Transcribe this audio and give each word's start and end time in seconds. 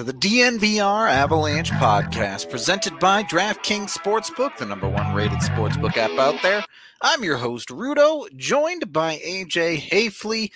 Into 0.00 0.12
the 0.14 0.18
DNVR 0.18 1.10
Avalanche 1.10 1.72
podcast 1.72 2.48
presented 2.48 2.98
by 2.98 3.22
DraftKings 3.22 3.94
Sportsbook, 3.94 4.56
the 4.56 4.64
number 4.64 4.88
one 4.88 5.14
rated 5.14 5.40
sportsbook 5.40 5.98
app 5.98 6.12
out 6.12 6.40
there. 6.42 6.64
I'm 7.02 7.22
your 7.22 7.36
host, 7.36 7.68
Rudo, 7.68 8.34
joined 8.34 8.94
by 8.94 9.18
AJ 9.18 9.90
Haefele. 9.90 10.50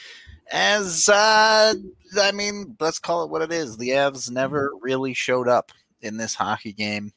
As, 0.50 1.10
uh, 1.10 1.74
I 2.18 2.32
mean, 2.32 2.74
let's 2.80 2.98
call 2.98 3.22
it 3.22 3.30
what 3.30 3.42
it 3.42 3.52
is. 3.52 3.76
The 3.76 3.90
Avs 3.90 4.30
never 4.30 4.72
really 4.80 5.12
showed 5.12 5.46
up 5.46 5.72
in 6.00 6.16
this 6.16 6.34
hockey 6.34 6.72
game. 6.72 7.12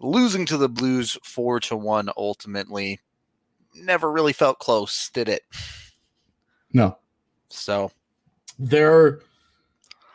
Losing 0.00 0.44
to 0.46 0.56
the 0.56 0.68
Blues 0.68 1.16
4 1.22 1.60
to 1.60 1.76
1 1.76 2.10
ultimately 2.16 2.98
never 3.76 4.10
really 4.10 4.32
felt 4.32 4.58
close, 4.58 5.08
did 5.10 5.28
it? 5.28 5.42
No. 6.72 6.98
So, 7.48 7.92
Their 8.58 9.20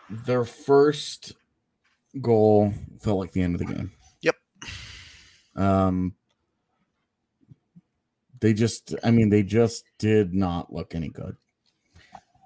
their 0.09 0.43
first 0.45 1.33
goal 2.21 2.73
felt 2.99 3.19
like 3.19 3.31
the 3.31 3.41
end 3.41 3.55
of 3.55 3.59
the 3.59 3.73
game. 3.73 3.91
Yep. 4.21 4.35
Um 5.55 6.15
they 8.39 8.53
just 8.53 8.93
I 9.03 9.11
mean 9.11 9.29
they 9.29 9.43
just 9.43 9.85
did 9.97 10.33
not 10.33 10.71
look 10.71 10.95
any 10.95 11.09
good. 11.09 11.37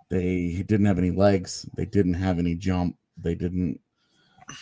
They 0.09 0.63
didn't 0.66 0.85
have 0.85 0.97
any 1.00 1.12
legs, 1.12 1.68
they 1.75 1.85
didn't 1.85 2.13
have 2.13 2.40
any 2.40 2.56
jump, 2.56 2.97
they 3.18 3.35
didn't 3.35 3.79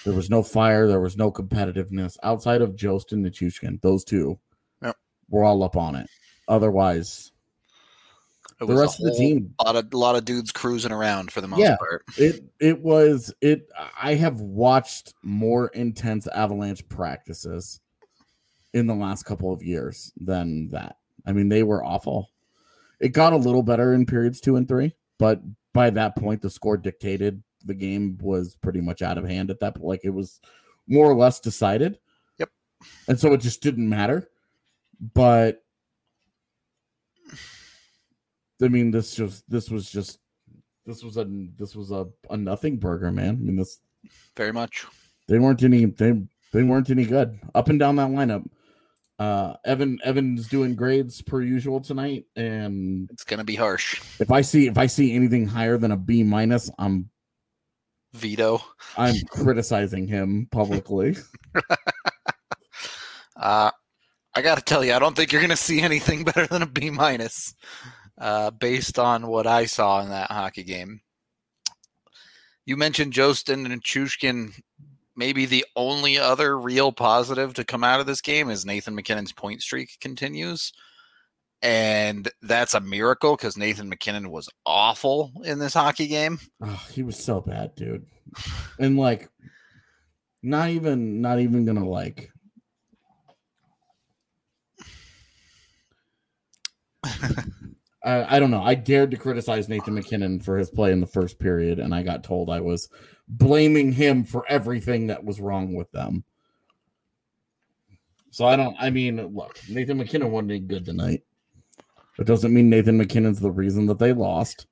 there 0.03 0.13
was 0.13 0.31
no 0.31 0.41
fire, 0.41 0.87
there 0.87 0.99
was 1.01 1.15
no 1.17 1.31
competitiveness 1.31 2.17
outside 2.23 2.61
of 2.61 2.75
Jost 2.75 3.11
and 3.11 3.23
Nichushkin. 3.23 3.79
Those 3.81 4.03
two 4.03 4.39
Yep. 4.81 4.95
were 5.29 5.43
all 5.43 5.61
up 5.63 5.75
on 5.77 5.95
it. 5.95 6.09
Otherwise, 6.47 7.31
it 8.61 8.65
The 8.67 8.73
a 8.73 8.79
rest 8.79 8.99
of 8.99 9.05
the 9.05 9.17
team- 9.17 9.53
lot 9.65 9.75
of, 9.75 9.93
lot 9.93 10.15
of 10.15 10.23
dudes 10.25 10.51
cruising 10.51 10.91
around 10.91 11.31
for 11.31 11.41
the 11.41 11.47
most 11.47 11.59
Yeah. 11.59 11.75
part. 11.77 12.03
it 12.17 12.43
it 12.59 12.81
was 12.81 13.33
it 13.41 13.67
i 14.01 14.13
have 14.15 14.39
watched 14.39 15.13
more 15.23 15.67
intense 15.69 16.25
avalanche 16.27 16.87
practices 16.87 17.81
in 18.73 18.87
the 18.87 18.95
last 18.95 19.23
couple 19.23 19.51
of 19.51 19.61
years 19.61 20.11
than 20.17 20.69
that 20.69 20.97
i 21.25 21.31
mean 21.33 21.49
they 21.49 21.63
were 21.63 21.83
awful 21.83 22.29
it 23.01 23.09
got 23.09 23.33
a 23.33 23.37
little 23.37 23.63
better 23.63 23.93
in 23.93 24.05
periods 24.05 24.39
two 24.39 24.55
and 24.55 24.67
three 24.69 24.95
but 25.17 25.41
by 25.73 25.89
that 25.89 26.15
point 26.15 26.41
the 26.41 26.49
score 26.49 26.77
dictated 26.77 27.43
the 27.65 27.73
game 27.73 28.17
was 28.21 28.55
pretty 28.61 28.79
much 28.79 29.01
out 29.01 29.17
of 29.17 29.25
hand 29.27 29.49
at 29.49 29.59
that 29.59 29.75
point 29.75 29.85
like 29.87 30.01
it 30.05 30.11
was 30.11 30.39
more 30.87 31.09
or 31.11 31.15
less 31.15 31.39
decided 31.41 31.97
Yep. 32.37 32.49
and 33.09 33.19
so 33.19 33.33
it 33.33 33.41
just 33.41 33.61
didn't 33.61 33.89
matter 33.89 34.29
but 35.13 35.61
i 38.61 38.67
mean 38.67 38.91
this 38.91 39.15
just 39.15 39.49
this 39.49 39.69
was 39.69 39.89
just 39.89 40.19
this 40.85 41.03
was 41.03 41.17
a 41.17 41.25
this 41.57 41.75
was 41.75 41.91
a, 41.91 42.05
a 42.29 42.37
nothing 42.37 42.77
burger, 42.77 43.11
man. 43.11 43.29
I 43.29 43.37
mean, 43.37 43.55
this 43.55 43.79
Very 44.37 44.53
much. 44.53 44.85
they 45.27 45.39
weren't 45.39 45.63
any 45.63 45.85
they 45.85 46.21
they 46.53 46.61
weren't 46.61 46.91
any 46.91 47.05
good 47.05 47.39
up 47.55 47.69
and 47.69 47.79
down 47.79 47.95
that 47.95 48.09
lineup. 48.11 48.45
Uh, 49.17 49.55
Evan 49.65 49.97
Evan's 50.03 50.47
doing 50.47 50.75
grades 50.75 51.23
per 51.23 51.41
usual 51.41 51.79
tonight, 51.81 52.25
and 52.35 53.09
It's 53.11 53.23
going 53.23 53.39
to 53.39 53.43
be 53.43 53.55
harsh. 53.55 53.99
if 54.19 54.29
I 54.31 54.41
see 54.41 54.67
if 54.67 54.77
I 54.77 54.85
see 54.85 55.15
anything 55.15 55.47
higher 55.47 55.79
than 55.79 55.91
a 55.91 55.97
B 55.97 56.21
minus, 56.21 56.69
I'm 56.77 57.09
Veto. 58.13 58.61
I'm 58.95 59.15
criticizing 59.31 60.07
him 60.07 60.47
publicly. 60.51 61.15
Uh, 63.37 63.69
I 64.33 64.41
got 64.41 64.57
to 64.57 64.63
tell 64.63 64.83
you, 64.83 64.93
I 64.93 64.99
don't 64.99 65.15
think 65.15 65.31
you're 65.31 65.41
going 65.41 65.49
to 65.49 65.57
see 65.57 65.81
anything 65.81 66.23
better 66.23 66.47
than 66.47 66.61
a 66.61 66.65
B 66.65 66.89
minus, 66.89 67.53
uh, 68.17 68.51
based 68.51 68.99
on 68.99 69.27
what 69.27 69.47
I 69.47 69.65
saw 69.65 70.01
in 70.01 70.09
that 70.09 70.31
hockey 70.31 70.63
game. 70.63 71.01
You 72.65 72.77
mentioned 72.77 73.13
Jost 73.13 73.49
and 73.49 73.67
Nichushkin. 73.67 74.53
Maybe 75.15 75.45
the 75.45 75.65
only 75.75 76.17
other 76.17 76.57
real 76.57 76.91
positive 76.91 77.53
to 77.53 77.63
come 77.63 77.83
out 77.83 77.99
of 77.99 78.05
this 78.05 78.21
game 78.21 78.49
is 78.49 78.65
Nathan 78.65 78.95
MacKinnon's 78.95 79.31
point 79.31 79.61
streak 79.61 79.97
continues. 80.01 80.73
And 81.61 82.29
that's 82.41 82.73
a 82.73 82.81
miracle 82.81 83.35
because 83.35 83.57
Nathan 83.57 83.87
MacKinnon 83.89 84.29
was 84.29 84.49
awful 84.65 85.31
in 85.43 85.59
this 85.59 85.73
hockey 85.73 86.07
game. 86.07 86.39
Oh, 86.61 86.85
he 86.91 87.01
was 87.01 87.17
so 87.17 87.39
bad, 87.41 87.75
dude. 87.75 88.05
And 88.77 88.97
like 88.97 89.29
not 90.43 90.69
even 90.69 91.21
not 91.21 91.39
even 91.39 91.65
gonna 91.65 91.87
like 91.87 92.29
I, 98.05 98.35
I 98.35 98.39
don't 98.39 98.51
know. 98.51 98.63
I 98.63 98.75
dared 98.75 99.11
to 99.11 99.17
criticize 99.17 99.67
Nathan 99.67 99.95
MacKinnon 99.95 100.39
for 100.39 100.57
his 100.57 100.69
play 100.69 100.91
in 100.91 100.99
the 100.99 101.07
first 101.07 101.39
period, 101.39 101.79
and 101.79 101.93
I 101.93 102.03
got 102.03 102.23
told 102.23 102.49
I 102.49 102.61
was 102.61 102.87
blaming 103.27 103.91
him 103.91 104.23
for 104.23 104.45
everything 104.47 105.07
that 105.07 105.23
was 105.23 105.41
wrong 105.41 105.73
with 105.73 105.91
them. 105.91 106.23
So 108.29 108.45
I 108.45 108.55
don't. 108.55 108.75
I 108.79 108.91
mean, 108.91 109.33
look, 109.33 109.59
Nathan 109.69 109.97
MacKinnon 109.97 110.31
wasn't 110.31 110.51
any 110.51 110.59
good 110.59 110.85
tonight. 110.85 111.23
It 112.19 112.27
doesn't 112.27 112.53
mean 112.53 112.69
Nathan 112.69 112.97
MacKinnon's 112.97 113.39
the 113.39 113.51
reason 113.51 113.87
that 113.87 113.99
they 113.99 114.13
lost. 114.13 114.67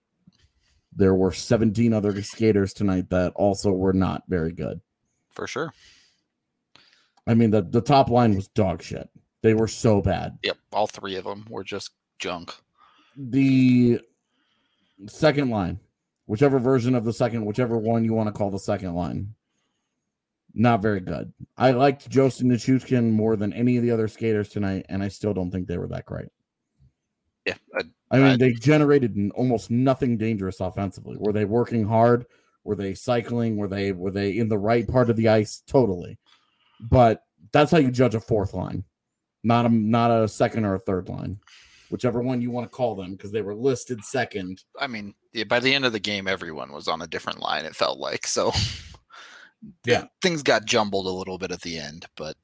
There 0.96 1.16
were 1.16 1.32
17 1.32 1.92
other 1.92 2.22
skaters 2.22 2.74
tonight 2.74 3.10
that 3.10 3.34
also 3.36 3.72
were 3.72 3.94
not 3.94 4.24
very 4.28 4.52
good. 4.52 4.80
For 5.32 5.48
sure. 5.48 5.74
I 7.26 7.34
mean, 7.34 7.52
the, 7.52 7.64
the 7.64 7.82
top 7.82 8.10
line 8.10 8.36
was 8.36 8.48
dog 8.50 8.84
shit. 8.84 9.10
They 9.42 9.54
were 9.54 9.68
so 9.68 10.02
bad. 10.02 10.38
Yep. 10.44 10.58
All 10.72 10.88
three 10.88 11.16
of 11.16 11.24
them 11.24 11.46
were 11.50 11.64
just 11.64 11.92
junk. 12.20 12.54
The 13.18 14.00
second 15.08 15.50
line, 15.50 15.80
whichever 16.26 16.60
version 16.60 16.96
of 16.96 17.06
the 17.06 17.14
second, 17.14 17.46
whichever 17.46 17.78
one 17.78 18.04
you 18.04 18.14
want 18.14 18.28
to 18.28 18.34
call 18.34 18.52
the 18.52 18.60
second 18.60 18.94
line, 18.96 19.34
not 20.54 20.82
very 20.82 21.00
good. 21.00 21.34
I 21.58 21.72
liked 21.72 22.10
Justin 22.10 22.50
Nichushkin 22.50 23.12
more 23.12 23.36
than 23.36 23.54
any 23.54 23.78
of 23.78 23.84
the 23.84 23.92
other 23.92 24.08
skaters 24.08 24.50
tonight, 24.50 24.86
and 24.90 25.02
I 25.02 25.08
still 25.08 25.34
don't 25.34 25.52
think 25.52 25.68
they 25.68 25.78
were 25.78 25.88
that 25.88 26.06
great. 26.06 26.30
Yeah. 27.46 27.56
I, 27.76 27.82
I 28.12 28.18
mean, 28.18 28.28
I- 28.34 28.38
they 28.38 28.54
generated 28.54 29.18
almost 29.36 29.72
nothing 29.72 30.18
dangerous 30.18 30.60
offensively. 30.60 31.18
Were 31.20 31.34
they 31.34 31.46
working 31.46 31.86
hard? 31.86 32.26
Were 32.64 32.76
they 32.76 32.94
cycling? 32.94 33.58
Were 33.58 33.68
they 33.68 33.92
were 33.92 34.12
they 34.12 34.38
in 34.38 34.48
the 34.48 34.58
right 34.58 34.88
part 34.88 35.10
of 35.10 35.18
the 35.18 35.28
ice? 35.28 35.62
Totally. 35.68 36.18
But 36.80 37.24
that's 37.52 37.72
how 37.72 37.78
you 37.80 37.92
judge 37.92 38.16
a 38.16 38.22
fourth 38.22 38.54
line, 38.54 38.86
not 39.44 39.66
a 39.66 39.70
not 39.70 40.12
a 40.12 40.28
second 40.30 40.64
or 40.66 40.76
a 40.76 40.80
third 40.80 41.10
line, 41.10 41.40
whichever 41.94 42.22
one 42.22 42.42
you 42.42 42.52
want 42.52 42.66
to 42.70 42.76
call 42.76 42.96
them, 42.96 43.12
because 43.12 43.32
they 43.32 43.42
were 43.44 43.56
listed 43.56 44.04
second. 44.04 44.62
I 44.80 44.88
mean, 44.88 45.14
yeah, 45.32 45.46
by 45.46 45.60
the 45.62 45.74
end 45.74 45.86
of 45.86 45.94
the 45.94 46.00
game, 46.00 46.28
everyone 46.28 46.74
was 46.74 46.88
on 46.90 47.02
a 47.04 47.08
different 47.08 47.40
line. 47.40 47.64
It 47.64 47.76
felt 47.76 48.00
like 48.00 48.28
so. 48.28 48.52
Yeah. 49.86 50.08
things 50.22 50.44
got 50.44 50.66
jumbled 50.66 51.06
a 51.06 51.10
little 51.10 51.38
bit 51.38 51.54
at 51.54 51.62
the 51.62 51.80
end, 51.80 52.06
but 52.18 52.36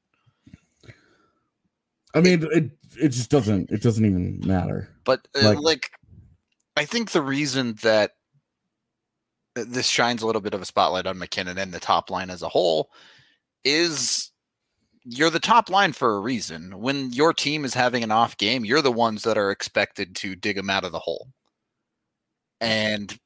I 2.16 2.22
mean, 2.22 2.48
it 2.51 2.72
it 2.98 3.10
just 3.10 3.30
doesn't 3.30 3.69
it 3.72 3.81
doesn't 3.81 4.06
even 4.06 4.40
matter. 4.46 4.88
but 5.04 5.28
uh, 5.36 5.44
Like- 5.50 5.60
like, 5.60 5.92
I 6.78 6.86
think 6.86 7.12
the 7.12 7.22
reason 7.22 7.75
that 7.81 8.12
uh, 9.57 9.66
this 9.68 9.88
shines 9.88 10.22
a 10.22 10.28
little 10.28 10.40
bit 10.42 10.54
of 10.54 10.62
a 10.62 10.66
spotlight 10.66 11.07
on 11.07 11.18
MacKinnon 11.19 11.57
and 11.57 11.74
the 11.74 11.80
top 11.81 12.10
line 12.10 12.30
as 12.30 12.42
a 12.42 12.48
whole 12.48 12.90
is 13.66 14.31
you're 15.04 15.30
the 15.30 15.40
top 15.40 15.69
line 15.69 15.94
for 15.94 16.16
a 16.16 16.19
reason. 16.19 16.80
When 16.80 17.12
your 17.12 17.34
team 17.34 17.66
is 17.66 17.74
having 17.74 18.04
an 18.04 18.12
off 18.12 18.38
game, 18.38 18.66
you're 18.66 18.81
the 18.81 18.92
ones 18.92 19.24
that 19.24 19.38
are 19.38 19.51
expected 19.51 20.16
to 20.18 20.36
dig 20.36 20.56
them 20.56 20.69
out 20.69 20.84
of 20.84 20.92
the 20.92 21.00
hole. 21.00 21.30
And 22.62 23.18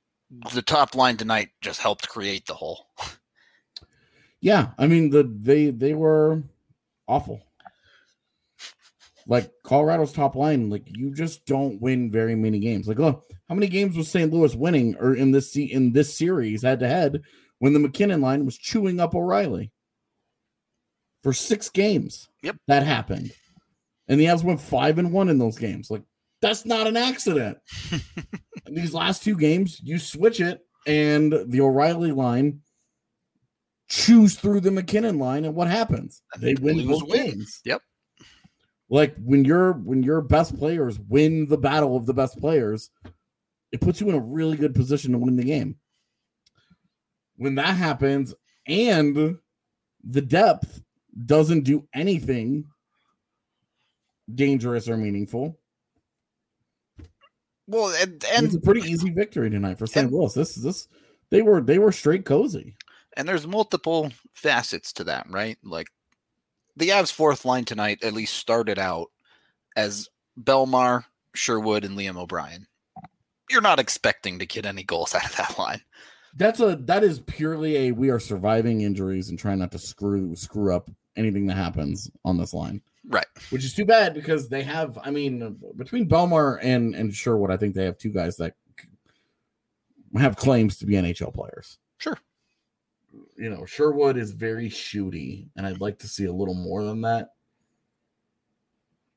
the 0.54 0.62
top 0.62 0.96
line 0.96 1.18
tonight 1.18 1.50
just 1.62 1.82
helped 1.82 2.10
create 2.10 2.46
the 2.46 2.54
hole. 2.54 2.88
Yeah, 4.42 4.72
I 4.78 4.88
mean 4.88 5.10
the 5.10 5.24
they 5.24 5.70
they 5.70 5.94
were 5.94 6.44
awful. 7.08 7.42
Like 9.26 9.50
Colorado's 9.64 10.12
top 10.12 10.36
line, 10.36 10.70
like 10.70 10.84
you 10.86 11.14
just 11.14 11.46
don't 11.46 11.82
win 11.82 12.12
very 12.12 12.36
many 12.36 12.60
games. 12.60 12.88
Like, 12.88 13.00
look, 13.00 13.24
how 13.48 13.56
many 13.56 13.68
games 13.68 13.96
was 13.96 14.12
St. 14.12 14.34
Louis 14.34 14.54
winning 14.54 14.96
or 15.00 15.16
in 15.16 15.32
this 15.32 15.56
in 15.56 15.94
this 15.94 16.18
series 16.18 16.62
head 16.62 16.80
to 16.82 16.88
head 16.88 17.22
when 17.60 17.72
the 17.72 17.80
MacKinnon 17.80 18.20
line 18.20 18.46
was 18.46 18.58
chewing 18.58 19.00
up 19.00 19.16
O'Reilly 19.16 19.72
for 21.24 21.34
six 21.34 21.70
games? 21.70 22.30
Yep. 22.44 22.58
that 22.68 22.84
happened, 22.84 23.32
and 24.08 24.20
the 24.20 24.26
Avs 24.26 24.44
went 24.44 24.62
five 24.62 25.00
and 25.00 25.12
one 25.12 25.30
in 25.30 25.40
those 25.40 25.58
games. 25.58 25.90
Like, 25.90 26.04
that's 26.42 26.66
not 26.66 26.88
an 26.88 26.98
accident. 26.98 27.58
In 28.66 28.76
these 28.76 28.94
last 28.94 29.24
two 29.24 29.36
games, 29.36 29.82
you 29.84 30.00
switch 30.00 30.40
it, 30.40 30.62
and 30.86 31.34
the 31.48 31.62
O'Reilly 31.62 32.12
line 32.12 32.62
chews 33.90 34.36
through 34.36 34.62
the 34.62 34.72
MacKinnon 34.72 35.20
line, 35.20 35.46
and 35.46 35.56
what 35.56 35.68
happens? 35.68 36.22
They 36.40 36.56
win 36.56 36.88
both 36.88 37.08
win. 37.08 37.26
games. 37.26 37.62
Yep. 37.66 37.82
Like 38.90 39.16
when 39.18 39.44
your 39.46 39.74
when 39.74 40.04
your 40.04 40.22
best 40.22 40.58
players 40.58 41.00
win 41.00 41.48
the 41.48 41.58
battle 41.58 41.98
of 41.98 42.06
the 42.06 42.14
best 42.14 42.40
players, 42.40 42.90
it 43.72 43.82
puts 43.82 44.00
you 44.00 44.10
in 44.10 44.16
a 44.16 44.20
really 44.20 44.58
good 44.58 44.76
position 44.76 45.14
to 45.14 45.18
win 45.18 45.36
the 45.36 45.44
game. 45.44 45.78
When 47.38 47.56
that 47.56 47.76
happens, 47.76 48.34
and 48.68 49.38
the 50.04 50.22
depth 50.22 50.83
doesn't 51.26 51.64
do 51.64 51.88
anything 51.94 52.66
dangerous 54.34 54.88
or 54.90 54.98
meaningful, 54.98 55.60
Well, 57.68 57.94
and 58.04 58.24
it's 58.46 58.56
a 58.56 58.60
pretty 58.60 58.90
easy 58.90 59.10
victory 59.10 59.50
tonight 59.50 59.78
for 59.80 59.88
St. 59.88 60.06
and- 60.08 60.14
Louis. 60.16 60.34
This 60.34 60.58
is 60.58 60.64
this 60.64 60.88
they 61.30 61.42
were 61.42 61.62
they 61.62 61.80
were 61.80 61.92
straight 61.92 62.26
cozy. 62.26 62.76
and 63.16 63.28
there's 63.28 63.46
multiple 63.48 64.12
facets 64.34 64.92
to 64.94 65.04
that, 65.06 65.30
right? 65.30 65.58
Like 65.64 65.88
the 66.76 66.90
Avs 66.90 67.12
fourth 67.12 67.46
line 67.46 67.66
tonight 67.66 68.04
at 68.04 68.14
least 68.14 68.36
started 68.36 68.80
out 68.80 69.12
as 69.76 70.10
Bellemare, 70.40 71.06
Sherwood, 71.36 71.86
and 71.86 71.98
Liam 71.98 72.18
O'Brien. 72.18 72.68
You're 73.50 73.62
not 73.62 73.80
expecting 73.80 74.40
to 74.40 74.46
get 74.48 74.66
any 74.66 74.84
goals 74.84 75.14
out 75.16 75.26
of 75.26 75.36
that 75.38 75.58
line. 75.58 75.82
That's 76.36 76.60
a 76.60 76.76
that 76.88 77.04
is 77.04 77.20
purely 77.20 77.76
a 77.88 77.92
we 77.92 78.10
are 78.10 78.20
surviving 78.20 78.82
injuries 78.82 79.30
and 79.30 79.38
trying 79.38 79.60
not 79.60 79.72
to 79.74 79.80
screw 79.80 80.36
screw 80.36 80.76
up 80.76 80.90
anything 81.16 81.46
that 81.48 81.56
happens 81.56 82.10
on 82.26 82.38
this 82.38 82.54
line. 82.54 82.82
Right. 83.08 83.26
Which 83.50 83.66
is 83.66 83.74
too 83.74 83.86
bad 83.86 84.14
because 84.14 84.50
they 84.50 84.64
have 84.64 84.98
I 85.04 85.12
mean 85.12 85.58
between 85.76 86.08
Bellemare 86.08 86.60
and 86.62 86.96
and 86.96 87.14
Sherwood 87.14 87.52
I 87.52 87.58
think 87.58 87.76
they 87.76 87.86
have 87.86 87.98
two 87.98 88.12
guys 88.12 88.38
that 88.38 88.54
have 90.18 90.36
claims 90.36 90.78
to 90.78 90.86
be 90.86 90.94
NHL 90.94 91.34
players. 91.34 91.80
Sure. 91.98 92.18
You 93.38 93.50
know, 93.50 93.66
Sherwood 93.66 94.18
is 94.18 94.32
very 94.32 94.70
shooty 94.70 95.48
and 95.56 95.66
I'd 95.66 95.82
like 95.82 96.00
to 96.00 96.08
see 96.08 96.26
a 96.26 96.34
little 96.34 96.56
more 96.56 96.84
than 96.84 97.02
that. 97.02 97.30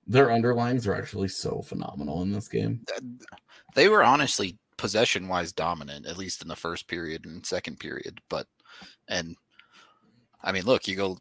Their 0.09 0.31
underlines 0.31 0.87
are 0.87 0.95
actually 0.95 1.29
so 1.29 1.63
phenomenal 1.63 2.23
in 2.23 2.33
this 2.33 2.49
game. 2.49 2.85
They 3.75 3.89
were 3.89 4.05
honestly 4.05 4.59
possession 4.77 5.29
wise 5.29 5.53
dominant, 5.53 6.07
at 6.07 6.19
least 6.19 6.43
in 6.43 6.49
the 6.49 6.57
first 6.57 6.87
period 6.87 7.25
and 7.25 7.45
second 7.45 7.79
period. 7.79 8.21
But 8.29 8.47
and 9.09 9.37
I 10.43 10.53
mean, 10.53 10.65
look, 10.65 10.87
you 10.87 10.97
go 10.97 11.19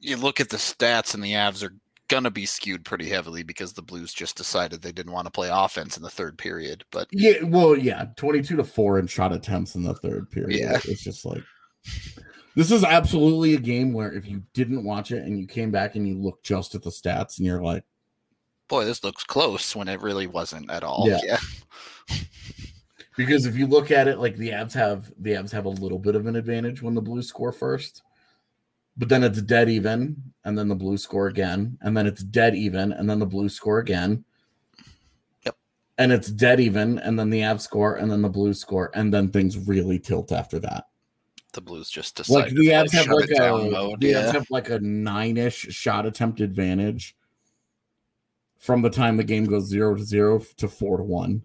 you 0.00 0.16
look 0.16 0.40
at 0.40 0.48
the 0.48 0.56
stats 0.56 1.14
and 1.14 1.22
the 1.22 1.32
Avs 1.32 1.62
are 1.62 1.74
gonna 2.08 2.30
be 2.30 2.46
skewed 2.46 2.84
pretty 2.84 3.08
heavily 3.08 3.42
because 3.42 3.72
the 3.72 3.82
Blues 3.82 4.12
just 4.12 4.36
decided 4.36 4.80
they 4.80 4.92
didn't 4.92 5.12
want 5.12 5.26
to 5.26 5.30
play 5.30 5.48
offense 5.50 5.96
in 5.96 6.02
the 6.02 6.10
third 6.10 6.38
period. 6.38 6.84
But 6.90 7.08
Yeah, 7.10 7.42
well, 7.44 7.76
yeah, 7.76 8.06
22 8.16 8.56
to 8.56 8.64
4 8.64 8.98
in 9.00 9.06
shot 9.06 9.32
attempts 9.32 9.74
in 9.74 9.82
the 9.82 9.94
third 9.94 10.30
period. 10.30 10.60
Yeah. 10.60 10.78
It's 10.84 11.02
just 11.02 11.24
like 11.24 11.42
this 12.54 12.70
is 12.70 12.84
absolutely 12.84 13.54
a 13.54 13.60
game 13.60 13.92
where 13.92 14.12
if 14.12 14.26
you 14.26 14.42
didn't 14.54 14.84
watch 14.84 15.10
it 15.10 15.24
and 15.24 15.38
you 15.38 15.46
came 15.46 15.70
back 15.70 15.94
and 15.94 16.08
you 16.08 16.16
looked 16.16 16.44
just 16.44 16.74
at 16.74 16.82
the 16.82 16.90
stats 16.90 17.38
and 17.38 17.46
you're 17.46 17.62
like, 17.62 17.84
boy, 18.68 18.84
this 18.84 19.04
looks 19.04 19.24
close 19.24 19.76
when 19.76 19.88
it 19.88 20.00
really 20.00 20.26
wasn't 20.26 20.70
at 20.70 20.82
all. 20.82 21.04
Yeah. 21.06 21.18
Yeah. 21.22 22.16
because 23.16 23.46
if 23.46 23.56
you 23.56 23.66
look 23.66 23.90
at 23.90 24.08
it, 24.08 24.18
like 24.18 24.36
the 24.36 24.50
Avs 24.50 24.72
have 24.72 25.12
the 25.18 25.32
Avs 25.32 25.52
have 25.52 25.66
a 25.66 25.70
little 25.70 25.98
bit 25.98 26.14
of 26.14 26.26
an 26.26 26.36
advantage 26.36 26.82
when 26.82 26.94
the 26.94 27.02
Blues 27.02 27.28
score 27.28 27.52
first, 27.52 28.02
but 28.96 29.08
then 29.08 29.22
it's 29.22 29.42
dead 29.42 29.68
even, 29.68 30.16
and 30.44 30.56
then 30.56 30.68
the 30.68 30.74
blue 30.74 30.96
score 30.96 31.26
again, 31.26 31.76
and 31.82 31.96
then 31.96 32.06
it's 32.06 32.22
dead 32.22 32.54
even, 32.54 32.92
and 32.92 33.08
then 33.08 33.18
the 33.18 33.26
blue 33.26 33.48
score 33.48 33.78
again. 33.78 34.24
Yep. 35.44 35.56
And 35.98 36.12
it's 36.12 36.30
dead 36.30 36.60
even, 36.60 36.98
and 36.98 37.18
then 37.18 37.30
the 37.30 37.40
Avs 37.40 37.62
score, 37.62 37.96
and 37.96 38.10
then 38.10 38.22
the 38.22 38.28
blue 38.28 38.54
score, 38.54 38.90
and 38.94 39.12
then 39.12 39.30
things 39.30 39.58
really 39.68 39.98
tilt 39.98 40.32
after 40.32 40.58
that. 40.60 40.86
The 41.52 41.60
Blues 41.62 41.88
just 41.88 42.16
decided 42.16 42.52
like 42.52 42.54
the 42.54 42.68
Avs 42.68 42.92
have 42.92 43.08
like 43.08 43.30
it 43.30 43.38
down 43.38 43.66
a 43.68 43.70
mode. 43.70 44.00
the 44.00 44.08
Avs 44.12 44.24
Yeah. 44.26 44.32
have 44.32 44.50
like 44.50 44.68
a 44.68 44.78
nine-ish 44.78 45.54
shot 45.70 46.04
attempt 46.04 46.40
advantage 46.40 47.16
from 48.58 48.82
the 48.82 48.90
time 48.90 49.16
the 49.16 49.24
game 49.24 49.46
goes 49.46 49.64
zero 49.66 49.94
to 49.94 50.04
zero 50.04 50.38
to 50.58 50.68
four 50.68 50.98
to 50.98 51.02
one. 51.02 51.42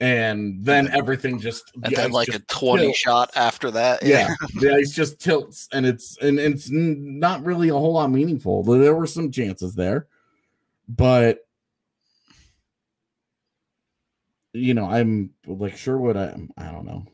And 0.00 0.64
then 0.64 0.88
everything 0.92 1.40
just 1.40 1.72
and 1.74 1.84
the 1.84 1.96
then 1.96 2.06
ice 2.06 2.12
like 2.12 2.28
a 2.28 2.38
20 2.38 2.82
tilts. 2.84 2.98
shot 2.98 3.30
after 3.34 3.70
that. 3.72 4.04
Yeah, 4.04 4.32
the 4.60 4.72
ice 4.74 4.92
just 4.92 5.20
tilts, 5.20 5.68
and 5.72 5.84
it's 5.84 6.16
and 6.18 6.38
it's 6.38 6.70
not 6.70 7.44
really 7.44 7.70
a 7.70 7.74
whole 7.74 7.94
lot 7.94 8.08
meaningful. 8.10 8.62
There 8.62 8.94
were 8.94 9.08
some 9.08 9.32
chances 9.32 9.74
there, 9.74 10.06
but 10.88 11.40
you 14.52 14.74
know, 14.74 14.86
I'm 14.86 15.30
like 15.46 15.76
Sherwood. 15.76 16.16
I 16.16 16.36
I 16.56 16.70
don't 16.70 16.86
know. 16.86 17.04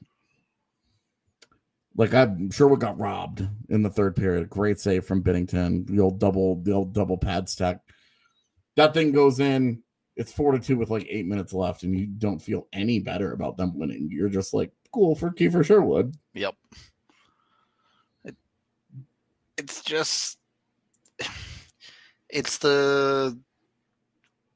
Like 1.96 2.12
I'm 2.12 2.50
Sherwood 2.50 2.80
got 2.80 2.98
robbed 2.98 3.46
in 3.68 3.82
the 3.82 3.90
third 3.90 4.16
period. 4.16 4.50
Great 4.50 4.78
save 4.80 5.04
from 5.06 5.22
Binnington. 5.22 5.86
The 5.86 6.00
old 6.00 6.18
double, 6.18 6.60
the 6.62 6.72
old 6.72 6.92
double 6.92 7.16
pad 7.16 7.48
stack. 7.48 7.80
That 8.76 8.94
thing 8.94 9.12
goes 9.12 9.40
in. 9.40 9.82
It's 10.16 10.32
four 10.32 10.52
to 10.52 10.58
two 10.58 10.76
with 10.76 10.90
like 10.90 11.06
eight 11.08 11.26
minutes 11.26 11.52
left, 11.52 11.82
and 11.82 11.98
you 11.98 12.06
don't 12.06 12.38
feel 12.38 12.68
any 12.72 13.00
better 13.00 13.32
about 13.32 13.56
them 13.56 13.76
winning. 13.78 14.08
You're 14.12 14.28
just 14.28 14.54
like, 14.54 14.70
cool 14.92 15.14
for 15.16 15.30
Kiefer 15.30 15.64
Sherwood. 15.64 16.16
Yep. 16.34 16.54
It- 18.24 18.36
just 19.84 20.38
it's 22.28 22.58
the 22.58 23.38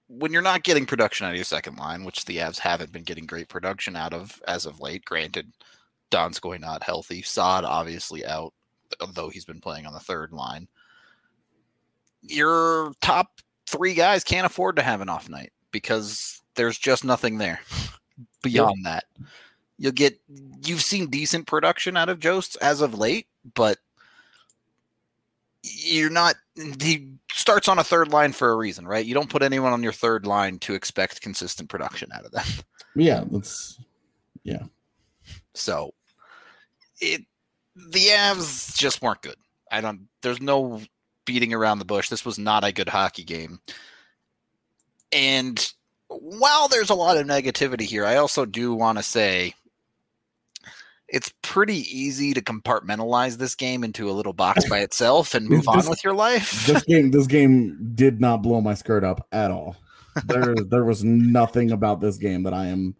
when 0.08 0.32
you're 0.32 0.42
not 0.42 0.62
getting 0.62 0.86
production 0.86 1.26
out 1.26 1.30
of 1.30 1.36
your 1.36 1.44
second 1.44 1.76
line, 1.76 2.04
which 2.04 2.24
the 2.24 2.38
Avs 2.38 2.58
haven't 2.58 2.92
been 2.92 3.02
getting 3.02 3.26
great 3.26 3.48
production 3.48 3.94
out 3.94 4.14
of 4.14 4.42
as 4.48 4.64
of 4.66 4.80
late. 4.80 5.04
Granted, 5.04 5.52
Donskoi 6.10 6.58
not 6.60 6.82
healthy, 6.82 7.22
Saad 7.22 7.64
obviously 7.64 8.24
out, 8.24 8.54
though 9.12 9.28
he's 9.28 9.44
been 9.44 9.60
playing 9.60 9.86
on 9.86 9.92
the 9.92 10.00
third 10.00 10.32
line. 10.32 10.66
Your 12.22 12.92
top 13.00 13.40
three 13.68 13.94
guys 13.94 14.24
can't 14.24 14.46
afford 14.46 14.76
to 14.76 14.82
have 14.82 15.00
an 15.00 15.08
off 15.08 15.28
night 15.28 15.52
because 15.70 16.42
there's 16.54 16.78
just 16.78 17.04
nothing 17.04 17.38
there 17.38 17.60
beyond 18.42 18.84
that. 18.84 19.04
You'll 19.78 19.92
get 19.92 20.18
you've 20.64 20.82
seen 20.82 21.08
decent 21.08 21.46
production 21.46 21.96
out 21.96 22.08
of 22.08 22.18
Jost 22.18 22.56
as 22.60 22.80
of 22.80 22.98
late, 22.98 23.26
but 23.54 23.78
you're 25.62 26.10
not 26.10 26.34
he 26.80 27.12
starts 27.32 27.68
on 27.68 27.78
a 27.78 27.84
third 27.84 28.08
line 28.08 28.32
for 28.32 28.50
a 28.50 28.56
reason, 28.56 28.86
right? 28.86 29.04
You 29.04 29.14
don't 29.14 29.30
put 29.30 29.42
anyone 29.42 29.72
on 29.72 29.82
your 29.82 29.92
third 29.92 30.26
line 30.26 30.58
to 30.60 30.74
expect 30.74 31.20
consistent 31.20 31.68
production 31.68 32.10
out 32.12 32.24
of 32.24 32.32
them. 32.32 32.44
Yeah, 32.96 33.22
that's 33.30 33.78
yeah. 34.42 34.62
So 35.54 35.94
it 37.00 37.20
the 37.76 38.06
Avs 38.06 38.76
just 38.76 39.02
weren't 39.02 39.22
good. 39.22 39.36
I 39.70 39.80
don't 39.80 40.08
there's 40.22 40.40
no 40.40 40.80
beating 41.28 41.52
around 41.52 41.78
the 41.78 41.84
bush. 41.84 42.08
This 42.08 42.24
was 42.24 42.38
not 42.38 42.64
a 42.64 42.72
good 42.72 42.88
hockey 42.88 43.22
game. 43.22 43.60
And 45.12 45.72
while 46.08 46.68
there's 46.68 46.88
a 46.88 46.94
lot 46.94 47.18
of 47.18 47.26
negativity 47.26 47.82
here, 47.82 48.06
I 48.06 48.16
also 48.16 48.46
do 48.46 48.72
want 48.72 48.96
to 48.96 49.04
say 49.04 49.52
it's 51.06 51.30
pretty 51.42 51.80
easy 51.94 52.32
to 52.32 52.40
compartmentalize 52.40 53.36
this 53.36 53.54
game 53.54 53.84
into 53.84 54.10
a 54.10 54.12
little 54.12 54.32
box 54.32 54.66
by 54.70 54.78
itself 54.78 55.34
and 55.34 55.46
move 55.46 55.66
This- 55.66 55.84
on 55.84 55.90
with 55.90 56.02
your 56.02 56.14
life. 56.14 56.66
This 56.66 56.82
game, 56.88 57.10
this 57.10 57.26
game 57.26 57.92
did 57.94 58.22
not 58.22 58.42
blow 58.42 58.62
my 58.62 58.72
skirt 58.72 59.04
up 59.04 59.26
at 59.30 59.50
all. 59.50 59.76
There, 60.24 60.54
there 60.70 60.84
was 60.84 61.04
nothing 61.04 61.72
about 61.72 62.00
this 62.00 62.16
game 62.16 62.44
that 62.44 62.54
I 62.54 62.68
am 62.68 62.96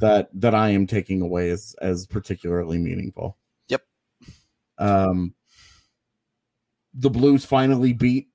that 0.00 0.28
that 0.34 0.54
I 0.54 0.70
am 0.70 0.86
taking 0.86 1.20
away 1.20 1.50
as 1.50 1.76
as 1.80 2.06
particularly 2.06 2.78
meaningful. 2.78 3.36
Yep. 3.68 3.82
Um, 4.78 5.34
the 6.94 7.10
Blues 7.10 7.44
finally 7.44 7.92
beat 7.92 8.28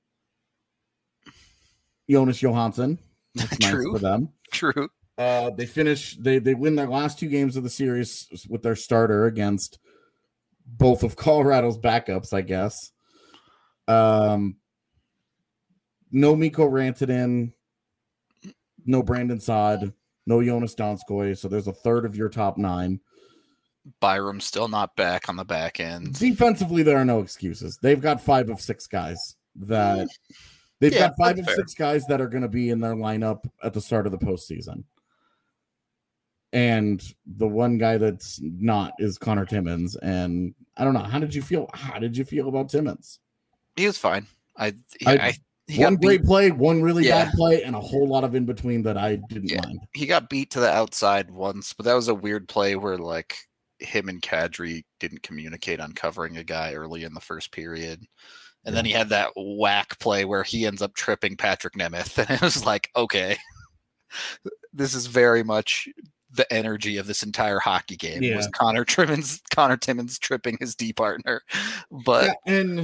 Jonas 2.10 2.42
Johansson. 2.42 2.98
That's 3.34 3.60
nice 3.60 3.70
True. 3.70 3.92
for 3.92 3.98
them. 3.98 4.30
True. 4.52 4.88
Uh, 5.16 5.50
they 5.50 5.66
finish. 5.66 6.16
They 6.16 6.38
they 6.38 6.54
win 6.54 6.76
their 6.76 6.88
last 6.88 7.18
two 7.18 7.28
games 7.28 7.56
of 7.56 7.64
the 7.64 7.70
series 7.70 8.46
with 8.48 8.62
their 8.62 8.76
starter 8.76 9.26
against 9.26 9.78
both 10.64 11.02
of 11.02 11.16
Colorado's 11.16 11.78
backups, 11.78 12.32
I 12.32 12.42
guess. 12.42 12.92
Um, 13.86 14.56
no 16.12 16.36
Mikko 16.36 16.68
Rantanen, 16.68 17.52
no 18.86 19.02
Brandon 19.02 19.40
Saad, 19.40 19.92
no 20.26 20.38
Joonas 20.38 20.76
Donskoi. 20.76 21.36
So 21.36 21.48
there's 21.48 21.68
a 21.68 21.72
third 21.72 22.04
of 22.04 22.16
your 22.16 22.28
top 22.28 22.58
nine. 22.58 23.00
Byram's 24.00 24.44
still 24.44 24.68
not 24.68 24.94
back 24.96 25.28
on 25.28 25.36
the 25.36 25.44
back 25.44 25.80
end. 25.80 26.14
Defensively, 26.18 26.82
there 26.82 26.96
are 26.98 27.04
no 27.04 27.20
excuses. 27.20 27.78
They've 27.80 28.00
got 28.00 28.20
five 28.20 28.50
of 28.50 28.60
six 28.60 28.86
guys 28.86 29.36
that 29.56 30.08
they've 30.80 30.92
Yeah, 30.92 31.08
got 31.08 31.14
five 31.18 31.38
of 31.38 31.44
fair. 31.46 31.56
six 31.56 31.74
guys 31.74 32.04
that 32.06 32.20
are 32.20 32.28
going 32.28 32.42
to 32.42 32.48
be 32.48 32.70
in 32.70 32.80
their 32.80 32.94
lineup 32.94 33.44
at 33.62 33.72
the 33.74 33.80
start 33.80 34.06
of 34.06 34.12
the 34.12 34.18
postseason. 34.18 34.84
And 36.52 37.02
the 37.26 37.46
one 37.46 37.76
guy 37.76 37.98
that's 37.98 38.40
not 38.42 38.94
is 38.98 39.18
Connor 39.18 39.44
Timmins. 39.44 39.96
And 39.96 40.54
I 40.76 40.84
don't 40.84 40.94
know. 40.94 41.00
How 41.00 41.18
did 41.18 41.34
you 41.34 41.42
feel? 41.42 41.68
How 41.74 41.98
did 41.98 42.16
you 42.16 42.24
feel 42.24 42.48
about 42.48 42.70
Timmins? 42.70 43.18
He 43.76 43.86
was 43.86 43.98
fine. 43.98 44.26
I, 44.56 44.72
he, 44.98 45.06
I- 45.06 45.12
I, 45.28 45.34
one 45.76 45.96
great 45.96 46.22
beat, 46.22 46.26
play, 46.26 46.50
one 46.50 46.80
really 46.82 47.06
Yeah. 47.06 47.26
bad 47.26 47.34
play, 47.34 47.62
and 47.62 47.76
a 47.76 47.80
whole 47.80 48.08
lot 48.08 48.24
of 48.24 48.34
in 48.34 48.46
between 48.46 48.82
that 48.84 48.96
I 48.96 49.16
didn't 49.28 49.50
Yeah. 49.50 49.60
mind. 49.66 49.80
he 49.92 50.06
got 50.06 50.30
beat 50.30 50.50
to 50.52 50.60
the 50.60 50.70
outside 50.72 51.30
once, 51.30 51.74
but 51.74 51.84
that 51.84 51.92
was 51.92 52.08
a 52.08 52.14
weird 52.14 52.48
play 52.48 52.74
where 52.74 52.96
like 52.96 53.36
him 53.78 54.08
and 54.08 54.22
Kadri 54.22 54.84
didn't 55.00 55.22
communicate 55.22 55.80
on 55.80 55.92
covering 55.92 56.36
a 56.36 56.44
guy 56.44 56.74
early 56.74 57.04
in 57.04 57.14
the 57.14 57.20
first 57.20 57.52
period. 57.52 58.04
And 58.64 58.76
then 58.76 58.84
he 58.84 58.92
had 58.92 59.08
that 59.10 59.30
whack 59.36 59.98
play 59.98 60.24
where 60.24 60.42
he 60.42 60.66
ends 60.66 60.82
up 60.82 60.94
tripping 60.94 61.36
Patrick 61.36 61.74
Nemeth. 61.74 62.18
And 62.28 62.30
it 62.30 62.42
was 62.42 62.66
like, 62.66 62.90
okay, 62.96 63.38
this 64.72 64.94
is 64.94 65.06
very 65.06 65.42
much 65.42 65.88
the 66.30 66.52
energy 66.52 66.98
of 66.98 67.06
this 67.06 67.22
entire 67.22 67.58
hockey 67.58 67.96
game 67.96 68.36
was 68.36 68.48
Connor 68.48 68.84
Timmins, 68.84 69.40
Connor 69.54 69.78
Timmins 69.78 70.18
tripping 70.18 70.58
his 70.60 70.74
D 70.74 70.92
partner. 70.92 71.42
But 71.90 72.26
Yeah, 72.26 72.34
and, 72.46 72.80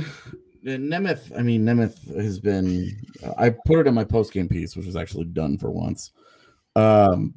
and 0.65 0.91
Nemeth, 0.91 1.39
I 1.39 1.43
mean, 1.43 1.65
Nemeth 1.65 2.15
has 2.17 2.39
been. 2.39 2.91
I 3.37 3.51
put 3.51 3.81
it 3.81 3.87
in 3.87 3.95
my 3.95 4.05
post 4.05 4.33
game 4.33 4.49
piece, 4.49 4.75
which 4.75 4.87
was 4.87 4.97
actually 4.97 5.25
done 5.25 5.59
for 5.59 5.71
once. 5.71 6.13
Um, 6.75 7.35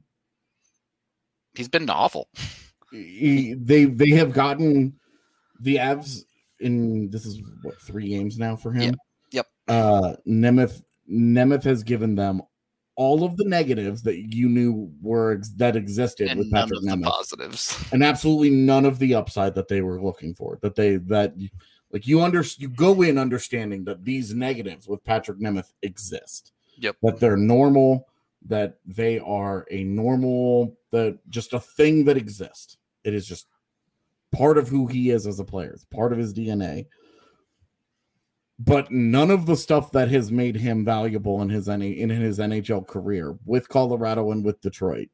he's 1.53 1.67
been 1.67 1.89
awful. 1.89 2.29
He, 2.91 3.53
they 3.53 3.85
they 3.85 4.11
have 4.11 4.33
gotten 4.33 4.93
the 5.59 5.75
Avs 5.77 6.23
in 6.59 7.09
this 7.09 7.25
is 7.25 7.41
what 7.61 7.79
three 7.81 8.09
games 8.09 8.37
now 8.37 8.55
for 8.55 8.71
him. 8.71 8.95
Yep. 9.31 9.47
Uh, 9.67 10.13
Nemeth 10.27 10.83
Nemeth 11.09 11.63
has 11.63 11.83
given 11.83 12.15
them 12.15 12.41
all 12.95 13.23
of 13.23 13.37
the 13.37 13.45
negatives 13.45 14.01
that 14.01 14.33
you 14.33 14.49
knew 14.49 14.91
were 15.01 15.33
ex- 15.33 15.49
that 15.57 15.75
existed 15.75 16.29
And 16.29 16.39
with 16.39 16.51
none 16.51 16.63
Patrick 16.63 16.91
of 16.91 16.99
the 16.99 17.05
positives. 17.05 17.85
and 17.91 18.03
absolutely 18.03 18.49
none 18.49 18.85
of 18.85 18.99
the 18.99 19.13
upside 19.15 19.53
that 19.55 19.67
they 19.67 19.81
were 19.81 20.01
looking 20.01 20.33
for. 20.33 20.57
That 20.61 20.75
they 20.75 20.97
that 20.97 21.35
like 21.91 22.07
you 22.07 22.21
under 22.21 22.43
you 22.57 22.69
go 22.69 23.01
in 23.03 23.17
understanding 23.17 23.85
that 23.85 24.03
these 24.03 24.33
negatives 24.33 24.87
with 24.87 25.03
Patrick 25.03 25.39
Nemeth 25.39 25.71
exist. 25.83 26.51
Yep. 26.79 26.97
That 27.03 27.19
they're 27.19 27.37
normal. 27.37 28.07
That 28.47 28.79
they 28.85 29.19
are 29.19 29.65
a 29.71 29.83
normal. 29.83 30.75
That 30.91 31.19
just 31.29 31.53
a 31.53 31.59
thing 31.59 32.05
that 32.05 32.17
exists. 32.17 32.77
It 33.03 33.13
is 33.13 33.27
just 33.27 33.47
part 34.31 34.57
of 34.57 34.67
who 34.67 34.87
he 34.87 35.09
is 35.11 35.27
as 35.27 35.39
a 35.39 35.45
player. 35.45 35.71
It's 35.71 35.85
part 35.85 36.11
of 36.11 36.17
his 36.17 36.33
DNA. 36.33 36.87
But 38.59 38.91
none 38.91 39.29
of 39.29 39.45
the 39.45 39.55
stuff 39.55 39.91
that 39.91 40.09
has 40.09 40.31
made 40.31 40.55
him 40.55 40.83
valuable 40.83 41.41
in 41.43 41.49
his 41.49 41.67
in 41.67 42.09
his 42.09 42.39
NHL 42.39 42.87
career 42.87 43.37
with 43.45 43.69
Colorado 43.69 44.31
and 44.31 44.43
with 44.43 44.59
Detroit 44.61 45.09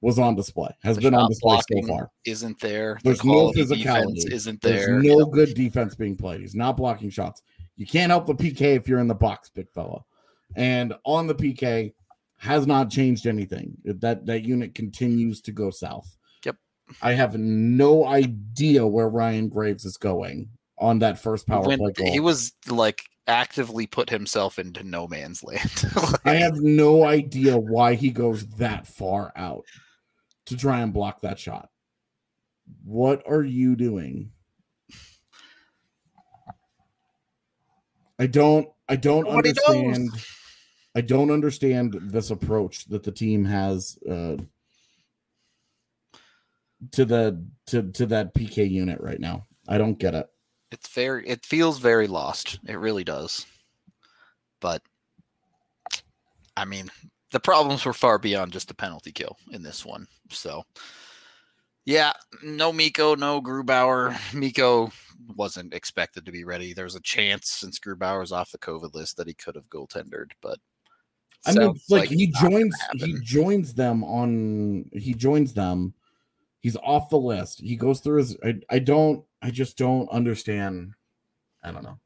was 0.00 0.18
on 0.18 0.36
display. 0.36 0.68
Has 0.82 0.96
The 0.96 1.02
been 1.02 1.14
on 1.14 1.28
display 1.30 1.58
so 1.72 1.86
far. 1.88 2.10
Isn't 2.26 2.60
there? 2.60 3.00
There's 3.02 3.20
the 3.20 3.26
no 3.26 3.50
physicality. 3.52 4.30
isn't 4.30 4.60
There's 4.60 4.86
there. 4.86 5.00
no 5.02 5.24
good 5.24 5.54
defense 5.54 5.94
being 5.94 6.14
played. 6.14 6.42
He's 6.42 6.54
not 6.54 6.76
blocking 6.76 7.10
shots. 7.10 7.42
You 7.76 7.86
can't 7.86 8.10
help 8.10 8.26
the 8.26 8.34
PK 8.34 8.76
if 8.76 8.86
you're 8.86 9.00
in 9.00 9.08
the 9.08 9.14
box, 9.14 9.48
big 9.48 9.66
fella. 9.72 10.04
And 10.54 10.94
on 11.04 11.26
the 11.26 11.34
PK 11.34 11.92
has 12.44 12.66
not 12.66 12.90
changed 12.90 13.26
anything. 13.26 13.74
That 13.84 14.26
that 14.26 14.44
unit 14.44 14.74
continues 14.74 15.40
to 15.42 15.52
go 15.52 15.70
south. 15.70 16.14
Yep. 16.44 16.56
I 17.00 17.12
have 17.14 17.36
no 17.38 18.04
idea 18.06 18.86
where 18.86 19.08
Ryan 19.08 19.48
Graves 19.48 19.86
is 19.86 19.96
going 19.96 20.50
on 20.78 20.98
that 20.98 21.18
first 21.18 21.46
power 21.46 21.66
When 21.66 21.78
play 21.78 21.92
goal. 21.92 22.12
he 22.12 22.20
was 22.20 22.52
like 22.68 23.02
actively 23.26 23.86
put 23.86 24.10
himself 24.10 24.58
into 24.58 24.84
no 24.84 25.08
man's 25.08 25.42
land. 25.42 25.84
Like, 25.96 26.20
I 26.26 26.34
have 26.34 26.56
no 26.56 27.04
idea 27.04 27.56
why 27.56 27.94
he 27.94 28.10
goes 28.10 28.46
that 28.58 28.86
far 28.86 29.32
out 29.34 29.64
to 30.46 30.56
try 30.56 30.80
and 30.80 30.92
block 30.92 31.22
that 31.22 31.38
shot. 31.38 31.70
What 32.84 33.22
are 33.26 33.42
you 33.42 33.74
doing? 33.74 34.32
I 38.18 38.26
don't 38.26 38.68
I 38.86 38.96
don't 38.96 39.24
Nobody 39.24 39.54
knows. 39.66 40.26
I 40.94 41.00
don't 41.00 41.30
understand 41.30 41.98
this 42.00 42.30
approach 42.30 42.84
that 42.86 43.02
the 43.02 43.12
team 43.12 43.44
has 43.44 43.98
uh 44.08 44.36
to 46.92 47.04
the 47.04 47.44
to 47.66 47.82
to 47.92 48.06
that 48.06 48.34
PK 48.34 48.70
unit 48.70 49.00
right 49.00 49.20
now. 49.20 49.46
I 49.68 49.78
don't 49.78 49.98
get 49.98 50.14
it. 50.14 50.28
it's 50.70 50.88
very 50.88 51.26
it 51.28 51.44
feels 51.46 51.78
very 51.78 52.06
lost. 52.06 52.58
It 52.66 52.78
really 52.78 53.04
does. 53.04 53.46
But 54.60 54.82
I 56.56 56.64
mean, 56.64 56.90
the 57.32 57.40
problems 57.40 57.84
were 57.84 57.92
far 57.92 58.18
beyond 58.18 58.52
just 58.52 58.68
the 58.68 58.74
penalty 58.74 59.12
kill 59.12 59.36
in 59.50 59.62
this 59.62 59.84
one. 59.84 60.06
So 60.30 60.64
yeah, 61.84 62.12
no 62.42 62.72
Mikko, 62.72 63.14
no 63.14 63.42
Grubauer. 63.42 64.16
Mikko 64.34 64.90
wasn't 65.36 65.74
expected 65.74 66.24
to 66.26 66.32
be 66.32 66.44
ready. 66.44 66.72
There 66.72 66.84
was 66.84 66.94
a 66.94 67.00
chance 67.00 67.50
since 67.50 67.78
Grubauer's 67.78 68.32
off 68.32 68.52
the 68.52 68.58
COVID 68.58 68.94
list 68.94 69.16
that 69.16 69.26
he 69.26 69.34
could 69.34 69.54
have 69.54 69.68
goaltendered, 69.68 70.30
but 70.40 70.58
I 71.46 71.52
mean, 71.52 71.60
sounds 71.62 71.84
like, 71.90 72.08
he 72.08 72.24
it's 72.24 72.34
not 72.34 72.50
gonna 72.50 72.56
joins 72.60 72.76
he 72.96 73.20
joins 73.22 73.74
them 73.74 74.04
on 74.04 74.90
he 74.92 75.14
joins 75.14 75.52
them. 75.54 75.94
He's 76.60 76.76
off 76.76 77.10
the 77.10 77.18
list. 77.18 77.60
He 77.60 77.76
goes 77.76 78.00
through 78.00 78.18
his. 78.18 78.36
I, 78.42 78.54
I 78.70 78.78
don't. 78.78 79.24
I 79.42 79.50
just 79.50 79.76
don't 79.76 80.08
understand. 80.10 80.94
I 81.62 81.70
don't 81.72 81.82
know. 81.82 81.98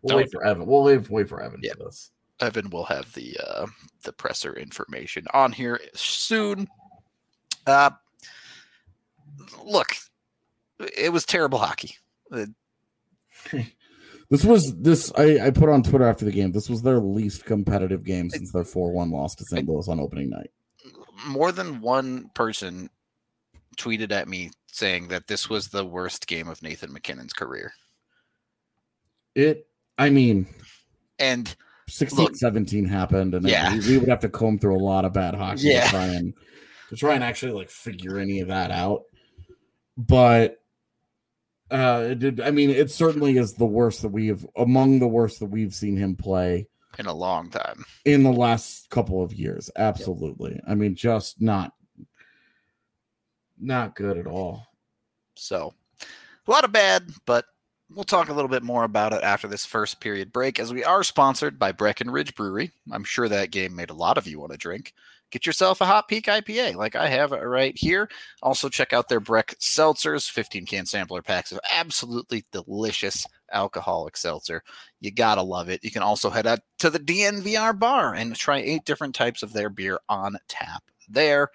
We'll 0.00 0.16
wait 0.16 0.32
for 0.32 0.44
Evan. 0.44 0.66
We'll 0.66 0.82
wait, 0.82 1.08
wait 1.10 1.28
for 1.28 1.42
Evan 1.42 1.60
Yeah. 1.62 1.74
for 1.74 1.84
this. 1.84 2.10
Evan 2.40 2.70
will 2.70 2.84
have 2.84 3.12
the 3.12 3.36
uh, 3.46 3.66
the 4.02 4.12
presser 4.12 4.54
information 4.54 5.26
on 5.34 5.52
here 5.52 5.78
soon. 5.94 6.66
Uh, 7.66 7.90
look, 9.62 9.94
it 10.96 11.12
was 11.12 11.24
terrible 11.24 11.58
hockey. 11.58 11.96
Uh, 12.32 12.46
This 14.32 14.46
was 14.46 14.74
this 14.78 15.12
I, 15.18 15.38
I 15.46 15.50
put 15.50 15.68
on 15.68 15.82
Twitter 15.82 16.06
after 16.08 16.24
the 16.24 16.32
game. 16.32 16.52
This 16.52 16.70
was 16.70 16.80
their 16.80 16.98
least 16.98 17.44
competitive 17.44 18.02
game 18.02 18.30
since 18.30 18.50
their 18.50 18.64
four 18.64 18.90
one 18.90 19.10
loss 19.10 19.34
to 19.34 19.44
St. 19.44 19.68
Louis 19.68 19.86
on 19.88 20.00
opening 20.00 20.30
night. 20.30 20.50
More 21.26 21.52
than 21.52 21.82
one 21.82 22.30
person 22.34 22.88
tweeted 23.76 24.10
at 24.10 24.28
me 24.28 24.50
saying 24.68 25.08
that 25.08 25.26
this 25.26 25.50
was 25.50 25.68
the 25.68 25.84
worst 25.84 26.26
game 26.26 26.48
of 26.48 26.62
Nathan 26.62 26.94
MacKinnon's 26.94 27.34
career. 27.34 27.74
It 29.34 29.66
I 29.98 30.08
mean 30.08 30.46
And 31.18 31.54
16 31.88 32.24
Look. 32.24 32.36
17 32.36 32.86
happened 32.86 33.34
and 33.34 33.46
Yeah. 33.46 33.74
we, 33.74 33.80
we 33.86 33.98
would 33.98 34.08
have 34.08 34.20
to 34.20 34.30
comb 34.30 34.58
through 34.58 34.78
a 34.78 34.80
lot 34.82 35.04
of 35.04 35.12
bad 35.12 35.34
hockey 35.34 35.64
Yeah. 35.64 35.84
to 35.84 35.90
try 35.90 36.06
and 36.06 36.32
to 36.88 36.96
try 36.96 37.14
and 37.14 37.22
actually 37.22 37.52
like 37.52 37.68
figure 37.68 38.18
any 38.18 38.40
of 38.40 38.48
that 38.48 38.70
out 38.70 39.02
but 39.98 40.61
uh 41.72 42.14
did 42.14 42.40
i 42.40 42.50
mean 42.50 42.70
it 42.70 42.90
certainly 42.90 43.38
is 43.38 43.54
the 43.54 43.66
worst 43.66 44.02
that 44.02 44.08
we've 44.10 44.46
among 44.56 44.98
the 44.98 45.08
worst 45.08 45.40
that 45.40 45.46
we've 45.46 45.74
seen 45.74 45.96
him 45.96 46.14
play 46.14 46.66
in 46.98 47.06
a 47.06 47.12
long 47.12 47.48
time. 47.50 47.84
in 48.04 48.22
the 48.22 48.32
last 48.32 48.88
couple 48.90 49.22
of 49.22 49.32
years 49.32 49.70
absolutely 49.76 50.60
i 50.68 50.74
mean 50.74 50.94
just 50.94 51.40
not 51.40 51.72
not 53.58 53.94
good 53.96 54.18
at 54.18 54.26
all 54.26 54.66
So 55.34 55.74
a 56.46 56.50
lot 56.50 56.64
of 56.64 56.72
bad, 56.72 57.10
but 57.26 57.44
we'll 57.90 58.04
talk 58.04 58.28
a 58.28 58.32
little 58.32 58.48
bit 58.48 58.62
more 58.62 58.84
about 58.84 59.12
it 59.12 59.22
after 59.22 59.48
this 59.48 59.64
first 59.64 60.00
period 60.00 60.32
break 60.32 60.58
as 60.58 60.72
we 60.72 60.84
are 60.84 61.04
sponsored 61.04 61.58
by 61.58 61.72
Breckenridge 61.72 62.34
Brewery. 62.34 62.72
I'm 62.90 63.04
sure 63.04 63.28
that 63.28 63.50
game 63.50 63.74
made 63.76 63.90
a 63.90 63.94
lot 63.94 64.18
of 64.18 64.26
you 64.26 64.40
want 64.40 64.52
to 64.52 64.58
drink. 64.58 64.94
Get 65.32 65.46
yourself 65.46 65.80
a 65.80 65.86
Hot 65.86 66.08
Peak 66.08 66.26
IPA 66.26 66.76
like 66.76 66.94
I 66.94 67.08
have 67.08 67.32
it 67.32 67.38
right 67.38 67.76
here. 67.76 68.08
Also, 68.42 68.68
check 68.68 68.92
out 68.92 69.08
their 69.08 69.18
Breck 69.18 69.54
Seltzers, 69.58 70.30
15 70.30 70.66
can 70.66 70.84
sampler 70.84 71.22
packs 71.22 71.52
of 71.52 71.58
absolutely 71.74 72.44
delicious 72.52 73.26
alcoholic 73.50 74.16
seltzer. 74.16 74.62
You 75.00 75.10
gotta 75.10 75.42
love 75.42 75.70
it. 75.70 75.82
You 75.82 75.90
can 75.90 76.02
also 76.02 76.28
head 76.28 76.46
out 76.46 76.60
to 76.80 76.90
the 76.90 77.00
DNVR 77.00 77.78
bar 77.78 78.14
and 78.14 78.36
try 78.36 78.58
eight 78.58 78.84
different 78.84 79.14
types 79.14 79.42
of 79.42 79.54
their 79.54 79.70
beer 79.70 79.98
on 80.10 80.36
tap 80.48 80.84
there. 81.08 81.48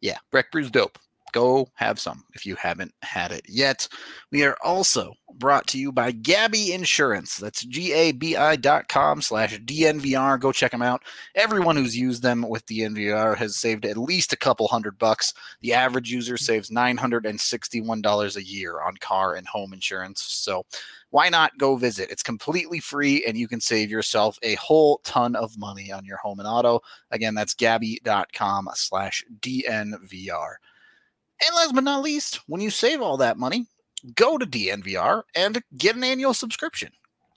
Yeah, 0.00 0.18
Breck 0.30 0.52
Brew's 0.52 0.70
dope 0.70 0.98
go 1.36 1.68
have 1.74 2.00
some 2.00 2.24
if 2.32 2.46
you 2.46 2.54
haven't 2.54 2.94
had 3.02 3.30
it 3.30 3.42
yet. 3.46 3.86
We 4.32 4.42
are 4.44 4.56
also 4.64 5.12
brought 5.34 5.66
to 5.66 5.78
you 5.78 5.92
by 5.92 6.12
Gabi 6.12 6.70
Insurance. 6.70 7.36
That's 7.36 7.62
G-A-B-I 7.62 8.56
dot 8.56 8.88
com 8.88 9.20
slash 9.20 9.58
DNVR. 9.60 10.40
Go 10.40 10.50
check 10.50 10.70
them 10.70 10.80
out. 10.80 11.02
Everyone 11.34 11.76
who's 11.76 11.94
used 11.94 12.22
them 12.22 12.48
with 12.48 12.64
DNVR 12.64 13.36
has 13.36 13.56
saved 13.56 13.84
at 13.84 13.98
least 13.98 14.32
a 14.32 14.36
couple 14.38 14.66
hundred 14.66 14.98
bucks. 14.98 15.34
The 15.60 15.74
average 15.74 16.10
user 16.10 16.38
saves 16.38 16.70
$961 16.70 18.36
a 18.36 18.42
year 18.42 18.80
on 18.80 18.96
car 18.96 19.34
and 19.34 19.46
home 19.46 19.74
insurance. 19.74 20.22
So 20.22 20.64
why 21.10 21.28
not 21.28 21.58
go 21.58 21.76
visit? 21.76 22.10
It's 22.10 22.22
completely 22.22 22.80
free 22.80 23.22
and 23.26 23.36
you 23.36 23.46
can 23.46 23.60
save 23.60 23.90
yourself 23.90 24.38
a 24.42 24.54
whole 24.54 25.02
ton 25.04 25.36
of 25.36 25.58
money 25.58 25.92
on 25.92 26.06
your 26.06 26.16
home 26.16 26.38
and 26.40 26.48
auto. 26.48 26.80
Again, 27.10 27.34
that's 27.34 27.54
gabi.com 27.54 28.70
slash 28.74 29.22
DNVR. 29.40 30.54
And 31.44 31.54
last 31.54 31.74
but 31.74 31.84
not 31.84 32.02
least, 32.02 32.40
when 32.46 32.60
you 32.60 32.70
save 32.70 33.00
all 33.00 33.16
that 33.18 33.38
money, 33.38 33.66
go 34.14 34.38
to 34.38 34.46
DNVR 34.46 35.22
and 35.34 35.62
get 35.76 35.96
an 35.96 36.04
annual 36.04 36.34
subscription. 36.34 36.90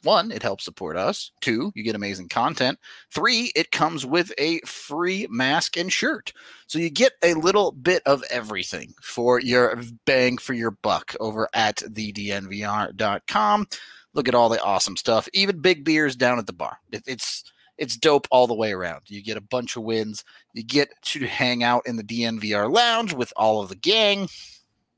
One, 0.04 0.32
it 0.32 0.42
helps 0.44 0.64
support 0.64 0.96
us. 0.96 1.32
Two, 1.42 1.74
you 1.76 1.84
get 1.84 1.96
amazing 1.96 2.30
content. 2.30 2.80
Three, 3.14 3.52
it 3.54 3.72
comes 3.72 4.06
with 4.06 4.32
a 4.38 4.62
free 4.62 5.28
mask 5.30 5.76
and 5.76 5.92
shirt. 5.92 6.32
So 6.68 6.80
you 6.80 6.90
get 6.90 7.14
a 7.22 7.34
little 7.34 7.74
bit 7.74 8.02
of 8.06 8.24
everything 8.32 8.94
for 9.02 9.42
your 9.42 9.76
bang 10.06 10.38
for 10.38 10.54
your 10.54 10.72
buck 10.72 11.16
over 11.20 11.50
at 11.54 11.78
thednvr.com. 11.78 13.68
Look 14.14 14.28
at 14.30 14.36
all 14.36 14.50
the 14.50 14.64
awesome 14.64 14.96
stuff. 14.96 15.28
Even 15.34 15.60
big 15.60 15.84
beers 15.84 16.16
down 16.16 16.40
at 16.40 16.48
the 16.48 16.54
bar. 16.54 16.78
It- 16.92 17.04
it's 17.06 17.44
it's 17.80 17.98
dope 17.98 18.28
all 18.30 18.46
the 18.46 18.54
way 18.54 18.74
around. 18.74 19.02
You 19.08 19.24
get 19.24 19.38
a 19.38 19.42
bunch 19.42 19.76
of 19.76 19.84
wins. 19.84 20.24
You 20.54 20.64
get 20.64 20.90
to 21.04 21.26
hang 21.26 21.64
out 21.64 21.88
in 21.88 21.96
the 21.96 22.04
DNVR 22.04 22.72
lounge 22.72 23.14
with 23.14 23.34
all 23.36 23.62
of 23.62 23.70
the 23.70 23.76
gang. 23.76 24.28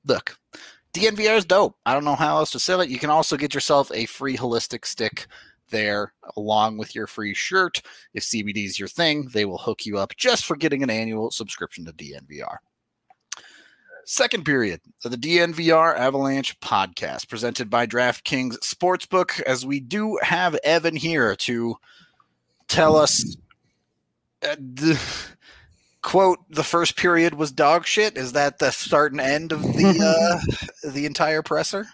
Look, 0.06 0.38
DNVR 0.94 1.38
is 1.38 1.46
dope. 1.46 1.78
I 1.86 1.94
don't 1.94 2.04
know 2.04 2.16
how 2.16 2.38
else 2.38 2.52
to 2.52 2.60
sell 2.60 2.82
it. 2.82 2.90
You 2.90 3.00
can 3.00 3.12
also 3.12 3.38
get 3.38 3.54
yourself 3.54 3.92
a 3.94 4.08
free 4.08 4.36
holistic 4.36 4.86
stick 4.86 5.28
there 5.70 6.14
along 6.36 6.78
with 6.78 6.96
your 6.96 7.08
free 7.08 7.34
shirt. 7.34 7.82
If 8.14 8.24
CBD 8.24 8.66
is 8.66 8.80
your 8.80 8.90
thing, 8.90 9.30
they 9.32 9.46
will 9.46 9.60
hook 9.60 9.86
you 9.86 9.98
up 9.98 10.16
just 10.18 10.46
for 10.46 10.56
getting 10.56 10.84
an 10.84 10.90
annual 10.90 11.32
subscription 11.32 11.86
to 11.86 11.94
DNVR. 11.94 12.58
Second 14.06 14.44
period 14.44 14.82
of 15.06 15.12
the 15.12 15.18
DNVR 15.18 15.96
Avalanche 15.96 16.60
podcast 16.60 17.30
presented 17.30 17.70
by 17.70 17.86
DraftKings 17.86 18.58
Sportsbook. 18.60 19.40
As 19.44 19.66
we 19.66 19.80
do 19.80 20.18
have 20.24 20.58
Evan 20.64 20.96
here 20.96 21.36
to 21.38 21.76
tell 22.72 22.96
us 22.96 23.36
uh, 24.44 24.56
the, 24.58 25.00
quote 26.02 26.40
the 26.50 26.64
first 26.64 26.96
period 26.96 27.34
was 27.36 27.52
dog 27.52 27.86
shit 27.86 28.18
is 28.18 28.34
that 28.34 28.60
the 28.60 28.72
start 28.72 29.12
and 29.12 29.22
end 29.22 29.52
of 29.52 29.62
the 29.62 30.40
uh, 30.84 30.90
the 30.92 31.06
entire 31.06 31.42
presser 31.42 31.86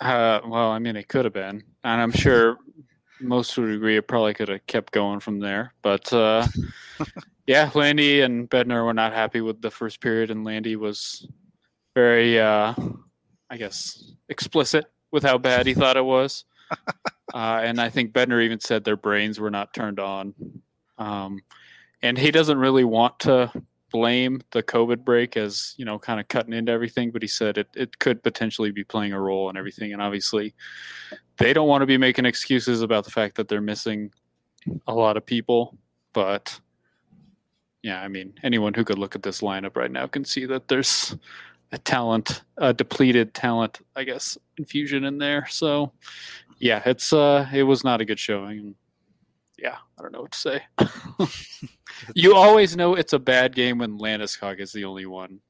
Uh, 0.00 0.40
well, 0.46 0.70
I 0.70 0.78
mean, 0.78 0.96
it 0.96 1.08
could 1.08 1.24
have 1.24 1.34
been, 1.34 1.62
and 1.84 2.00
I'm 2.00 2.10
sure 2.12 2.56
most 3.20 3.56
would 3.56 3.70
agree 3.70 3.96
it 3.96 4.08
probably 4.08 4.34
could 4.34 4.48
have 4.48 4.66
kept 4.66 4.92
going 4.92 5.20
from 5.20 5.38
there. 5.38 5.74
But 5.82 6.12
uh, 6.12 6.46
yeah, 7.46 7.70
Landy 7.74 8.20
and 8.20 8.50
Bednar 8.50 8.84
were 8.84 8.94
not 8.94 9.12
happy 9.12 9.40
with 9.40 9.62
the 9.62 9.70
first 9.70 10.00
period, 10.00 10.30
and 10.30 10.44
Landy 10.44 10.76
was 10.76 11.26
very, 11.94 12.40
uh, 12.40 12.74
I 13.50 13.56
guess, 13.56 14.12
explicit 14.28 14.86
with 15.12 15.22
how 15.22 15.38
bad 15.38 15.66
he 15.66 15.74
thought 15.74 15.96
it 15.96 16.04
was. 16.04 16.44
Uh, 17.34 17.60
and 17.64 17.80
I 17.80 17.88
think 17.88 18.12
Bednar 18.12 18.44
even 18.44 18.60
said 18.60 18.84
their 18.84 18.96
brains 18.96 19.40
were 19.40 19.50
not 19.50 19.72
turned 19.72 19.98
on. 19.98 20.34
Um, 20.98 21.40
and 22.02 22.18
he 22.18 22.30
doesn't 22.30 22.58
really 22.58 22.84
want 22.84 23.18
to 23.20 23.50
blame 23.90 24.40
the 24.50 24.62
COVID 24.62 25.04
break 25.04 25.36
as 25.36 25.74
you 25.76 25.84
know, 25.84 25.98
kind 25.98 26.18
of 26.18 26.28
cutting 26.28 26.52
into 26.52 26.72
everything, 26.72 27.10
but 27.10 27.22
he 27.22 27.28
said 27.28 27.58
it, 27.58 27.68
it 27.74 27.98
could 27.98 28.22
potentially 28.22 28.70
be 28.70 28.84
playing 28.84 29.12
a 29.12 29.20
role 29.20 29.48
in 29.50 29.56
everything. 29.56 29.92
And 29.92 30.02
obviously, 30.02 30.54
they 31.38 31.52
don't 31.52 31.68
want 31.68 31.82
to 31.82 31.86
be 31.86 31.98
making 31.98 32.26
excuses 32.26 32.82
about 32.82 33.04
the 33.04 33.10
fact 33.10 33.36
that 33.36 33.48
they're 33.48 33.60
missing 33.60 34.10
a 34.86 34.94
lot 34.94 35.16
of 35.16 35.24
people. 35.24 35.76
But 36.12 36.58
yeah, 37.82 38.00
I 38.00 38.08
mean, 38.08 38.34
anyone 38.42 38.74
who 38.74 38.84
could 38.84 38.98
look 38.98 39.14
at 39.14 39.22
this 39.22 39.40
lineup 39.40 39.76
right 39.76 39.90
now 39.90 40.06
can 40.06 40.24
see 40.24 40.46
that 40.46 40.68
there's 40.68 41.16
a 41.72 41.78
talent, 41.78 42.42
a 42.58 42.72
depleted 42.72 43.34
talent, 43.34 43.80
I 43.96 44.04
guess, 44.04 44.36
infusion 44.58 45.04
in 45.04 45.18
there. 45.18 45.46
So 45.48 45.92
yeah, 46.62 46.80
it's 46.86 47.12
uh, 47.12 47.46
it 47.52 47.64
was 47.64 47.84
not 47.84 48.00
a 48.00 48.04
good 48.04 48.18
showing. 48.18 48.74
Yeah, 49.58 49.76
I 49.98 50.02
don't 50.02 50.12
know 50.12 50.22
what 50.22 50.32
to 50.32 50.38
say. 50.38 50.62
you 52.14 52.34
always 52.34 52.76
know 52.76 52.94
it's 52.94 53.12
a 53.12 53.18
bad 53.18 53.54
game 53.54 53.78
when 53.78 53.98
Landeskog 53.98 54.60
is 54.60 54.72
the 54.72 54.84
only 54.84 55.06
one 55.06 55.40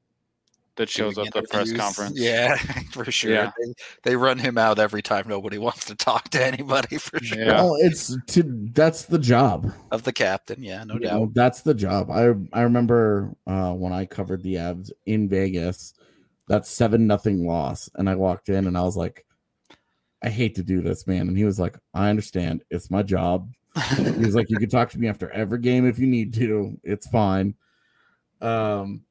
that 0.77 0.89
shows 0.89 1.19
up 1.19 1.27
at 1.27 1.35
the 1.35 1.43
press 1.43 1.71
conference. 1.73 2.19
yeah 2.19 2.57
for 2.93 3.05
sure 3.13 3.31
Yeah. 3.33 3.51
They, 3.59 3.75
they 4.05 4.17
run 4.17 4.39
him 4.39 4.57
out 4.57 4.79
every 4.79 5.03
time 5.03 5.27
nobody 5.29 5.59
wants 5.67 5.85
to 5.85 5.95
talk 5.95 6.31
to 6.31 6.43
anybody 6.45 6.97
for 6.97 7.23
sure 7.23 7.39
Yeah. 7.45 7.63
well 7.63 7.77
it's 7.79 8.17
to 8.29 8.43
that's 8.73 9.05
the 9.05 9.19
job 9.19 9.71
of 9.91 10.03
the 10.05 10.13
captain 10.15 10.63
yeah 10.63 10.83
no 10.85 10.95
You 10.95 11.01
doubt 11.01 11.21
know, 11.21 11.31
that's 11.35 11.61
the 11.61 11.75
job. 11.75 12.11
I 12.11 12.33
I 12.55 12.63
remember 12.63 13.35
uh, 13.47 13.73
when 13.75 13.93
I 13.93 14.07
covered 14.07 14.43
the 14.43 14.55
Avs 14.55 14.91
in 15.05 15.29
Vegas, 15.29 15.93
that 16.49 16.67
seven 16.67 17.07
nothing 17.07 17.47
loss, 17.47 17.91
and 17.97 18.09
I 18.09 18.15
walked 18.15 18.49
in 18.49 18.67
and 18.67 18.77
I 18.77 18.83
was 18.83 18.97
like, 18.97 19.27
I 20.23 20.29
hate 20.31 20.55
to 20.57 20.63
do 20.63 20.81
this, 20.81 21.07
man. 21.07 21.29
And 21.29 21.37
he 21.37 21.45
was 21.45 21.59
like, 21.59 21.77
I 21.95 22.09
understand. 22.11 22.65
It's 22.71 22.91
my 22.91 23.03
job. 23.03 23.53
He 23.97 24.25
was 24.27 24.35
like, 24.35 24.51
you 24.51 24.59
can 24.59 24.69
talk 24.69 24.91
to 24.91 24.99
me 24.99 25.09
after 25.09 25.31
every 25.31 25.59
game 25.59 25.87
if 25.87 25.99
you 25.99 26.07
need 26.07 26.35
to. 26.35 26.79
It's 26.85 27.07
fine. 27.09 27.55
Um, 28.41 29.03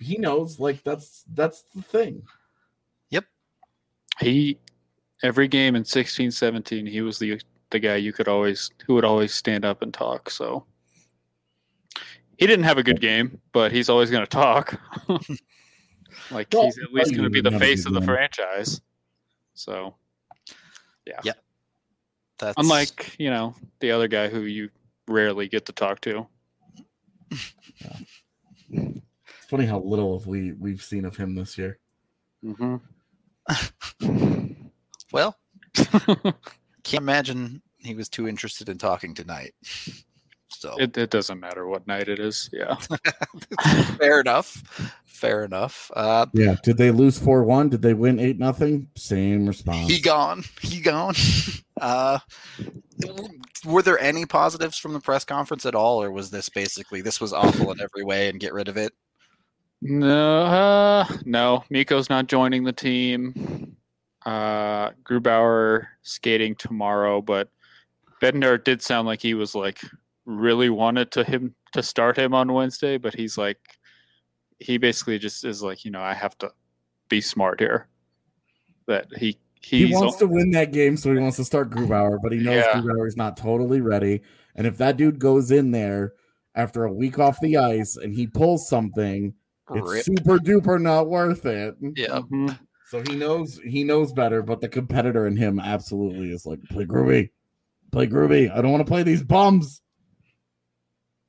he 0.00 0.18
knows, 0.18 0.58
like 0.58 0.82
that's 0.82 1.24
that's 1.34 1.62
the 1.74 1.82
thing. 1.82 2.22
Yep. 3.10 3.24
He 4.20 4.58
every 5.22 5.48
game 5.48 5.74
in 5.74 5.84
16 5.84 6.30
17 6.30 6.86
he 6.86 7.00
was 7.00 7.18
the 7.18 7.40
the 7.70 7.78
guy 7.78 7.96
you 7.96 8.12
could 8.12 8.28
always 8.28 8.70
who 8.86 8.94
would 8.94 9.04
always 9.04 9.34
stand 9.34 9.64
up 9.64 9.82
and 9.82 9.92
talk 9.92 10.30
so 10.30 10.64
he 12.36 12.46
didn't 12.46 12.64
have 12.64 12.78
a 12.78 12.82
good 12.82 13.00
game 13.00 13.40
but 13.52 13.72
he's 13.72 13.88
always 13.88 14.10
going 14.10 14.22
to 14.22 14.30
talk 14.30 14.80
like 16.30 16.46
Well, 16.52 16.64
he's 16.64 16.78
at 16.78 16.92
least 16.92 17.10
going 17.12 17.24
to 17.24 17.30
be 17.30 17.40
the 17.40 17.58
face 17.58 17.84
of 17.84 17.92
the 17.94 18.00
win. 18.00 18.06
franchise 18.06 18.80
so 19.54 19.94
that's 22.38 22.54
unlike 22.56 23.16
you 23.18 23.30
know 23.30 23.54
the 23.80 23.90
other 23.90 24.08
guy 24.08 24.28
who 24.28 24.42
you 24.42 24.70
rarely 25.06 25.48
get 25.48 25.66
to 25.66 25.72
talk 25.72 26.00
to. 26.02 26.26
It's 27.30 27.52
funny 29.48 29.66
how 29.66 29.80
little 29.80 30.14
of 30.14 30.26
we 30.26 30.52
we've 30.52 30.82
seen 30.82 31.04
of 31.04 31.16
him 31.16 31.34
this 31.34 31.58
year. 31.58 31.78
mm-hmm. 32.44 32.76
well 35.12 35.36
can't 36.84 37.02
imagine 37.02 37.62
he 37.78 37.94
was 37.94 38.08
too 38.08 38.28
interested 38.28 38.68
in 38.68 38.78
talking 38.78 39.14
tonight. 39.14 39.54
So. 40.50 40.74
It, 40.78 40.96
it 40.98 41.10
doesn't 41.10 41.38
matter 41.38 41.66
what 41.66 41.86
night 41.86 42.08
it 42.08 42.18
is. 42.18 42.50
Yeah. 42.52 42.74
Fair 43.98 44.20
enough 44.20 44.92
fair 45.18 45.44
enough. 45.44 45.90
Uh, 45.94 46.26
Yeah. 46.32 46.56
Did 46.62 46.78
they 46.78 46.90
lose 46.90 47.18
four 47.18 47.44
one? 47.44 47.68
Did 47.68 47.82
they 47.82 47.94
win 47.94 48.18
eight 48.18 48.38
nothing? 48.38 48.88
Same 48.96 49.46
response. 49.46 49.90
he 49.90 50.00
gone. 50.00 50.44
He 50.62 50.80
gone. 50.80 51.14
uh, 51.80 52.18
were 53.64 53.82
there 53.82 53.98
any 53.98 54.24
positives 54.26 54.78
from 54.78 54.92
the 54.92 55.00
press 55.00 55.24
conference 55.24 55.66
at 55.66 55.74
all, 55.74 56.02
or 56.02 56.10
was 56.10 56.30
this 56.30 56.48
basically 56.48 57.00
this 57.00 57.20
was 57.20 57.32
awful 57.32 57.72
in 57.72 57.80
every 57.80 58.04
way 58.04 58.28
and 58.28 58.40
get 58.40 58.52
rid 58.52 58.68
of 58.68 58.76
it? 58.76 58.92
No, 59.80 60.42
uh, 60.42 61.06
no. 61.24 61.64
Mikko's 61.70 62.10
not 62.10 62.26
joining 62.26 62.64
the 62.64 62.72
team. 62.72 63.76
Uh, 64.26 64.90
Grubauer 65.04 65.86
skating 66.02 66.54
tomorrow, 66.56 67.22
but 67.22 67.48
Bednar 68.20 68.62
did 68.62 68.82
sound 68.82 69.06
like 69.06 69.22
he 69.22 69.34
was 69.34 69.54
like 69.54 69.80
really 70.26 70.68
wanted 70.68 71.10
to 71.12 71.24
him 71.24 71.54
to 71.72 71.82
start 71.82 72.18
him 72.18 72.34
on 72.34 72.52
Wednesday, 72.52 72.98
but 72.98 73.14
he's 73.14 73.38
like 73.38 73.58
he 74.58 74.78
basically 74.78 75.18
just 75.18 75.44
is 75.44 75.62
like 75.62 75.84
you 75.84 75.90
know 75.90 76.02
I 76.02 76.14
have 76.14 76.36
to 76.38 76.50
be 77.08 77.20
smart 77.20 77.60
here. 77.60 77.88
That 78.86 79.06
he 79.16 79.38
he 79.60 79.86
he's 79.86 79.94
wants 79.94 80.16
to 80.16 80.26
win 80.26 80.50
that 80.52 80.72
game, 80.72 80.96
so 80.96 81.12
he 81.12 81.20
wants 81.20 81.36
to 81.36 81.44
start 81.44 81.70
Grubauer, 81.70 82.18
but 82.22 82.32
he 82.32 82.38
knows 82.38 82.64
Yeah. 82.66 82.80
Grubauer 82.80 83.06
is 83.06 83.16
not 83.16 83.36
totally 83.36 83.80
ready. 83.80 84.22
And 84.54 84.66
if 84.66 84.78
that 84.78 84.96
dude 84.96 85.18
goes 85.18 85.50
in 85.50 85.70
there 85.70 86.14
after 86.54 86.84
a 86.84 86.92
week 86.92 87.18
off 87.18 87.38
the 87.40 87.56
ice 87.58 87.96
and 87.96 88.12
he 88.12 88.26
pulls 88.26 88.68
something, 88.68 89.34
Rip. 89.68 89.84
it's 89.98 90.06
super 90.06 90.38
duper 90.38 90.80
not 90.80 91.08
worth 91.08 91.44
it. 91.46 91.74
Yeah. 91.80 92.20
Mhm. 92.20 92.58
So 92.88 93.02
he 93.06 93.16
knows 93.16 93.60
he 93.62 93.84
knows 93.84 94.12
better, 94.12 94.42
but 94.42 94.60
the 94.62 94.68
competitor 94.68 95.26
in 95.26 95.36
him 95.36 95.60
absolutely 95.60 96.30
is 96.32 96.46
like 96.46 96.62
play 96.70 96.86
Groovy, 96.86 97.30
play 97.92 98.06
Groovy. 98.06 98.50
I 98.50 98.62
don't 98.62 98.72
want 98.72 98.86
to 98.86 98.90
play 98.90 99.02
these 99.02 99.22
bums. 99.22 99.82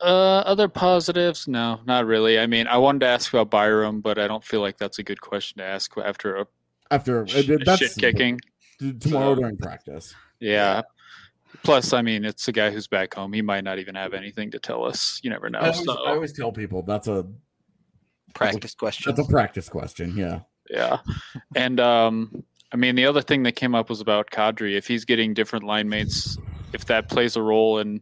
Uh, 0.02 0.40
other 0.46 0.68
positives? 0.70 1.48
No, 1.48 1.80
not 1.86 2.06
really. 2.06 2.40
I 2.40 2.48
mean, 2.48 2.68
I 2.68 2.78
wanted 2.78 3.00
to 3.00 3.08
ask 3.08 3.34
about 3.34 3.50
Byram, 3.50 4.00
but 4.02 4.18
I 4.18 4.28
don't 4.28 4.44
feel 4.44 4.62
like 4.62 4.78
that's 4.78 4.98
a 5.00 5.04
good 5.04 5.20
question 5.22 5.58
to 5.58 5.66
ask 5.66 5.94
after 5.98 6.38
a, 6.38 6.48
After 6.92 7.28
sh- 7.28 7.50
uh, 7.50 7.54
a 7.54 7.58
that's 7.58 7.80
shit 7.80 7.96
kicking. 7.98 8.40
tomorrow 8.80 9.36
So- 9.36 9.42
during 9.42 9.58
practice. 9.58 10.16
Yeah. 10.40 10.84
Plus, 11.64 11.92
I 11.94 12.02
mean, 12.02 12.24
it's 12.24 12.48
a 12.48 12.52
guy 12.54 12.70
who's 12.72 12.88
back 12.88 13.14
home. 13.14 13.34
He 13.34 13.42
might 13.42 13.64
not 13.66 13.80
even 13.80 13.96
have 13.96 14.14
anything 14.14 14.52
to 14.52 14.60
tell 14.60 14.86
us. 14.86 15.20
You 15.24 15.32
never 15.32 15.50
know. 15.50 15.60
I 15.60 15.70
always, 15.72 15.84
so, 15.84 15.92
I 16.06 16.12
always 16.12 16.32
tell 16.34 16.52
people 16.54 16.84
that's 16.84 17.08
a 17.08 17.26
Practice 18.36 18.76
question. 18.76 19.14
that's 19.14 19.28
a 19.28 19.30
practice 19.30 19.68
question. 19.68 20.16
Yeah. 20.16 20.42
yeah. 20.70 21.00
And 21.56 21.80
um, 21.80 22.44
I 22.72 22.78
mean, 22.78 22.96
the 22.96 23.06
other 23.08 23.22
thing 23.24 23.44
that 23.44 23.54
came 23.56 23.74
up 23.74 23.90
was 23.90 24.00
about 24.00 24.30
Kadri. 24.30 24.78
If 24.78 24.88
he's 24.88 25.04
getting 25.04 25.34
different 25.34 25.66
line 25.66 25.90
mates, 25.90 26.38
if 26.72 26.86
that 26.86 27.10
plays 27.10 27.36
a 27.36 27.42
role 27.42 27.80
in 27.80 28.02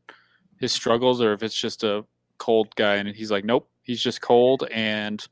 his 0.59 0.71
struggles, 0.71 1.21
or 1.21 1.33
if 1.33 1.43
it's 1.43 1.59
just 1.59 1.83
a 1.83 2.05
cold 2.37 2.75
guy, 2.75 2.95
and 2.95 3.09
he's 3.09 3.31
like, 3.31 3.45
nope, 3.45 3.69
he's 3.83 4.01
just 4.01 4.21
cold, 4.21 4.67
and 4.71 5.25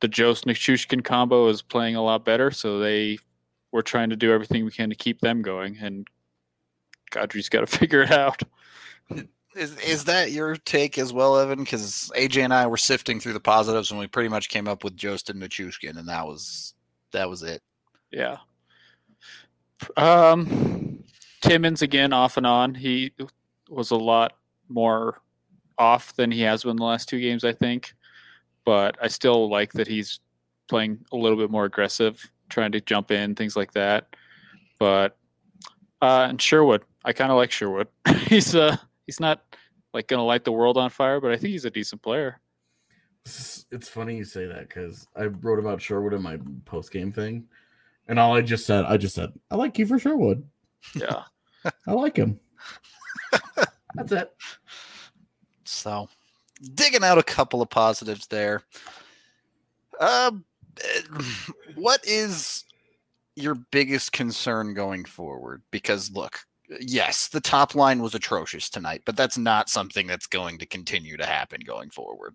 the 0.00 0.08
Jost 0.08 0.46
Nichushkin 0.46 1.04
combo 1.04 1.48
is 1.48 1.62
playing 1.62 1.96
a 1.96 2.02
lot 2.02 2.24
better. 2.24 2.50
So 2.50 2.78
they 2.78 3.18
we're 3.70 3.82
trying 3.82 4.10
to 4.10 4.16
do 4.16 4.32
everything 4.32 4.64
we 4.64 4.70
can 4.70 4.90
to 4.90 4.96
keep 4.96 5.20
them 5.20 5.42
going, 5.42 5.78
and 5.80 6.06
Kadri's 7.10 7.48
got 7.48 7.60
to 7.60 7.66
figure 7.78 8.02
it 8.02 8.10
out. 8.10 8.42
Is 9.54 9.78
is 9.80 10.04
that 10.04 10.32
your 10.32 10.56
take 10.56 10.98
as 10.98 11.12
well, 11.12 11.38
Evan? 11.38 11.60
Because 11.60 12.10
AJ 12.16 12.44
and 12.44 12.54
I 12.54 12.66
were 12.66 12.78
sifting 12.78 13.20
through 13.20 13.34
the 13.34 13.40
positives, 13.40 13.90
and 13.90 14.00
we 14.00 14.06
pretty 14.06 14.28
much 14.28 14.48
came 14.48 14.66
up 14.66 14.82
with 14.82 14.96
Jost 14.96 15.28
and 15.30 15.40
Nichushkin, 15.40 15.98
and 15.98 16.08
that 16.08 16.26
was 16.26 16.74
that 17.12 17.28
was 17.28 17.42
it. 17.42 17.62
Yeah. 18.10 18.38
Um, 19.96 21.04
Timmins 21.42 21.82
again 21.82 22.12
off 22.12 22.36
and 22.36 22.46
on. 22.46 22.74
He 22.74 23.12
was 23.72 23.90
a 23.90 23.96
lot 23.96 24.34
more 24.68 25.20
off 25.78 26.14
than 26.14 26.30
he 26.30 26.40
has 26.42 26.64
been 26.64 26.76
the 26.76 26.84
last 26.84 27.08
two 27.08 27.20
games, 27.20 27.44
I 27.44 27.52
think. 27.52 27.94
But 28.64 28.96
I 29.00 29.08
still 29.08 29.50
like 29.50 29.72
that 29.72 29.88
he's 29.88 30.20
playing 30.68 31.04
a 31.12 31.16
little 31.16 31.36
bit 31.38 31.50
more 31.50 31.64
aggressive, 31.64 32.24
trying 32.48 32.72
to 32.72 32.80
jump 32.80 33.10
in, 33.10 33.34
things 33.34 33.56
like 33.56 33.72
that. 33.72 34.14
But 34.78 35.16
uh, 36.00 36.26
and 36.28 36.40
Sherwood, 36.40 36.82
I 37.04 37.12
kind 37.12 37.30
of 37.30 37.36
like 37.36 37.50
Sherwood. 37.50 37.88
he's 38.26 38.54
uh 38.54 38.76
he's 39.06 39.20
not 39.20 39.42
like 39.92 40.08
gonna 40.08 40.24
light 40.24 40.44
the 40.44 40.52
world 40.52 40.76
on 40.76 40.90
fire, 40.90 41.20
but 41.20 41.32
I 41.32 41.36
think 41.36 41.52
he's 41.52 41.64
a 41.64 41.70
decent 41.70 42.02
player. 42.02 42.40
It's 43.24 43.88
funny 43.88 44.16
you 44.16 44.24
say 44.24 44.46
that 44.46 44.68
because 44.68 45.06
I 45.16 45.26
wrote 45.26 45.60
about 45.60 45.80
Sherwood 45.80 46.12
in 46.12 46.22
my 46.22 46.38
post 46.64 46.90
game 46.90 47.12
thing, 47.12 47.44
and 48.08 48.18
all 48.18 48.34
I 48.34 48.42
just 48.42 48.66
said, 48.66 48.84
I 48.84 48.96
just 48.96 49.14
said, 49.14 49.32
I 49.50 49.56
like 49.56 49.74
Kiefer 49.74 50.00
Sherwood. 50.00 50.44
Yeah. 50.94 51.22
I 51.86 51.92
like 51.92 52.16
him. 52.16 52.40
That's 53.94 54.12
it. 54.12 54.34
So, 55.64 56.08
digging 56.74 57.04
out 57.04 57.18
a 57.18 57.22
couple 57.22 57.62
of 57.62 57.70
positives 57.70 58.26
there. 58.26 58.62
Um, 60.00 60.44
eh, 60.82 61.22
what 61.74 62.04
is 62.06 62.64
your 63.36 63.54
biggest 63.54 64.12
concern 64.12 64.74
going 64.74 65.04
forward? 65.04 65.62
Because 65.70 66.10
look, 66.10 66.40
yes, 66.80 67.28
the 67.28 67.40
top 67.40 67.74
line 67.74 68.02
was 68.02 68.14
atrocious 68.14 68.68
tonight, 68.68 69.02
but 69.04 69.16
that's 69.16 69.38
not 69.38 69.68
something 69.68 70.06
that's 70.06 70.26
going 70.26 70.58
to 70.58 70.66
continue 70.66 71.16
to 71.16 71.26
happen 71.26 71.60
going 71.64 71.90
forward. 71.90 72.34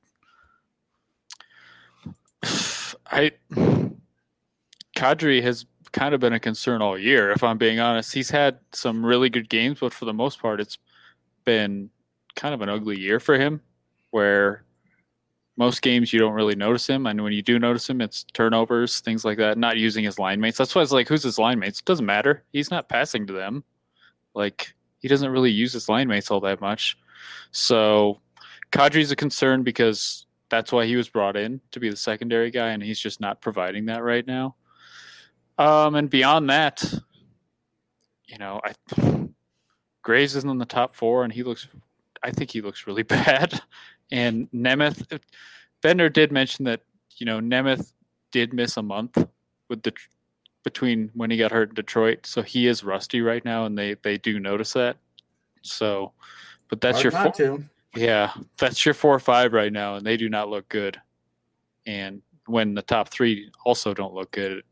I 3.11 3.31
Kadri 4.95 5.41
has 5.43 5.65
kind 5.91 6.13
of 6.13 6.19
been 6.19 6.33
a 6.33 6.39
concern 6.39 6.81
all 6.81 6.97
year, 6.97 7.31
if 7.31 7.43
I'm 7.43 7.57
being 7.57 7.79
honest. 7.79 8.13
He's 8.13 8.29
had 8.29 8.59
some 8.73 9.05
really 9.05 9.29
good 9.29 9.49
games, 9.49 9.79
but 9.79 9.93
for 9.93 10.05
the 10.05 10.13
most 10.13 10.41
part, 10.41 10.59
it's 10.59 10.77
been 11.47 11.89
kind 12.35 12.53
of 12.53 12.61
an 12.61 12.67
ugly 12.67 12.99
year 12.99 13.21
for 13.21 13.39
him, 13.39 13.61
where 14.11 14.65
most 15.55 15.81
games 15.81 16.11
you 16.11 16.19
don't 16.19 16.33
really 16.33 16.55
notice 16.55 16.85
him, 16.87 17.07
and 17.07 17.23
when 17.23 17.31
you 17.31 17.41
do 17.41 17.57
notice 17.57 17.89
him, 17.89 18.01
it's 18.01 18.25
turnovers, 18.33 18.99
things 18.99 19.23
like 19.23 19.37
that. 19.37 19.57
Not 19.57 19.77
using 19.77 20.03
his 20.03 20.19
line 20.19 20.41
mates. 20.41 20.57
That's 20.57 20.75
why 20.75 20.81
it's 20.81 20.91
like, 20.91 21.07
who's 21.07 21.23
his 21.23 21.39
line 21.39 21.57
mates? 21.57 21.79
It 21.79 21.85
doesn't 21.85 22.05
matter. 22.05 22.43
He's 22.51 22.69
not 22.69 22.89
passing 22.89 23.25
to 23.27 23.33
them. 23.33 23.63
Like 24.35 24.75
he 24.99 25.07
doesn't 25.07 25.31
really 25.31 25.49
use 25.49 25.71
his 25.71 25.89
line 25.89 26.09
mates 26.09 26.29
all 26.29 26.41
that 26.41 26.61
much. 26.61 26.97
So 27.51 28.19
Kadri's 28.71 29.11
a 29.11 29.15
concern 29.15 29.63
because 29.63 30.27
that's 30.49 30.71
why 30.71 30.85
he 30.85 30.95
was 30.95 31.09
brought 31.09 31.37
in 31.37 31.61
to 31.71 31.79
be 31.79 31.89
the 31.89 31.95
secondary 31.95 32.51
guy, 32.51 32.69
and 32.69 32.83
he's 32.83 32.99
just 32.99 33.21
not 33.21 33.41
providing 33.41 33.85
that 33.85 34.03
right 34.03 34.27
now. 34.27 34.55
Um, 35.57 35.95
and 35.95 36.09
beyond 36.09 36.49
that, 36.49 36.83
you 38.27 38.37
know, 38.37 38.59
I 38.63 39.26
Graves 40.07 40.37
isn't 40.37 40.49
in 40.49 40.57
the 40.57 40.65
top 40.65 40.95
four, 40.95 41.25
and 41.25 41.33
he 41.33 41.43
looks. 41.43 41.67
I 42.23 42.31
think 42.31 42.49
he 42.49 42.61
looks 42.61 42.87
really 42.87 43.03
bad. 43.17 43.61
And 44.09 44.49
Nemeth, 44.51 45.19
Bednar 45.83 46.11
did 46.13 46.31
mention 46.31 46.63
that 46.63 46.79
you 47.17 47.25
know 47.25 47.41
Nemeth 47.41 47.91
did 48.31 48.53
miss 48.53 48.77
a 48.77 48.81
month 48.81 49.17
with 49.67 49.83
the 49.83 49.91
between 50.63 51.11
when 51.13 51.29
he 51.29 51.35
got 51.35 51.51
hurt 51.51 51.69
in 51.69 51.75
Detroit, 51.75 52.25
so 52.25 52.41
he 52.41 52.67
is 52.67 52.85
rusty 52.85 53.19
right 53.19 53.43
now, 53.43 53.65
and 53.65 53.77
they 53.77 53.95
they 53.95 54.17
do 54.17 54.39
notice 54.39 54.71
that. 54.71 54.95
So, 55.61 56.13
but 56.69 56.79
that's 56.79 57.01
Hard 57.01 57.03
your 57.03 57.11
four, 57.11 57.31
to. 57.33 57.63
yeah, 57.93 58.31
that's 58.57 58.85
your 58.85 58.93
four 58.93 59.13
or 59.13 59.19
five 59.19 59.51
right 59.51 59.73
now, 59.73 59.95
and 59.95 60.05
they 60.05 60.15
do 60.15 60.29
not 60.29 60.47
look 60.47 60.69
good. 60.69 61.01
And 61.85 62.21
when 62.45 62.75
the 62.75 62.81
top 62.81 63.09
three 63.09 63.51
also 63.65 63.93
don't 63.93 64.13
look 64.13 64.31
good, 64.31 64.63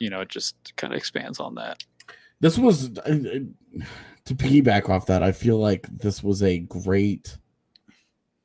you 0.00 0.10
know, 0.10 0.22
it 0.22 0.30
just 0.30 0.74
kind 0.74 0.92
of 0.92 0.96
expands 0.96 1.38
on 1.38 1.54
that. 1.54 1.84
This 2.40 2.58
was 2.58 2.90
uh, 2.98 3.02
uh, 3.02 3.84
to 4.24 4.34
piggyback 4.34 4.88
off 4.88 5.06
that. 5.06 5.22
I 5.22 5.32
feel 5.32 5.58
like 5.58 5.86
this 5.88 6.22
was 6.22 6.42
a 6.42 6.58
great 6.60 7.36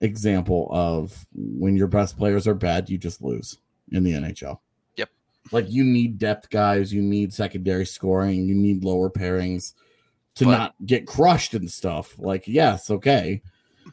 example 0.02 0.68
of 0.72 1.26
when 1.34 1.76
your 1.76 1.88
best 1.88 2.18
players 2.18 2.48
are 2.48 2.54
bad, 2.56 2.90
you 2.90 2.98
just 2.98 3.22
lose 3.22 3.58
in 3.92 4.04
the 4.04 4.14
NHL. 4.14 4.60
Yep. 4.96 5.10
Like 5.52 5.70
you 5.70 5.84
need 5.84 6.18
depth 6.18 6.50
guys, 6.50 6.94
you 6.94 7.02
need 7.02 7.34
secondary 7.34 7.86
scoring, 7.86 8.48
you 8.48 8.56
need 8.56 8.84
lower 8.84 9.10
pairings 9.10 9.74
to 10.36 10.46
But- 10.46 10.52
not 10.52 10.76
get 10.86 11.08
crushed 11.08 11.54
and 11.54 11.70
stuff. 11.70 12.18
Like, 12.18 12.48
yes, 12.48 12.90
okay. 12.90 13.42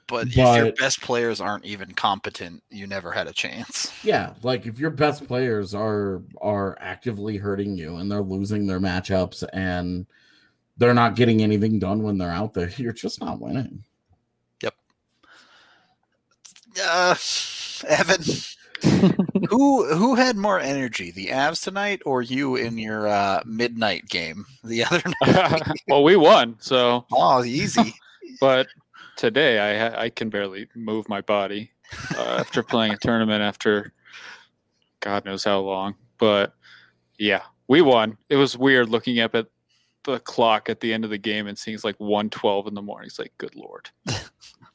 But, 0.08 0.28
if 0.28 0.36
your 0.36 0.72
best 0.72 1.02
players 1.02 1.40
aren't 1.40 1.66
even 1.66 1.92
competent, 1.92 2.62
you 2.70 2.86
never 2.86 3.12
had 3.12 3.26
a 3.28 3.32
chance. 3.32 3.92
Yeah, 4.04 4.34
like 4.42 4.66
if 4.66 4.80
your 4.80 4.90
best 4.90 5.28
players 5.28 5.74
are 5.74 6.22
are 6.40 6.76
actively 6.80 7.36
hurting 7.36 7.76
you 7.76 7.96
and 7.96 8.10
they're 8.10 8.20
losing 8.20 8.66
their 8.66 8.80
matchups 8.80 9.44
and 9.52 10.06
they're 10.76 10.94
not 10.94 11.16
getting 11.16 11.42
anything 11.42 11.78
done 11.78 12.02
when 12.02 12.18
they're 12.18 12.30
out 12.30 12.54
there, 12.54 12.68
you're 12.76 12.92
just 12.92 13.20
not 13.20 13.40
winning. 13.40 13.84
Yep. 14.62 14.74
Uh, 16.82 17.14
Evan, 17.88 18.22
who 19.50 19.86
who 19.94 20.14
had 20.14 20.36
more 20.36 20.58
energy, 20.60 21.10
the 21.10 21.28
Avs 21.28 21.62
tonight 21.62 22.00
or 22.06 22.22
you 22.22 22.56
in 22.56 22.78
your 22.78 23.06
uh, 23.08 23.42
midnight 23.44 24.08
game 24.08 24.44
the 24.64 24.84
other 24.90 25.02
night? 25.26 25.62
well, 25.88 26.02
we 26.04 26.16
won, 26.16 26.56
so 26.60 27.04
Oh, 27.12 27.44
easy. 27.44 27.94
but 28.40 28.66
today 29.16 29.58
I 29.58 30.04
I 30.04 30.10
can 30.10 30.30
barely 30.30 30.68
move 30.74 31.08
my 31.08 31.20
body 31.20 31.70
uh, 32.16 32.36
after 32.40 32.62
playing 32.62 32.92
a 32.92 32.96
tournament 32.98 33.42
after 33.42 33.92
God 35.00 35.24
knows 35.24 35.44
how 35.44 35.60
long. 35.60 35.94
But 36.18 36.54
yeah, 37.18 37.42
we 37.68 37.82
won. 37.82 38.16
It 38.28 38.36
was 38.36 38.56
weird 38.56 38.88
looking 38.88 39.18
up 39.20 39.34
at 39.34 39.46
the 40.04 40.20
clock 40.20 40.68
at 40.68 40.80
the 40.80 40.92
end 40.92 41.04
of 41.04 41.10
the 41.10 41.18
game 41.18 41.46
and 41.46 41.58
seeing 41.58 41.74
it's 41.74 41.84
like 41.84 41.98
112 41.98 42.66
in 42.66 42.74
the 42.74 42.82
morning. 42.82 43.06
It's 43.06 43.18
like, 43.18 43.32
good 43.38 43.54
lord. 43.54 43.90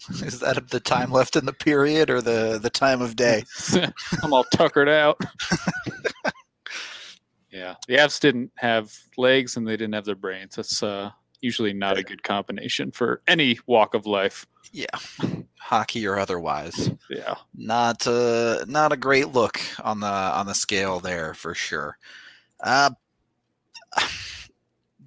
Is 0.10 0.40
that 0.40 0.70
the 0.70 0.80
time 0.80 1.12
left 1.12 1.36
in 1.36 1.46
the 1.46 1.54
period 1.54 2.10
or 2.10 2.22
the 2.22 2.60
the 2.62 2.70
time 2.70 3.02
of 3.02 3.16
day? 3.16 3.44
I'm 4.24 4.34
all 4.34 4.46
tuckered 4.54 4.88
out. 4.88 5.20
yeah, 7.52 7.76
the 7.88 7.96
Avs 7.96 8.20
didn't 8.20 8.52
have 8.56 8.94
legs 9.18 9.58
and 9.58 9.68
they 9.68 9.76
didn't 9.76 9.96
have 9.96 10.06
their 10.06 10.16
brains. 10.16 10.56
That's 10.56 10.84
uh, 10.84 11.12
usually 11.42 11.74
not 11.74 11.98
a 11.98 12.04
good 12.04 12.24
combination 12.24 12.92
for 12.92 13.22
any 13.28 13.60
walk 13.66 13.96
of 13.96 14.06
life. 14.06 14.46
Yeah, 14.72 14.86
hockey 15.60 16.06
or 16.06 16.20
otherwise. 16.20 16.92
Yeah, 17.10 17.36
not 17.56 18.06
uh, 18.06 18.66
not 18.68 18.94
a 18.94 18.98
great 18.98 19.30
look 19.30 19.60
on 19.84 20.00
the 20.00 20.08
on 20.08 20.46
the 20.46 20.56
scale 20.56 21.00
there 21.00 21.34
for 21.34 21.56
sure. 21.56 21.98
Uh, 22.60 22.92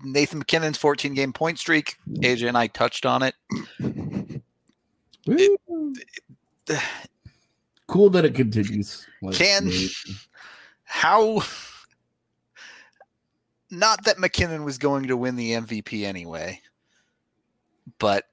Nathan 0.03 0.39
MacKinnon's 0.39 0.79
14 0.79 1.15
game 1.15 1.33
point 1.33 1.59
streak. 1.59 1.97
AJ 2.09 2.49
and 2.49 2.59
I 2.59 2.67
touched 2.67 3.07
on 3.07 3.23
it. 3.23 3.35
it, 3.79 4.41
it 5.27 6.81
cool 7.87 8.11
that 8.11 8.25
it 8.25 8.35
continues. 8.35 9.07
Like, 9.23 9.37
can 9.37 9.71
how? 10.85 11.43
Not 13.71 14.05
that 14.05 14.19
MacKinnon 14.19 14.65
was 14.65 14.79
going 14.79 15.07
to 15.09 15.17
win 15.17 15.37
the 15.37 15.53
MVP 15.53 16.05
anyway, 16.05 16.61
but 17.99 18.27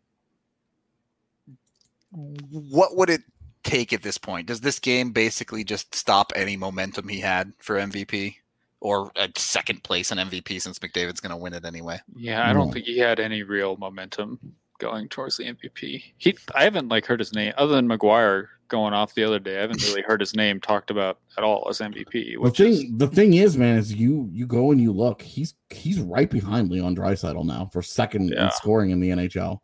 what 2.12 2.96
would 2.96 3.10
it 3.10 3.22
take 3.64 3.94
at 3.94 4.02
this 4.02 4.18
point? 4.18 4.48
Does 4.48 4.62
this 4.62 4.80
game 4.80 5.12
basically 5.12 5.64
just 5.64 5.94
stop 5.94 6.34
any 6.36 6.58
momentum 6.58 7.08
he 7.08 7.20
had 7.20 7.54
for 7.60 7.76
MVP? 7.76 8.38
Or 8.80 9.12
a 9.16 9.28
second 9.36 9.84
place 9.84 10.12
in 10.12 10.20
MVP 10.20 10.62
since 10.62 10.78
McDavid's 10.78 11.20
going 11.20 11.32
to 11.32 11.38
win 11.38 11.54
it 11.54 11.66
anyway. 11.66 12.00
Yeah, 12.16 12.48
I 12.48 12.54
don't 12.54 12.68
hmm. 12.68 12.74
think 12.74 12.86
he 12.86 13.00
had 13.00 13.20
any 13.20 13.42
real 13.42 13.76
momentum 13.78 14.40
going 14.80 15.10
towards 15.10 15.38
the 15.38 15.46
MVP. 15.46 16.04
He, 16.18 16.38
I 16.56 16.64
haven't 16.64 16.90
like 16.90 17.06
heard 17.06 17.20
his 17.20 17.34
name 17.34 17.54
other 17.58 17.76
than 17.76 17.88
McGuire 17.88 18.48
going 18.68 18.94
off 18.94 19.14
the 19.14 19.24
other 19.24 19.40
day. 19.40 19.58
I 19.58 19.62
haven't 19.62 19.82
really 19.84 20.02
heard 20.02 20.20
his 20.20 20.36
name 20.36 20.60
talked 20.60 20.92
about 20.92 21.20
at 21.38 21.44
all 21.44 21.68
as 21.70 21.80
MVP. 21.80 22.42
The 22.42 22.52
thing, 22.52 22.72
is, 22.72 22.86
the 22.98 23.08
thing 23.08 23.34
is, 23.34 23.58
man, 23.58 23.78
is 23.78 23.94
you 23.94 24.30
you 24.32 24.46
go 24.46 24.72
and 24.72 24.82
you 24.82 24.92
look. 24.92 25.22
He's 25.22 25.56
he's 25.70 26.00
right 26.00 26.30
behind 26.30 26.70
Leon 26.70 26.96
Draisaitl 26.96 27.46
now 27.46 27.70
for 27.72 27.82
second 27.82 28.30
yeah. 28.30 28.46
in 28.46 28.52
scoring 28.52 28.92
in 28.92 29.00
the 29.00 29.10
NHL. 29.10 29.60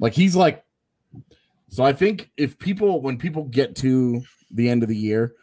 Like 0.00 0.14
he's 0.14 0.36
like. 0.36 0.64
So 1.70 1.84
I 1.84 1.92
think 1.92 2.30
if 2.38 2.58
people 2.58 3.02
when 3.02 3.18
people 3.18 3.44
get 3.44 3.76
to 3.76 4.22
the 4.50 4.68
end 4.70 4.82
of 4.82 4.88
the 4.88 4.96
year, 4.96 5.34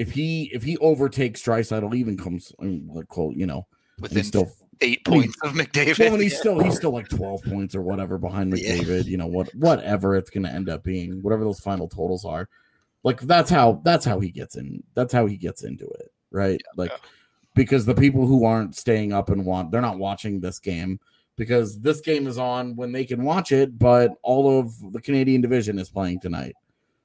if 0.00 0.12
he 0.12 0.50
if 0.54 0.62
he 0.62 0.78
overtakes 0.78 1.42
Draisaitl, 1.42 1.94
even 1.94 2.16
comes 2.16 2.54
like 2.58 3.06
quote, 3.08 3.36
you 3.36 3.44
know, 3.44 3.66
within 3.98 4.24
still 4.24 4.50
eight 4.80 5.04
points 5.04 5.36
of 5.44 5.52
McDavid. 5.52 5.98
Well, 5.98 6.14
and 6.14 6.22
he's 6.22 6.32
yeah. 6.32 6.38
still 6.38 6.58
he's 6.58 6.76
still 6.76 6.92
like 6.92 7.10
twelve 7.10 7.42
points 7.42 7.74
or 7.74 7.82
whatever 7.82 8.16
behind 8.16 8.50
McDavid. 8.50 9.04
Yeah. 9.04 9.10
You 9.10 9.18
know 9.18 9.26
what 9.26 9.54
whatever 9.54 10.16
it's 10.16 10.30
going 10.30 10.44
to 10.44 10.50
end 10.50 10.70
up 10.70 10.82
being, 10.82 11.20
whatever 11.20 11.44
those 11.44 11.60
final 11.60 11.86
totals 11.86 12.24
are. 12.24 12.48
Like 13.04 13.20
that's 13.20 13.50
how 13.50 13.82
that's 13.84 14.06
how 14.06 14.20
he 14.20 14.30
gets 14.30 14.56
in. 14.56 14.82
That's 14.94 15.12
how 15.12 15.26
he 15.26 15.36
gets 15.36 15.64
into 15.64 15.84
it, 15.84 16.10
right? 16.30 16.58
Yeah, 16.58 16.72
like 16.76 16.92
because 17.54 17.84
the 17.84 17.94
people 17.94 18.26
who 18.26 18.46
aren't 18.46 18.76
staying 18.76 19.12
up 19.12 19.28
and 19.28 19.44
want 19.44 19.70
they're 19.70 19.82
not 19.82 19.98
watching 19.98 20.40
this 20.40 20.58
game 20.58 20.98
because 21.36 21.78
this 21.78 22.00
game 22.00 22.26
is 22.26 22.38
on 22.38 22.74
when 22.74 22.90
they 22.90 23.04
can 23.04 23.22
watch 23.22 23.52
it, 23.52 23.78
but 23.78 24.12
all 24.22 24.58
of 24.58 24.72
the 24.94 25.00
Canadian 25.02 25.42
division 25.42 25.78
is 25.78 25.90
playing 25.90 26.20
tonight. 26.20 26.56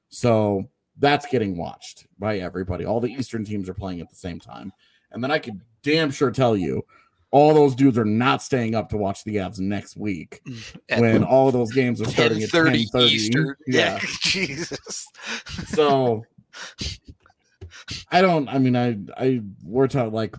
So 0.07 0.69
that's 0.97 1.25
getting 1.27 1.57
watched 1.57 2.07
by 2.19 2.39
everybody. 2.39 2.85
All 2.85 2.99
the 2.99 3.11
Eastern 3.11 3.43
teams 3.43 3.69
are 3.69 3.73
playing 3.73 4.01
at 4.01 4.09
the 4.09 4.15
same 4.15 4.39
time. 4.39 4.71
And 5.11 5.23
then 5.23 5.31
I 5.31 5.39
can 5.39 5.61
damn 5.83 6.11
sure 6.11 6.31
tell 6.31 6.55
you 6.55 6.85
all 7.31 7.53
those 7.53 7.75
dudes 7.75 7.97
are 7.97 8.05
not 8.05 8.41
staying 8.41 8.75
up 8.75 8.89
to 8.89 8.97
watch 8.97 9.23
the 9.23 9.37
Avs 9.37 9.59
next 9.59 9.97
week 9.97 10.41
at 10.89 11.01
when 11.01 11.23
all 11.23 11.51
those 11.51 11.73
games 11.73 12.01
are 12.01 12.05
starting 12.05 12.41
at 12.43 12.49
30 12.49 12.87
Eastern. 13.03 13.55
Yeah. 13.67 13.99
Jesus. 14.21 15.07
so 15.67 16.23
I 18.09 18.21
don't 18.21 18.47
I 18.47 18.57
mean 18.57 18.75
I 18.75 18.97
I 19.17 19.41
we're 19.63 19.87
talking 19.87 20.13
like 20.13 20.35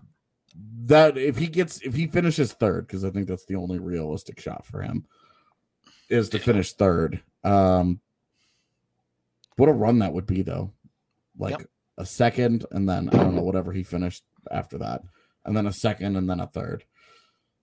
that 0.85 1.19
if 1.19 1.37
he 1.37 1.49
gets 1.49 1.81
if 1.83 1.95
he 1.95 2.07
finishes 2.07 2.53
third, 2.53 2.87
because 2.87 3.05
I 3.05 3.11
think 3.11 3.29
that's 3.29 3.45
the 3.45 3.57
only 3.57 3.79
realistic 3.79 4.41
shot 4.41 4.65
for 4.65 4.81
him, 4.81 5.05
is 6.09 6.31
to 6.31 6.39
finish 6.39 6.73
third. 6.73 7.23
Um 7.45 8.01
what 9.57 9.69
a 9.69 9.73
run 9.73 10.01
that 10.01 10.13
would 10.13 10.27
be 10.27 10.43
though. 10.43 10.73
Like 11.39 11.59
yep. 11.59 11.69
a 11.99 12.07
second 12.07 12.65
and 12.71 12.89
then 12.89 13.09
I 13.11 13.19
don't 13.19 13.35
know, 13.35 13.43
whatever 13.43 13.73
he 13.73 13.83
finished 13.83 14.23
after 14.51 14.79
that 14.79 15.03
and 15.47 15.57
then 15.57 15.67
a 15.67 15.73
second, 15.73 16.17
and 16.17 16.29
then 16.29 16.41
a 16.41 16.47
third. 16.47 16.85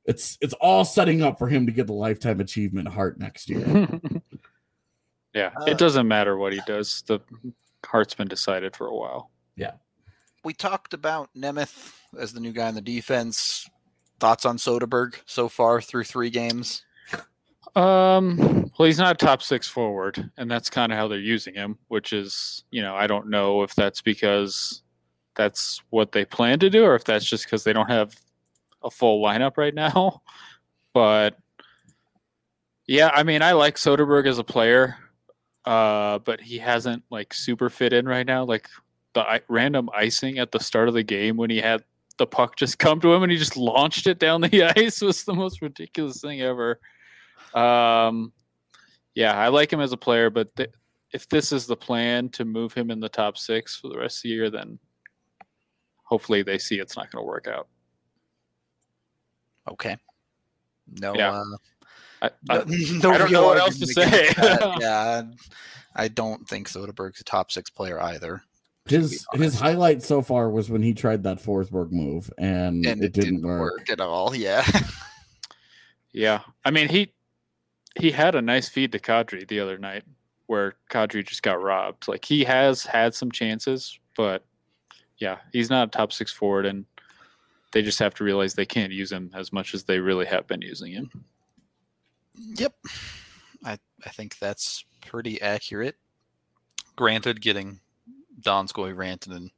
It's 0.05 0.37
it's 0.41 0.53
all 0.55 0.83
setting 0.83 1.21
up 1.21 1.37
for 1.37 1.47
him 1.47 1.65
to 1.67 1.71
get 1.71 1.87
the 1.87 1.93
lifetime 1.93 2.39
achievement 2.39 2.87
Hart 2.87 3.19
next 3.19 3.49
year. 3.49 3.65
yeah, 5.33 5.51
uh, 5.61 5.65
it 5.65 5.77
doesn't 5.77 6.07
matter 6.07 6.37
what 6.37 6.53
he 6.53 6.61
does. 6.65 7.03
The 7.05 7.19
Hart's 7.85 8.15
been 8.15 8.27
decided 8.27 8.75
for 8.75 8.87
a 8.87 8.95
while. 8.95 9.29
Yeah. 9.55 9.73
We 10.43 10.53
talked 10.53 10.93
about 10.93 11.29
Nemeth 11.37 11.93
as 12.17 12.33
the 12.33 12.39
new 12.39 12.51
guy 12.51 12.69
in 12.69 12.75
the 12.75 12.81
defense. 12.81 13.69
Thoughts 14.19 14.45
on 14.45 14.57
Soderberg 14.57 15.15
so 15.25 15.47
far 15.47 15.81
through 15.81 16.05
three 16.05 16.29
games? 16.29 16.83
Um, 17.75 18.71
well, 18.77 18.85
he's 18.85 18.99
not 18.99 19.21
a 19.21 19.25
top 19.25 19.41
six 19.41 19.67
forward, 19.67 20.29
and 20.37 20.49
that's 20.49 20.69
kind 20.69 20.91
of 20.91 20.97
how 20.97 21.07
they're 21.07 21.19
using 21.19 21.55
him, 21.55 21.77
which 21.87 22.13
is, 22.13 22.63
you 22.71 22.81
know, 22.81 22.95
I 22.95 23.07
don't 23.07 23.29
know 23.29 23.63
if 23.63 23.73
that's 23.73 24.01
because 24.01 24.83
that's 25.35 25.81
what 25.89 26.11
they 26.11 26.25
plan 26.25 26.59
to 26.59 26.69
do, 26.69 26.83
or 26.85 26.95
if 26.95 27.03
that's 27.03 27.25
just 27.25 27.45
because 27.45 27.63
they 27.63 27.73
don't 27.73 27.89
have 27.89 28.15
a 28.83 28.91
full 28.91 29.23
lineup 29.23 29.57
right 29.57 29.73
now. 29.73 30.21
But 30.93 31.39
yeah, 32.85 33.09
I 33.15 33.23
mean, 33.23 33.41
I 33.41 33.53
like 33.53 33.77
Soderberg 33.77 34.27
as 34.27 34.37
a 34.37 34.43
player, 34.43 34.95
uh, 35.65 36.19
but 36.19 36.39
he 36.39 36.59
hasn't 36.59 37.01
like 37.09 37.33
super 37.33 37.71
fit 37.71 37.93
in 37.93 38.05
right 38.07 38.27
now. 38.27 38.43
Like 38.43 38.69
the 39.13 39.21
I- 39.21 39.41
random 39.47 39.89
icing 39.91 40.37
at 40.37 40.51
the 40.51 40.59
start 40.59 40.87
of 40.87 40.93
the 40.93 41.01
game 41.01 41.35
when 41.35 41.49
he 41.49 41.59
had 41.59 41.83
the 42.17 42.27
puck 42.27 42.57
just 42.57 42.77
come 42.77 42.99
to 43.01 43.11
him 43.11 43.23
and 43.23 43.31
he 43.31 43.39
just 43.39 43.57
launched 43.57 44.05
it 44.05 44.19
down 44.19 44.41
the 44.41 44.63
ice 44.77 45.01
was 45.01 45.23
the 45.23 45.33
most 45.33 45.63
ridiculous 45.63 46.21
thing 46.21 46.41
ever. 46.41 46.79
Um, 47.53 48.33
yeah, 49.15 49.37
I 49.37 49.49
like 49.49 49.71
him 49.71 49.79
as 49.79 49.91
a 49.91 49.97
player, 49.97 50.29
but 50.29 50.55
th- 50.55 50.71
if 51.11 51.29
this 51.29 51.51
is 51.51 51.67
the 51.67 51.75
plan 51.75 52.29
to 52.29 52.45
move 52.45 52.73
him 52.73 52.89
in 52.89 52.99
the 52.99 53.09
top 53.09 53.37
six 53.37 53.75
for 53.75 53.89
the 53.89 53.97
rest 53.97 54.19
of 54.19 54.23
the 54.23 54.29
year, 54.29 54.49
then 54.49 54.79
hopefully 56.03 56.41
they 56.41 56.57
see 56.57 56.79
it's 56.79 56.97
not 56.97 57.11
going 57.11 57.23
to 57.23 57.27
work 57.27 57.47
out. 57.47 57.67
Okay. 59.71 59.97
No. 60.99 61.13
Yeah. 61.15 61.31
Uh, 61.31 61.43
I, 62.23 62.29
I, 62.49 62.63
no, 63.03 63.11
I 63.11 63.17
don't 63.17 63.31
know 63.31 63.45
what 63.45 63.57
else 63.57 63.77
to 63.79 63.87
say. 63.87 64.29
yeah, 64.79 65.23
I 65.95 66.07
don't 66.07 66.47
think 66.47 66.69
Soderberg's 66.69 67.19
a 67.19 67.23
top 67.23 67.51
six 67.51 67.69
player 67.69 68.01
either. 68.01 68.41
His 68.85 69.25
his 69.33 69.57
highlight 69.57 70.03
so 70.03 70.21
far 70.21 70.49
was 70.49 70.69
when 70.69 70.81
he 70.81 70.93
tried 70.93 71.23
that 71.23 71.37
Forsberg 71.37 71.91
move 71.91 72.29
and, 72.37 72.85
and 72.85 73.01
it, 73.01 73.05
it, 73.05 73.13
didn't, 73.13 73.35
didn't 73.35 73.47
work. 73.47 73.79
work. 73.79 73.89
at 73.89 74.01
all. 74.01 74.35
Yeah. 74.35 74.65
yeah, 76.11 76.41
I 76.65 76.71
mean 76.71 76.89
he 76.89 77.13
he 77.95 78.11
had 78.11 78.35
a 78.35 78.41
nice 78.41 78.69
feed 78.69 78.91
to 78.91 78.99
Kadri 78.99 79.47
the 79.47 79.59
other 79.59 79.77
night 79.77 80.03
where 80.47 80.75
Kadri 80.89 81.25
just 81.25 81.43
got 81.43 81.61
robbed. 81.61 82.07
Like 82.07 82.25
he 82.25 82.43
has 82.43 82.83
had 82.83 83.13
some 83.13 83.31
chances, 83.31 83.99
but 84.15 84.45
yeah, 85.17 85.37
he's 85.51 85.69
not 85.69 85.87
a 85.87 85.91
top 85.91 86.11
six 86.11 86.31
forward, 86.31 86.65
and 86.65 86.85
they 87.71 87.81
just 87.81 87.99
have 87.99 88.13
to 88.15 88.23
realize 88.23 88.53
they 88.53 88.65
can't 88.65 88.91
use 88.91 89.11
him 89.11 89.31
as 89.33 89.53
much 89.53 89.73
as 89.73 89.83
they 89.83 89.99
really 89.99 90.25
have 90.25 90.47
been 90.47 90.61
using 90.61 90.91
him. 90.91 91.09
Yep, 92.35 92.73
I 93.65 93.77
I 94.05 94.09
think 94.09 94.37
that's 94.39 94.85
pretty 95.05 95.41
accurate. 95.41 95.95
Granted, 96.95 97.41
getting 97.41 97.79
Donskoy, 98.41 98.93
Rantanen 98.93 99.49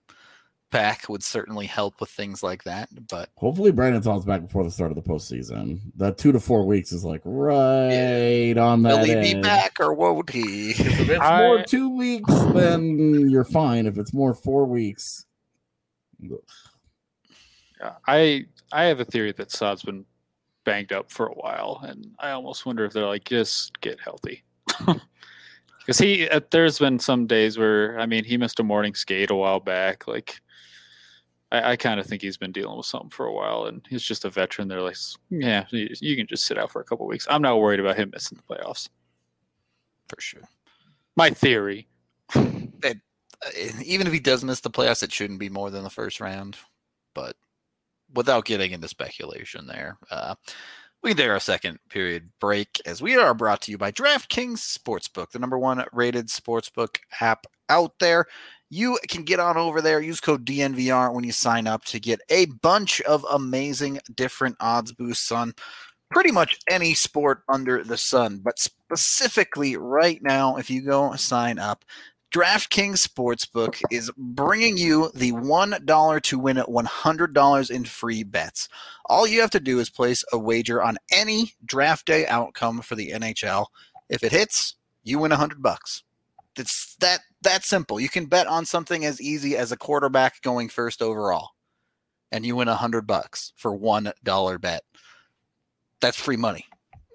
back 0.76 1.08
would 1.08 1.24
certainly 1.24 1.66
help 1.66 2.02
with 2.02 2.10
things 2.10 2.44
like 2.44 2.64
that. 2.64 2.90
But 3.10 3.30
hopefully, 3.38 3.72
Brandon 3.72 4.02
Brandon's 4.02 4.26
back 4.26 4.42
before 4.42 4.64
the 4.64 4.72
start 4.72 4.92
of 4.92 4.96
the 4.96 5.02
postseason. 5.02 5.80
That 5.96 6.18
two 6.18 6.32
to 6.32 6.40
four 6.40 6.66
weeks 6.66 6.92
is 6.92 7.06
like 7.06 7.22
right 7.24 8.54
yeah. 8.56 8.62
on 8.62 8.84
that. 8.84 9.00
Will 9.00 9.06
he 9.06 9.14
edge. 9.14 9.36
be 9.36 9.42
back 9.42 9.78
or 9.80 9.94
won't 9.94 10.30
he? 10.30 10.72
If 10.72 11.10
it's 11.10 11.22
I... 11.22 11.40
more 11.42 11.64
two 11.64 11.90
weeks, 11.96 12.34
then 12.54 13.30
you're 13.30 13.46
fine. 13.46 13.86
If 13.86 13.98
it's 13.98 14.14
more 14.14 14.34
four 14.34 14.66
weeks, 14.66 15.26
I 18.08 18.46
I 18.72 18.84
have 18.84 19.00
a 19.00 19.06
theory 19.06 19.32
that 19.34 19.52
Saad's 19.52 19.84
been 19.84 20.06
banged 20.66 20.92
up 20.92 21.12
for 21.12 21.28
a 21.28 21.34
while, 21.34 21.82
and 21.88 22.12
I 22.20 22.32
almost 22.32 22.66
wonder 22.66 22.84
if 22.86 22.94
they're 22.94 23.06
like 23.06 23.26
just 23.26 23.80
get 23.82 24.00
healthy. 24.00 24.44
Because 25.86 26.00
he, 26.00 26.28
uh, 26.30 26.40
there's 26.50 26.80
been 26.80 26.98
some 26.98 27.28
days 27.28 27.60
where 27.60 28.00
I 28.00 28.08
mean 28.08 28.24
he 28.24 28.38
missed 28.38 28.60
a 28.60 28.64
morning 28.64 28.96
skate 28.96 29.30
a 29.30 29.36
while 29.36 29.60
back. 29.60 30.08
Like 30.08 30.42
I, 31.56 31.72
I 31.72 31.76
kind 31.76 32.00
of 32.00 32.06
think 32.06 32.22
he's 32.22 32.38
been 32.38 32.52
dealing 32.52 32.78
with 32.78 32.86
something 32.86 33.10
for 33.10 33.26
a 33.26 33.34
while, 33.34 33.66
and 33.66 33.86
he's 33.90 34.04
just 34.04 34.26
a 34.26 34.30
veteran. 34.30 34.68
They're 34.68 34.82
like, 34.82 34.98
yeah, 35.30 35.66
you, 35.72 36.16
can 36.16 36.28
just 36.28 36.46
sit 36.46 36.58
out 36.58 36.72
for 36.72 36.82
a 36.82 36.84
couple 36.84 37.08
weeks. 37.08 37.28
I'm 37.30 37.42
not 37.42 37.60
worried 37.60 37.80
about 37.80 37.98
him 37.98 38.12
missing 38.14 38.38
the 38.38 38.56
playoffs. 38.56 38.90
For 40.10 40.20
sure. 40.20 40.44
My 41.16 41.30
theory. 41.30 41.88
It, 42.84 42.98
uh, 43.46 43.82
even 43.84 44.06
if 44.06 44.14
he 44.14 44.20
does 44.20 44.44
miss 44.44 44.60
the 44.60 44.70
playoffs, 44.70 45.02
it 45.02 45.12
shouldn't 45.12 45.40
be 45.40 45.50
more 45.50 45.72
than 45.72 45.84
the 45.84 45.90
first 45.90 46.20
round. 46.20 46.58
But 47.14 47.36
without 48.14 48.46
getting 48.46 48.74
into 48.74 48.88
speculation 48.88 49.66
there, 49.66 49.98
uh, 50.12 50.36
We 51.02 51.12
can 51.12 51.18
take 51.18 51.30
our 51.30 51.40
second 51.40 51.80
period 51.90 52.30
break 52.40 52.70
as 52.86 53.02
we 53.02 53.16
are 53.16 53.34
brought 53.34 53.62
to 53.62 53.72
you 53.72 53.78
by 53.78 53.92
DraftKings 53.92 54.78
Sportsbook, 54.78 55.32
the 55.32 55.40
number 55.40 55.58
one 55.58 55.84
rated 55.94 56.28
sportsbook 56.28 56.98
app 57.22 57.46
out 57.70 57.94
there. 58.00 58.26
You 58.76 59.00
can 59.08 59.24
get 59.24 59.40
on 59.40 59.56
over 59.56 59.82
there, 59.82 60.02
use 60.02 60.20
code 60.20 60.44
DNVR 60.44 61.14
when 61.14 61.24
you 61.24 61.32
sign 61.32 61.66
up 61.66 61.86
to 61.86 61.98
get 61.98 62.20
a 62.30 62.48
bunch 62.48 63.00
of 63.04 63.26
amazing 63.32 64.02
different 64.14 64.58
odds 64.60 64.92
boosts 64.92 65.32
on 65.32 65.54
pretty 66.12 66.34
much 66.34 66.60
any 66.70 66.94
sport 66.94 67.44
under 67.48 67.86
the 67.86 67.96
sun. 67.96 68.42
But 68.44 68.60
specifically, 68.60 69.78
right 69.78 70.22
now, 70.22 70.58
if 70.58 70.70
you 70.70 70.82
go 70.82 71.16
sign 71.16 71.58
up, 71.58 71.86
DraftKings 72.34 73.08
Sportsbook 73.08 73.82
is 73.92 74.12
bringing 74.18 74.76
you 74.78 75.10
the 75.16 75.32
$1 75.32 76.22
to 76.24 76.38
win 76.38 76.58
$100 76.58 77.72
in 77.72 77.86
free 77.86 78.24
bets. 78.24 78.68
All 79.06 79.26
you 79.26 79.40
have 79.40 79.52
to 79.52 79.62
do 79.62 79.80
is 79.80 79.90
place 79.90 80.22
a 80.34 80.38
wager 80.38 80.84
on 80.84 80.98
any 81.14 81.54
draft 81.64 82.08
day 82.08 82.28
outcome 82.28 82.82
for 82.82 82.96
the 82.96 83.12
NHL. 83.12 83.68
If 84.10 84.22
it 84.22 84.34
hits, 84.34 84.76
you 85.06 85.20
win 85.20 85.32
100 85.32 85.62
bucks. 85.62 86.04
It's 86.58 86.96
that 87.00 87.20
that 87.42 87.64
simple. 87.64 88.00
You 88.00 88.10
can 88.10 88.26
bet 88.26 88.48
on 88.48 88.66
something 88.66 89.06
as 89.06 89.22
easy 89.22 89.58
as 89.58 89.72
a 89.72 89.78
quarterback 89.78 90.42
going 90.42 90.70
first 90.70 91.02
overall 91.02 91.50
and 92.32 92.46
you 92.46 92.56
win 92.56 92.68
a 92.68 92.72
100 92.72 93.08
bucks 93.08 93.54
for 93.56 93.78
$1 93.78 94.62
bet. 94.62 94.84
That's 96.02 96.18
free 96.18 96.38
money. 96.38 96.66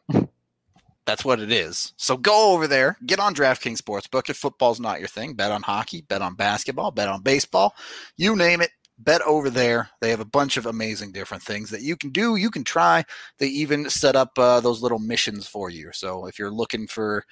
That's 1.07 1.25
what 1.25 1.41
it 1.41 1.53
is. 1.53 1.93
So 1.97 2.17
go 2.17 2.55
over 2.55 2.67
there, 2.67 2.97
get 3.05 3.21
on 3.21 3.35
DraftKings 3.35 3.79
Sportsbook. 3.79 4.31
If 4.31 4.37
football's 4.37 4.81
not 4.81 4.99
your 4.99 5.09
thing, 5.09 5.35
bet 5.35 5.51
on 5.51 5.63
hockey, 5.63 6.03
bet 6.03 6.23
on 6.23 6.35
basketball, 6.35 6.91
bet 6.91 7.09
on 7.09 7.23
baseball, 7.23 7.75
you 8.17 8.35
name 8.35 8.61
it. 8.61 8.71
Bet 8.99 9.23
over 9.23 9.49
there. 9.49 9.89
They 10.01 10.11
have 10.11 10.21
a 10.21 10.27
bunch 10.27 10.59
of 10.59 10.67
amazing 10.67 11.13
different 11.13 11.43
things 11.43 11.71
that 11.71 11.81
you 11.81 11.97
can 11.97 12.11
do. 12.11 12.37
You 12.37 12.51
can 12.51 12.65
try. 12.65 13.03
They 13.39 13.47
even 13.47 13.89
set 13.89 14.15
up 14.15 14.39
uh, 14.39 14.61
those 14.61 14.83
little 14.83 14.99
missions 14.99 15.47
for 15.47 15.71
you. 15.71 15.91
So 15.93 16.27
if 16.27 16.39
you're 16.39 16.51
looking 16.51 16.87
for 16.87 17.25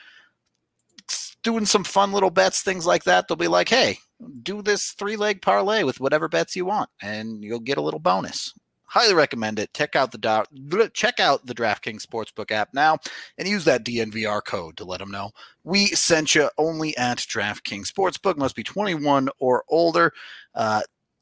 doing 1.43 1.67
some 1.67 1.85
fun 1.85 2.13
little 2.13 2.31
bets, 2.31 2.63
things 2.63 2.87
like 2.87 3.05
that, 3.05 3.29
they'll 3.29 3.37
be 3.37 3.49
like, 3.49 3.69
hey, 3.69 3.99
do 4.43 4.63
this 4.63 4.93
three 4.93 5.17
leg 5.17 5.43
parlay 5.43 5.85
with 5.85 6.01
whatever 6.01 6.29
bets 6.29 6.57
you 6.57 6.65
want, 6.65 6.91
and 7.03 7.43
you'll 7.43 7.61
get 7.61 7.79
a 7.79 7.83
little 7.83 8.01
bonus 8.01 8.55
highly 8.89 9.15
recommend 9.15 9.59
it. 9.59 9.73
Check 9.75 9.95
out 9.95 10.13
the 10.13 10.91
check 10.93 11.21
out 11.21 11.47
the 11.47 11.55
DraftKings 11.55 12.05
Sportsbook 12.05 12.51
app 12.51 12.75
now 12.75 12.99
and 13.37 13.47
use 13.47 13.65
that 13.65 13.85
DNVR 13.85 14.43
code 14.45 14.77
to 14.79 14.85
let 14.85 14.99
them 14.99 15.11
know 15.11 15.31
we 15.63 15.87
sent 15.89 16.35
you. 16.35 16.49
Only 16.59 16.97
at 16.97 17.19
DraftKings 17.19 17.93
Sportsbook 17.93 18.37
must 18.37 18.57
be 18.57 18.65
21 18.65 19.29
or 19.39 19.65
older. 19.69 20.13
Uh, 20.55 20.81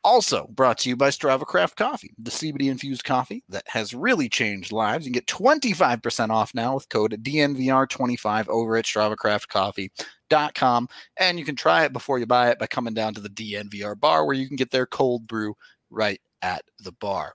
Also 0.06 0.46
brought 0.52 0.78
to 0.78 0.88
you 0.88 0.94
by 0.94 1.08
Strava 1.08 1.44
Craft 1.44 1.76
Coffee, 1.76 2.14
the 2.16 2.30
CBD 2.30 2.70
infused 2.70 3.02
coffee 3.02 3.42
that 3.48 3.64
has 3.66 3.92
really 3.92 4.28
changed 4.28 4.70
lives. 4.70 5.04
You 5.04 5.10
can 5.10 5.18
get 5.18 5.26
25% 5.26 6.30
off 6.30 6.54
now 6.54 6.76
with 6.76 6.88
code 6.88 7.20
DNVR25 7.24 8.46
over 8.46 8.76
at 8.76 8.84
StravaCraftCoffee.com. 8.84 10.88
And 11.16 11.40
you 11.40 11.44
can 11.44 11.56
try 11.56 11.84
it 11.84 11.92
before 11.92 12.20
you 12.20 12.26
buy 12.26 12.50
it 12.50 12.60
by 12.60 12.68
coming 12.68 12.94
down 12.94 13.14
to 13.14 13.20
the 13.20 13.28
DNVR 13.28 13.98
bar 13.98 14.24
where 14.24 14.36
you 14.36 14.46
can 14.46 14.54
get 14.54 14.70
their 14.70 14.86
cold 14.86 15.26
brew 15.26 15.56
right 15.90 16.20
at 16.40 16.62
the 16.84 16.92
bar. 16.92 17.34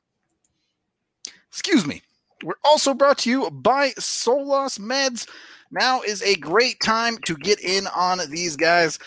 Excuse 1.50 1.86
me. 1.86 2.02
We're 2.42 2.54
also 2.64 2.94
brought 2.94 3.18
to 3.20 3.30
you 3.30 3.52
by 3.52 3.90
Solos 4.00 4.78
Meds. 4.78 5.28
Now 5.72 6.04
is 6.04 6.22
a 6.22 6.38
great 6.38 6.80
time 6.82 7.18
to 7.26 7.36
get 7.36 7.60
in 7.60 7.88
on 7.88 8.22
these 8.30 8.56
guys 8.56 8.98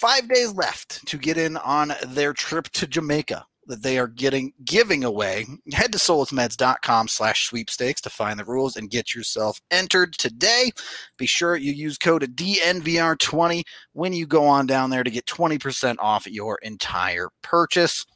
five 0.00 0.26
days 0.28 0.52
left 0.54 1.06
to 1.06 1.18
get 1.18 1.36
in 1.36 1.58
on 1.58 1.92
their 2.06 2.32
trip 2.32 2.64
to 2.70 2.86
Jamaica 2.86 3.44
that 3.66 3.82
they 3.82 3.98
are 3.98 4.08
getting 4.08 4.50
giving 4.64 5.04
away. 5.04 5.44
Head 5.72 5.92
to 5.92 5.98
solosmeds.com 5.98 7.06
slash 7.06 7.46
sweepstakes 7.46 8.00
to 8.00 8.10
find 8.10 8.38
the 8.38 8.44
rules 8.46 8.76
and 8.76 8.90
get 8.90 9.14
yourself 9.14 9.60
entered 9.70 10.14
today. 10.14 10.70
Be 11.18 11.26
sure 11.26 11.54
you 11.54 11.72
use 11.72 11.98
code 11.98 12.22
DNVR20 12.34 13.62
when 13.92 14.14
you 14.14 14.26
go 14.26 14.46
on 14.46 14.66
down 14.66 14.88
there 14.88 15.04
to 15.04 15.10
get 15.10 15.26
20% 15.26 15.96
off 15.98 16.26
your 16.26 16.58
entire 16.62 17.28
purchase. 17.42 18.06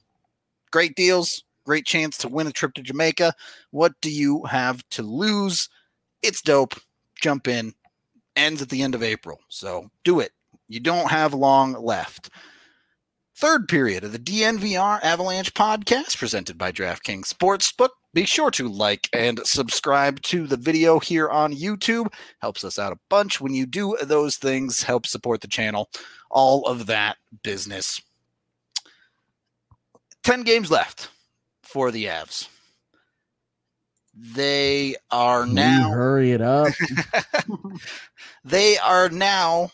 Great 0.73 0.97
deals, 0.97 1.45
great 1.67 1.85
chance 1.85 2.17
to 2.19 2.29
win 2.29 2.47
a 2.47 2.53
trip 2.53 2.73
to 2.75 2.83
Jamaica. 2.83 3.35
What 3.73 3.93
do 4.01 4.11
you 4.11 4.43
have 4.45 4.83
to 4.93 5.03
lose? 5.03 5.69
It's 6.23 6.41
dope. 6.41 6.75
Jump 7.21 7.47
in. 7.47 7.75
Ends 8.37 8.63
at 8.63 8.71
the 8.71 8.83
end 8.83 8.95
of 8.95 9.03
April. 9.03 9.39
So 9.51 9.91
do 10.03 10.21
it. 10.21 10.33
You 10.69 10.81
don't 10.81 11.11
have 11.11 11.35
long 11.35 11.75
left. 11.75 12.31
Third 13.37 13.69
period 13.69 14.05
of 14.05 14.13
the 14.13 14.19
DNVR 14.19 15.03
Avalanche 15.03 15.53
podcast 15.55 16.17
presented 16.17 16.57
by 16.57 16.71
DraftKings 16.73 17.33
Sportsbook. 17.33 17.91
Be 18.15 18.25
sure 18.25 18.51
to 18.53 18.69
like 18.69 19.09
and 19.13 19.41
subscribe 19.45 20.23
to 20.23 20.47
the 20.47 20.57
video 20.57 21.01
here 21.01 21.29
on 21.29 21.53
YouTube. 21.53 22.13
Helps 22.39 22.63
us 22.63 22.79
out 22.79 22.93
a 22.93 22.99
bunch 23.11 23.41
when 23.41 23.53
you 23.53 23.67
do 23.67 23.97
those 24.03 24.37
things, 24.37 24.85
help 24.85 25.07
support 25.07 25.41
the 25.41 25.49
channel, 25.49 25.91
all 26.31 26.65
of 26.67 26.87
that 26.87 27.17
business. 27.43 28.01
10 30.23 30.43
games 30.43 30.71
left 30.71 31.11
for 31.65 31.91
the 31.91 32.05
Avs. 32.05 32.49
They 34.15 34.95
are 35.11 35.45
now. 35.45 35.91
hurry 35.91 36.31
it 36.31 36.41
up. 36.41 36.73
they 38.45 38.79
are 38.79 39.09
now 39.09 39.73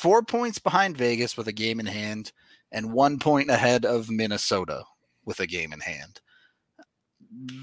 four 0.00 0.22
points 0.22 0.58
behind 0.58 0.96
Vegas 0.96 1.36
with 1.36 1.46
a 1.46 1.52
game 1.52 1.78
in 1.78 1.84
hand, 1.84 2.32
and 2.72 2.92
one 2.92 3.18
point 3.18 3.50
ahead 3.50 3.84
of 3.84 4.08
Minnesota 4.08 4.82
with 5.26 5.40
a 5.40 5.46
game 5.46 5.74
in 5.74 5.80
hand. 5.80 6.20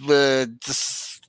But 0.06 0.50
it's 0.68 1.20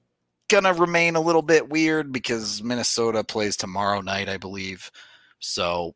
gonna 0.49 0.75
remain 0.75 1.17
a 1.17 1.21
little 1.21 1.43
bit 1.43 1.71
weird 1.71 2.13
because 2.13 2.63
Minnesota 2.63 3.25
plays 3.25 3.57
tomorrow 3.57 4.03
night, 4.03 4.29
I 4.29 4.37
believe. 4.37 4.91
So 5.39 5.95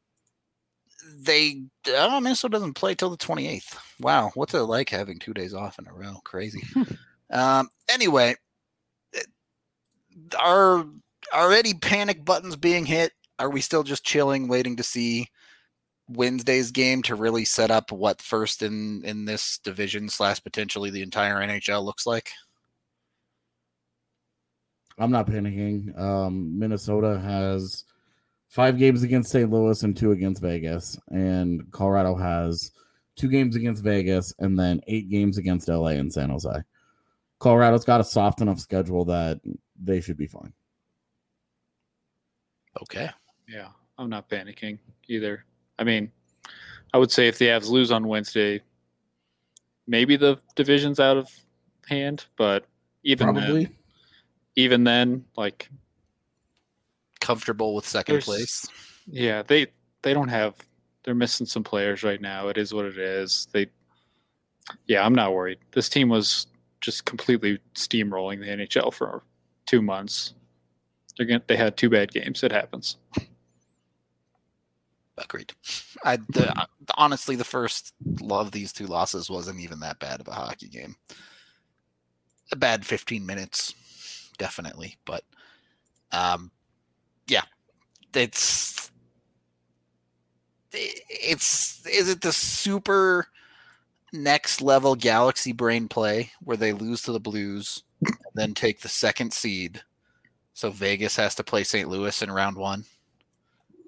they 1.19 1.63
oh 1.89 2.21
Minnesota 2.21 2.53
doesn't 2.53 2.75
play 2.75 2.95
till 2.95 3.11
the 3.11 3.19
28th. 3.19 3.77
Wow, 4.01 4.31
what's 4.35 4.55
it 4.55 4.61
like 4.61 4.89
having 4.89 5.19
two 5.19 5.35
days 5.35 5.53
off 5.53 5.79
in 5.79 5.87
a 5.87 5.93
row? 5.93 6.17
Crazy. 6.25 6.63
um, 7.31 7.69
anyway, 7.91 8.35
are 10.39 10.87
already 11.35 11.75
panic 11.75 12.25
buttons 12.25 12.57
being 12.57 12.87
hit 12.87 13.13
are 13.43 13.51
we 13.51 13.61
still 13.61 13.83
just 13.83 14.05
chilling, 14.05 14.47
waiting 14.47 14.77
to 14.77 14.85
see 14.85 15.27
Wednesday's 16.09 16.71
game 16.71 17.03
to 17.03 17.17
really 17.17 17.45
set 17.45 17.73
up 17.73 17.91
what 17.91 18.23
first 18.23 18.63
in 18.63 19.05
in 19.05 19.25
this 19.25 19.59
division 19.59 20.09
slash 20.09 20.41
potentially 20.41 20.91
the 20.91 21.03
entire 21.03 21.41
NHL 21.41 21.85
looks 21.85 22.07
like? 22.07 22.31
I'm 24.97 25.11
not 25.11 25.27
panicking. 25.27 25.99
Um, 25.99 26.57
Minnesota 26.57 27.19
has 27.19 27.83
five 28.49 28.79
games 28.79 29.03
against 29.03 29.33
St. 29.33 29.51
Louis 29.51 29.83
and 29.83 29.97
two 29.97 30.13
against 30.13 30.41
Vegas, 30.41 30.97
and 31.09 31.69
Colorado 31.73 32.15
has 32.15 32.71
two 33.17 33.29
games 33.29 33.57
against 33.57 33.83
Vegas 33.83 34.33
and 34.39 34.57
then 34.57 34.81
eight 34.87 35.11
games 35.11 35.37
against 35.37 35.69
LA 35.69 35.89
and 35.89 36.13
San 36.13 36.31
Jose. 36.31 36.63
Colorado's 37.41 37.85
got 37.85 38.01
a 38.01 38.05
soft 38.05 38.41
enough 38.41 38.61
schedule 38.61 39.05
that 39.07 39.41
they 39.83 40.01
should 40.01 40.17
be 40.17 40.29
fine. 40.29 40.53
Okay. 42.81 43.11
Yeah, 43.49 43.69
I'm 43.99 44.09
not 44.09 44.29
panicking 44.29 44.79
either. 45.09 45.45
I 45.79 45.85
mean, 45.85 46.11
I 46.95 46.99
would 46.99 47.11
say 47.11 47.29
if 47.29 47.39
the 47.39 47.47
Avs 47.47 47.69
lose 47.69 47.91
on 47.91 48.07
Wednesday, 48.07 48.61
maybe 49.87 50.17
the 50.17 50.39
division's 50.55 51.01
out 51.01 51.17
of 51.17 51.29
hand, 51.87 52.27
but 52.37 52.67
even 53.03 53.33
Probably. 53.33 53.65
then, 53.65 53.75
even 54.57 54.85
then, 54.85 55.25
like 55.37 55.69
comfortable 57.21 57.75
with 57.75 57.87
second 57.87 58.21
place. 58.23 58.67
Yeah, 59.07 59.43
they 59.43 59.69
they 60.03 60.15
don't 60.15 60.29
have 60.29 60.55
they're 61.05 61.15
missing 61.15 61.47
some 61.47 61.65
players 61.65 62.03
right 62.03 62.21
now. 62.21 62.49
It 62.49 62.59
is 62.59 62.75
what 62.75 62.85
it 62.85 62.99
is. 62.99 63.49
They 63.53 63.67
Yeah, 64.87 65.05
I'm 65.05 65.15
not 65.15 65.33
worried. 65.33 65.59
This 65.73 65.89
team 65.89 66.09
was 66.09 66.47
just 66.81 67.05
completely 67.05 67.59
steamrolling 67.75 68.41
the 68.41 68.49
NHL 68.49 68.93
for 68.93 69.23
2 69.67 69.81
months. 69.83 70.35
They're 71.17 71.27
going 71.27 71.43
they 71.47 71.57
had 71.57 71.77
two 71.77 71.91
bad 71.91 72.13
games. 72.13 72.43
It 72.43 72.53
happens. 72.53 72.97
Agreed. 75.19 75.53
I 76.05 76.17
the, 76.17 76.67
honestly, 76.97 77.37
the 77.37 77.45
first 77.45 77.95
of 78.31 78.53
these 78.53 78.73
two 78.73 78.87
losses 78.87 79.31
wasn't 79.31 79.61
even 79.61 79.81
that 79.81 79.99
bad 79.99 80.21
of 80.21 80.29
a 80.29 80.33
hockey 80.33 80.69
game. 80.69 80.97
A 82.51 82.57
bad 82.57 82.85
15 82.85 83.25
minutes, 83.25 83.75
definitely, 84.37 84.97
but 85.07 85.25
um, 86.13 86.51
yeah, 87.27 87.45
it's 88.15 88.91
it's 90.73 91.87
is 91.87 92.09
it 92.09 92.21
the 92.21 92.33
super 92.33 93.27
next 94.13 94.61
level 94.61 94.95
galaxy 94.95 95.53
brain 95.53 95.89
play 95.89 96.31
where 96.43 96.57
they 96.57 96.73
lose 96.73 97.03
to 97.03 97.13
the 97.13 97.21
Blues, 97.21 97.83
then 98.35 98.53
take 98.53 98.81
the 98.81 98.89
second 98.89 99.33
seed, 99.33 99.83
so 100.53 100.71
Vegas 100.71 101.17
has 101.17 101.35
to 101.37 101.45
play 101.45 101.65
St. 101.65 101.89
Louis 101.89 102.21
in 102.21 102.31
round 102.31 102.57
one. 102.57 102.85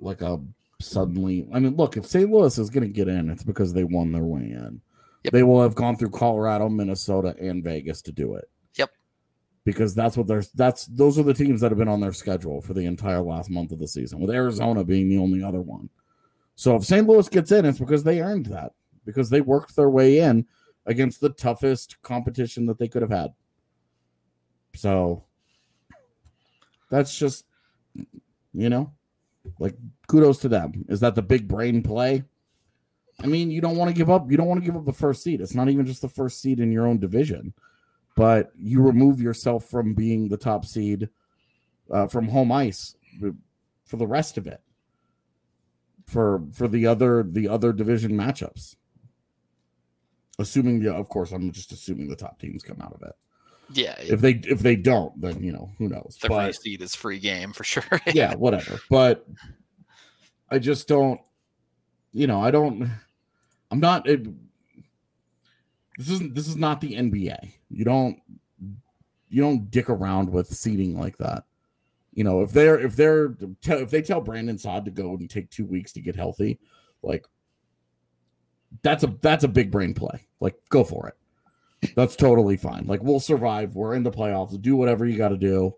like 0.01 0.23
a 0.23 0.41
suddenly. 0.85 1.47
I 1.53 1.59
mean, 1.59 1.77
look, 1.77 1.97
if 1.97 2.07
St. 2.07 2.31
Louis 2.31 2.59
is 2.59 2.71
going 2.71 2.87
to 2.87 2.93
get 2.93 3.09
in, 3.09 3.31
it's 3.31 3.43
because 3.43 3.73
they 3.73 3.85
won 3.85 4.13
their 4.13 4.25
way 4.25 4.43
in. 4.43 4.81
Yep. 5.25 5.33
They 5.33 5.43
will 5.43 5.63
have 5.63 5.75
gone 5.75 5.97
through 5.97 6.11
Colorado, 6.11 6.69
Minnesota, 6.69 7.35
and 7.41 7.65
Vegas 7.65 8.03
to 8.03 8.13
do 8.13 8.35
it. 8.35 8.49
Yep. 8.75 8.91
Because 9.65 9.95
that's 9.95 10.17
what 10.17 10.27
there's 10.27 10.51
that's 10.51 10.87
those 10.87 11.19
are 11.19 11.23
the 11.23 11.33
teams 11.33 11.61
that 11.63 11.71
have 11.71 11.79
been 11.79 11.89
on 11.89 12.01
their 12.01 12.13
schedule 12.13 12.61
for 12.61 12.75
the 12.75 12.85
entire 12.85 13.23
last 13.23 13.49
month 13.49 13.73
of 13.73 13.79
the 13.79 13.89
season, 13.89 14.21
with 14.21 14.31
Arizona 14.31 14.85
being 14.85 15.09
the 15.09 15.19
only 15.19 15.43
other 15.43 15.63
one. 15.63 15.89
So 16.57 16.77
if 16.77 16.85
St. 16.85 17.07
Louis 17.07 17.29
gets 17.29 17.51
in, 17.53 17.65
it's 17.65 17.79
because 17.79 18.05
they 18.05 18.21
earned 18.21 18.47
that, 18.47 18.73
because 19.07 19.31
they 19.31 19.41
worked 19.41 19.75
their 19.75 19.91
way 19.91 20.19
in 20.19 20.47
against 20.87 21.21
the 21.21 21.31
toughest 21.31 22.01
competition 22.03 22.67
that 22.67 22.79
they 22.79 22.89
could 22.89 23.03
have 23.03 23.11
had. 23.11 23.33
So 24.75 25.25
that's 26.91 27.17
just 27.17 27.47
you 28.53 28.69
know, 28.69 28.93
like 29.59 29.75
kudos 30.07 30.39
to 30.39 30.49
them. 30.49 30.85
Is 30.89 31.01
that 31.01 31.15
the 31.15 31.23
big 31.23 31.49
brain 31.49 31.83
play? 31.83 32.25
I 33.23 33.27
mean, 33.27 33.51
you 33.51 33.61
don't 33.61 33.77
want 33.77 33.91
to 33.91 33.97
give 33.97 34.11
up. 34.11 34.31
You 34.31 34.37
don't 34.37 34.47
want 34.49 34.61
to 34.61 34.67
give 34.67 34.77
up 34.77 34.85
the 34.85 34.93
first 34.93 35.23
seed. 35.23 35.41
It's 35.41 35.55
not 35.55 35.69
even 35.69 35.87
just 35.87 36.03
the 36.03 36.09
first 36.09 36.41
seed 36.41 36.59
in 36.61 36.73
your 36.73 36.87
own 36.87 36.99
division, 36.99 37.55
but 38.17 38.51
you 38.59 38.83
remove 38.83 39.21
yourself 39.21 39.65
from 39.71 39.95
being 39.95 40.29
the 40.29 40.37
top 40.37 40.65
seed 40.65 41.09
uh, 41.93 42.07
from 42.09 42.29
home 42.29 42.51
ice 42.51 42.97
for 43.87 43.97
the 43.97 44.07
rest 44.07 44.37
of 44.37 44.47
it. 44.47 44.61
For 46.07 46.43
for 46.53 46.67
the 46.69 46.87
other 46.87 47.23
the 47.23 47.49
other 47.49 47.73
division 47.73 48.13
matchups, 48.13 48.77
assuming 50.39 50.83
yeah, 50.83 50.93
of 50.93 51.09
course, 51.09 51.33
I'm 51.33 51.51
just 51.53 51.73
assuming 51.73 52.09
the 52.09 52.17
top 52.17 52.39
teams 52.41 52.63
come 52.63 52.81
out 52.81 52.93
of 52.93 53.03
it. 53.03 53.15
Yeah, 53.73 53.95
If 53.99 54.21
they 54.21 54.33
if 54.45 54.59
they 54.61 54.77
don't, 54.77 55.19
then 55.21 55.43
you 55.43 55.51
know 55.53 55.71
who 55.79 55.89
knows. 55.89 56.19
the 56.21 56.27
free 56.27 56.37
But- 56.37 56.55
seed 56.57 56.83
is 56.83 56.95
free 56.95 57.19
game 57.19 57.53
for 57.55 57.65
sure. 57.65 57.85
yeah, 58.13 58.35
whatever. 58.35 58.81
But 58.91 59.27
I 60.51 60.59
just 60.59 60.89
don't, 60.89 61.21
you 62.13 62.27
know, 62.27 62.41
I 62.41 62.51
don't. 62.51 62.91
I'm 63.71 63.81
not. 63.81 64.09
It, 64.09 64.25
this 65.99 66.11
isn't. 66.11 66.35
This 66.35 66.49
is 66.49 66.57
not 66.57 66.81
the 66.81 66.95
NBA. 66.95 67.53
You 67.71 67.85
don't. 67.85 68.21
You 69.29 69.43
don't 69.43 69.71
dick 69.71 69.91
around 69.91 70.31
with 70.31 70.49
seating 70.49 70.99
like 70.99 71.17
that. 71.19 71.45
You 72.13 72.23
know, 72.23 72.43
if 72.43 72.53
they're 72.53 72.79
if 72.79 72.95
they're 72.95 73.35
if 73.63 73.91
they 73.91 74.03
tell 74.03 74.21
Brandon 74.21 74.59
Saad 74.59 74.85
to 74.85 74.91
go 74.91 75.11
and 75.15 75.29
take 75.29 75.51
two 75.51 75.67
weeks 75.67 75.93
to 75.93 76.01
get 76.01 76.15
healthy, 76.15 76.61
like 77.03 77.27
that's 78.83 79.03
a 79.03 79.09
that's 79.21 79.45
a 79.45 79.49
big 79.49 79.71
brain 79.71 79.95
play. 79.95 80.27
Like, 80.41 80.57
go 80.69 80.85
for 80.85 81.09
it. 81.09 81.95
That's 81.95 82.17
totally 82.17 82.57
fine. 82.57 82.87
Like, 82.87 83.03
we'll 83.03 83.21
survive. 83.21 83.75
We're 83.75 83.95
in 83.95 84.05
the 84.05 84.11
playoffs. 84.11 84.61
Do 84.61 84.77
whatever 84.77 85.05
you 85.07 85.19
got 85.19 85.31
to 85.31 85.37
do 85.37 85.75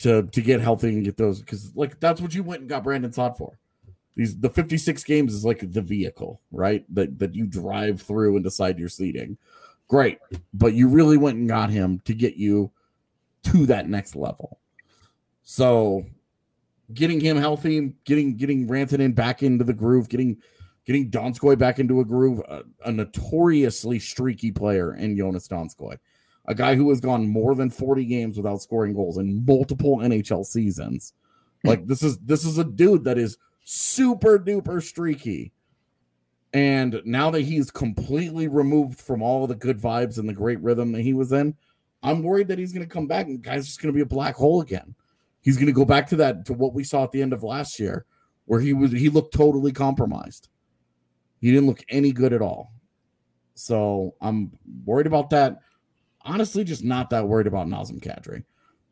to 0.00 0.22
to 0.22 0.40
get 0.40 0.60
healthy 0.60 0.88
and 0.88 1.04
get 1.04 1.16
those 1.16 1.40
because 1.40 1.74
like 1.74 2.00
that's 2.00 2.20
what 2.20 2.34
you 2.34 2.42
went 2.42 2.60
and 2.60 2.68
got 2.68 2.82
Brandon 2.82 3.12
Saad 3.12 3.36
for. 3.36 3.58
These 4.16 4.38
the 4.38 4.50
56 4.50 5.04
games 5.04 5.34
is 5.34 5.44
like 5.44 5.72
the 5.72 5.82
vehicle, 5.82 6.40
right? 6.50 6.84
That 6.94 7.18
that 7.18 7.34
you 7.34 7.46
drive 7.46 8.02
through 8.02 8.34
and 8.34 8.44
decide 8.44 8.78
your 8.78 8.88
seating. 8.88 9.38
Great. 9.88 10.18
But 10.54 10.74
you 10.74 10.88
really 10.88 11.16
went 11.16 11.38
and 11.38 11.48
got 11.48 11.70
him 11.70 12.00
to 12.04 12.14
get 12.14 12.36
you 12.36 12.70
to 13.44 13.66
that 13.66 13.88
next 13.88 14.16
level. 14.16 14.58
So 15.42 16.06
getting 16.94 17.20
him 17.20 17.36
healthy, 17.36 17.94
getting 18.04 18.36
getting 18.36 18.68
Rantanen 18.68 19.14
back 19.14 19.42
into 19.42 19.64
the 19.64 19.74
groove, 19.74 20.08
getting 20.08 20.38
getting 20.86 21.10
Donskoi 21.10 21.58
back 21.58 21.78
into 21.78 22.00
a 22.00 22.04
groove, 22.04 22.40
a, 22.48 22.62
a 22.86 22.92
notoriously 22.92 23.98
streaky 23.98 24.50
player 24.50 24.94
in 24.94 25.14
Joonas 25.14 25.46
Donskoi 25.46 25.98
a 26.46 26.54
guy 26.54 26.74
who 26.74 26.88
has 26.90 27.00
gone 27.00 27.28
more 27.28 27.54
than 27.54 27.70
40 27.70 28.04
games 28.04 28.36
without 28.36 28.62
scoring 28.62 28.94
goals 28.94 29.18
in 29.18 29.44
multiple 29.44 29.98
NHL 29.98 30.44
seasons. 30.44 31.12
Hmm. 31.62 31.68
Like 31.68 31.86
this 31.86 32.02
is 32.02 32.18
this 32.18 32.44
is 32.44 32.58
a 32.58 32.64
dude 32.64 33.04
that 33.04 33.18
is 33.18 33.38
super 33.64 34.38
duper 34.38 34.82
streaky. 34.82 35.52
And 36.52 37.00
now 37.04 37.30
that 37.30 37.42
he's 37.42 37.70
completely 37.70 38.48
removed 38.48 39.00
from 39.00 39.22
all 39.22 39.46
the 39.46 39.54
good 39.54 39.80
vibes 39.80 40.18
and 40.18 40.28
the 40.28 40.32
great 40.32 40.60
rhythm 40.60 40.90
that 40.92 41.02
he 41.02 41.14
was 41.14 41.30
in, 41.30 41.54
I'm 42.02 42.24
worried 42.24 42.48
that 42.48 42.58
he's 42.58 42.72
going 42.72 42.86
to 42.86 42.92
come 42.92 43.06
back 43.06 43.26
and 43.26 43.40
guy's 43.40 43.66
just 43.66 43.80
going 43.80 43.92
to 43.92 43.96
be 43.96 44.02
a 44.02 44.06
black 44.06 44.34
hole 44.34 44.60
again. 44.60 44.96
He's 45.42 45.56
going 45.56 45.68
to 45.68 45.72
go 45.72 45.84
back 45.84 46.08
to 46.08 46.16
that 46.16 46.46
to 46.46 46.52
what 46.52 46.74
we 46.74 46.82
saw 46.82 47.04
at 47.04 47.12
the 47.12 47.22
end 47.22 47.32
of 47.32 47.44
last 47.44 47.78
year 47.78 48.04
where 48.46 48.60
he 48.60 48.72
was 48.72 48.90
he 48.90 49.08
looked 49.08 49.32
totally 49.32 49.70
compromised. 49.70 50.48
He 51.40 51.52
didn't 51.52 51.68
look 51.68 51.84
any 51.88 52.10
good 52.10 52.32
at 52.32 52.42
all. 52.42 52.72
So, 53.54 54.14
I'm 54.20 54.52
worried 54.84 55.06
about 55.06 55.30
that 55.30 55.60
honestly 56.22 56.64
just 56.64 56.84
not 56.84 57.10
that 57.10 57.26
worried 57.26 57.46
about 57.46 57.66
Nazem 57.66 58.00
Kadri. 58.00 58.44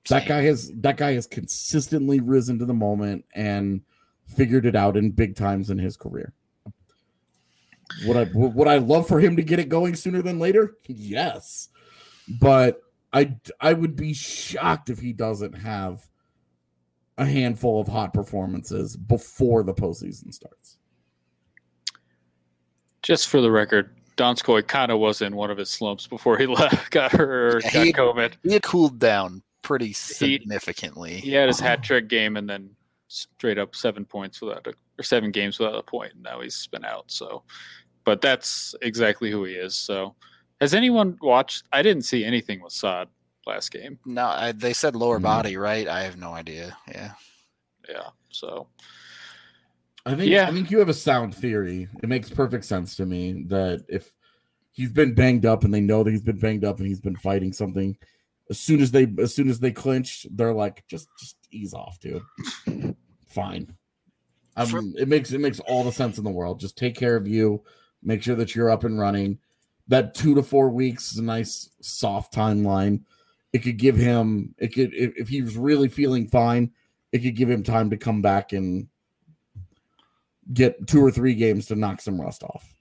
That 0.09 0.26
guy 0.26 0.43
has 0.43 0.72
that 0.76 0.97
guy 0.97 1.12
has 1.12 1.26
consistently 1.26 2.20
risen 2.20 2.59
to 2.61 2.64
the 2.64 2.74
moment 2.74 3.26
and 3.35 3.83
figured 4.26 4.64
it 4.64 4.74
out 4.74 4.97
in 4.97 5.11
big 5.11 5.37
times 5.37 5.68
in 5.70 5.79
his 5.79 5.97
career. 5.97 6.33
Would 8.07 8.16
I 8.16 8.31
would 8.33 8.68
I 8.68 8.79
love 8.79 9.07
for 9.07 9.20
him 9.20 9.37
to 9.37 9.43
get 9.43 9.59
it 9.59 9.68
going 9.68 9.95
sooner 9.97 10.22
than 10.22 10.39
later? 10.39 10.76
Yes. 10.87 11.68
But 12.41 12.81
I 13.12 13.37
I 13.61 13.72
would 13.72 13.97
be 13.97 14.14
shocked 14.14 14.91
if 14.91 14.99
he 14.99 15.12
doesn't 15.12 15.55
have 15.55 16.09
a 17.18 17.26
handful 17.26 17.81
of 17.81 17.89
hot 17.89 18.14
performances 18.14 18.97
before 18.97 19.62
the 19.62 19.74
postseason 19.74 20.33
starts. 20.33 20.79
Just 23.03 23.29
for 23.29 23.41
the 23.41 23.51
record, 23.51 23.98
Donskoi 24.19 24.66
kind 24.66 24.91
of 24.93 24.99
was 24.99 25.23
in 25.23 25.35
one 25.37 25.51
of 25.51 25.57
his 25.57 25.71
slumps 25.71 26.07
before 26.07 26.37
he 26.37 26.47
left, 26.61 26.91
got 26.91 27.12
hurt, 27.12 27.64
Yeah, 27.64 27.73
got 27.73 27.87
he- 27.87 27.93
COVID. 27.93 28.33
He 28.43 28.53
had 28.53 28.62
cooled 28.62 28.99
down 28.99 29.43
pretty 29.62 29.93
significantly. 29.95 31.14
He 31.16 31.33
had 31.33 31.49
his 31.49 31.61
hat 31.61 31.83
trick 31.83 32.09
game 32.09 32.37
and 32.37 32.49
then 32.49 32.71
straight 33.09 33.59
up 33.59 33.75
seven 33.75 34.05
points 34.05 34.41
without 34.41 34.66
a, 34.66 34.75
or 34.99 35.03
seven 35.03 35.31
games 35.31 35.59
without 35.59 35.77
a 35.77 35.83
point, 35.83 36.12
and 36.14 36.23
now 36.23 36.41
he's 36.41 36.66
been 36.66 36.85
out. 36.85 37.05
So, 37.11 37.43
but 38.05 38.21
that's 38.21 38.75
exactly 38.83 39.31
who 39.31 39.45
he 39.45 39.55
is. 39.55 39.75
So, 39.77 40.14
has 40.61 40.75
anyone 40.75 41.16
watched? 41.23 41.64
I 41.73 41.83
didn't 41.83 42.03
see 42.03 42.25
anything 42.25 42.61
with 42.61 42.73
Saad 42.73 43.09
last 43.47 43.71
game. 43.71 43.99
No, 44.05 44.27
I, 44.27 44.53
they 44.53 44.73
said 44.73 44.95
lower 44.97 45.19
Mhm. 45.19 45.23
body, 45.23 45.57
right? 45.57 45.87
I 45.89 46.03
have 46.03 46.16
no 46.19 46.33
idea. 46.33 46.77
Yeah. 46.89 47.12
Yeah. 47.89 48.09
So 48.31 48.66
I 50.09 50.17
think 50.17 50.31
Yeah. 50.31 50.49
I 50.49 50.53
think 50.53 50.71
you 50.71 50.79
have 50.79 50.89
a 50.89 50.95
sound 50.95 51.35
theory. 51.35 51.89
It 52.03 52.09
makes 52.09 52.31
perfect 52.31 52.65
sense 52.65 52.97
to 52.97 53.07
me 53.07 53.45
that 53.49 53.85
if 53.89 54.11
he's 54.73 54.91
been 54.91 55.15
banged 55.15 55.45
up 55.47 55.65
and 55.65 55.73
they 55.75 55.81
know 55.81 56.03
that 56.03 56.11
he's 56.11 56.23
been 56.23 56.39
banged 56.39 56.65
up 56.65 56.79
and 56.79 56.87
he's 56.87 57.01
been 57.01 57.17
fighting 57.17 57.53
something, 57.53 57.97
as 58.51 58.59
soon 58.59 58.81
as 58.81 58.91
they 58.91 59.07
as 59.19 59.35
soon 59.35 59.51
as 59.51 59.61
they 59.61 59.71
clinch, 59.73 60.27
they're 60.31 60.55
like, 60.55 60.85
just 60.89 61.09
just 61.19 61.37
ease 61.51 61.75
off, 61.75 61.99
dude. 62.01 62.23
Fine. 63.27 63.75
Um, 64.57 64.63
I 64.63 64.65
For- 64.67 64.83
mean, 64.83 64.95
it 64.99 65.09
makes 65.09 65.33
it 65.33 65.41
makes 65.41 65.61
all 65.61 65.85
the 65.85 65.93
sense 65.93 66.19
in 66.19 66.25
the 66.25 66.31
world. 66.31 66.59
Just 66.61 66.77
take 66.79 66.95
care 66.97 67.17
of 67.17 67.29
you, 67.29 67.63
make 68.03 68.23
sure 68.23 68.37
that 68.37 68.55
you're 68.55 68.71
up 68.71 68.85
and 68.85 68.99
running. 68.99 69.39
That 69.89 70.15
two 70.15 70.35
to 70.35 70.43
four 70.43 70.71
weeks 70.71 71.13
is 71.13 71.19
a 71.19 71.23
nice 71.25 71.71
soft 71.81 72.33
timeline. 72.35 73.01
It 73.53 73.61
could 73.61 73.79
give 73.79 73.97
him 73.97 74.55
it 74.59 74.69
could 74.75 74.93
if, 74.95 75.13
if 75.17 75.29
he 75.29 75.43
was 75.43 75.57
really 75.57 75.89
feeling 75.89 76.27
fine, 76.29 76.71
it 77.13 77.21
could 77.21 77.37
give 77.37 77.51
him 77.51 77.63
time 77.63 77.91
to 77.91 77.97
come 77.97 78.21
back 78.23 78.53
and 78.53 78.89
get 80.55 80.87
two 80.87 81.01
or 81.05 81.11
three 81.11 81.35
games 81.35 81.67
to 81.67 81.77
knock 81.77 82.01
some 82.01 82.21
rust 82.21 82.43
off. 82.43 82.75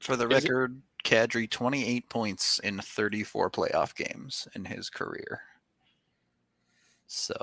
For 0.00 0.16
the 0.16 0.28
Is 0.28 0.44
it- 0.44 0.48
record, 0.50 0.80
Kadri 1.04 1.48
28 1.50 2.08
points 2.08 2.58
in 2.60 2.78
34 2.80 3.50
playoff 3.50 3.94
games 3.94 4.48
in 4.54 4.64
his 4.64 4.88
career. 4.88 5.40
So 7.06 7.34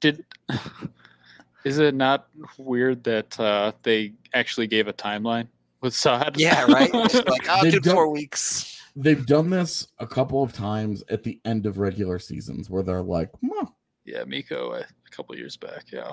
did 0.00 0.24
is 1.64 1.78
it 1.78 1.94
not 1.94 2.28
weird 2.58 3.02
that 3.04 3.38
uh, 3.40 3.72
they 3.82 4.12
actually 4.34 4.66
gave 4.66 4.88
a 4.88 4.92
timeline 4.92 5.48
with 5.80 5.94
Saad? 5.94 6.36
yeah, 6.38 6.64
right. 6.64 6.90
It's 6.94 7.14
like 7.14 7.46
oh, 7.48 7.62
They've 7.62 7.80
done- 7.82 7.94
four 7.94 8.10
weeks. 8.10 8.78
They've 8.94 9.24
done 9.24 9.48
this 9.48 9.88
a 10.00 10.06
couple 10.06 10.42
of 10.42 10.52
times 10.52 11.02
at 11.08 11.22
the 11.22 11.40
end 11.46 11.64
of 11.64 11.78
regular 11.78 12.18
seasons 12.18 12.68
where 12.68 12.82
they're 12.82 13.00
like, 13.02 13.30
"Huh, 13.42 13.64
yeah, 14.04 14.22
Mikko 14.24 14.72
uh, 14.72 14.82
a 15.06 15.10
couple 15.10 15.34
years 15.34 15.56
back. 15.56 15.84
Yeah, 15.90 16.10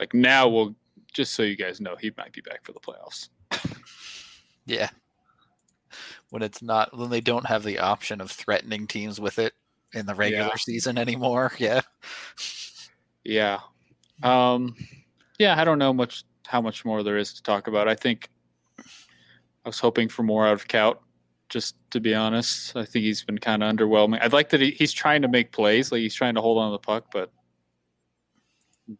like 0.00 0.14
now 0.14 0.48
we'll 0.48 0.74
just 1.14 1.32
so 1.34 1.42
you 1.42 1.56
guys 1.56 1.80
know 1.80 1.96
he 1.96 2.12
might 2.18 2.32
be 2.32 2.42
back 2.42 2.62
for 2.64 2.72
the 2.72 2.80
playoffs. 2.80 3.28
Yeah. 4.66 4.90
When 6.30 6.42
it's 6.42 6.60
not, 6.62 6.96
when 6.96 7.08
they 7.10 7.20
don't 7.20 7.46
have 7.46 7.62
the 7.62 7.78
option 7.78 8.20
of 8.20 8.30
threatening 8.30 8.86
teams 8.86 9.20
with 9.20 9.38
it 9.38 9.54
in 9.94 10.04
the 10.06 10.14
regular 10.14 10.46
Yeah. 10.48 10.56
season 10.58 10.98
anymore. 10.98 11.52
Yeah. 11.58 11.80
Yeah. 13.24 13.60
Um 14.22 14.76
yeah, 15.38 15.58
I 15.60 15.64
don't 15.64 15.78
know 15.78 15.92
much 15.92 16.24
how 16.46 16.60
much 16.60 16.84
more 16.84 17.02
there 17.02 17.16
is 17.16 17.32
to 17.34 17.42
talk 17.42 17.66
about. 17.68 17.88
I 17.88 17.94
think 17.94 18.28
I 18.78 19.68
was 19.68 19.78
hoping 19.80 20.08
for 20.08 20.22
more 20.22 20.46
out 20.46 20.52
of 20.52 20.68
Cout, 20.68 21.00
just 21.48 21.76
to 21.90 22.00
be 22.00 22.14
honest. 22.14 22.76
I 22.76 22.84
think 22.84 23.04
he's 23.04 23.24
been 23.24 23.38
kind 23.38 23.62
of 23.62 23.74
underwhelming. 23.74 24.20
I'd 24.20 24.32
like 24.34 24.50
that 24.50 24.60
he, 24.60 24.72
he's 24.72 24.92
trying 24.92 25.22
to 25.22 25.28
make 25.28 25.52
plays, 25.52 25.90
like 25.90 26.00
he's 26.00 26.14
trying 26.14 26.34
to 26.34 26.40
hold 26.42 26.58
on 26.58 26.70
to 26.70 26.72
the 26.72 26.78
puck, 26.80 27.06
but 27.12 27.32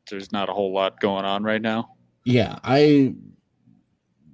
there's 0.09 0.33
not 0.33 0.49
a 0.49 0.53
whole 0.53 0.73
lot 0.73 0.99
going 1.01 1.25
on 1.27 1.43
right 1.43 1.61
now. 1.61 1.91
Yeah." 2.25 2.59
I 2.64 3.14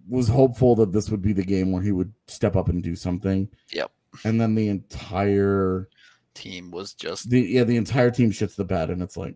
was 0.09 0.29
hopeful 0.29 0.75
that 0.77 0.93
this 0.93 1.11
would 1.11 1.23
be 1.23 1.33
the 1.33 1.45
game 1.45 1.71
where 1.73 1.83
he 1.83 1.93
would 1.93 2.13
step 2.27 2.57
up 2.57 2.69
and 2.69 2.83
do 2.83 2.97
something. 2.97 3.49
Yep. 3.73 3.93
And 4.25 4.41
then 4.41 4.55
the 4.55 4.69
entire 4.69 5.89
Team 6.35 6.71
was 6.71 6.95
just 6.95 7.29
the 7.29 7.41
yeah 7.41 7.65
the 7.65 7.77
entire 7.77 8.11
team 8.11 8.31
shits 8.31 8.55
the 8.55 8.65
bed, 8.65 8.91
and 8.91 9.03
it's 9.03 9.17
like, 9.17 9.35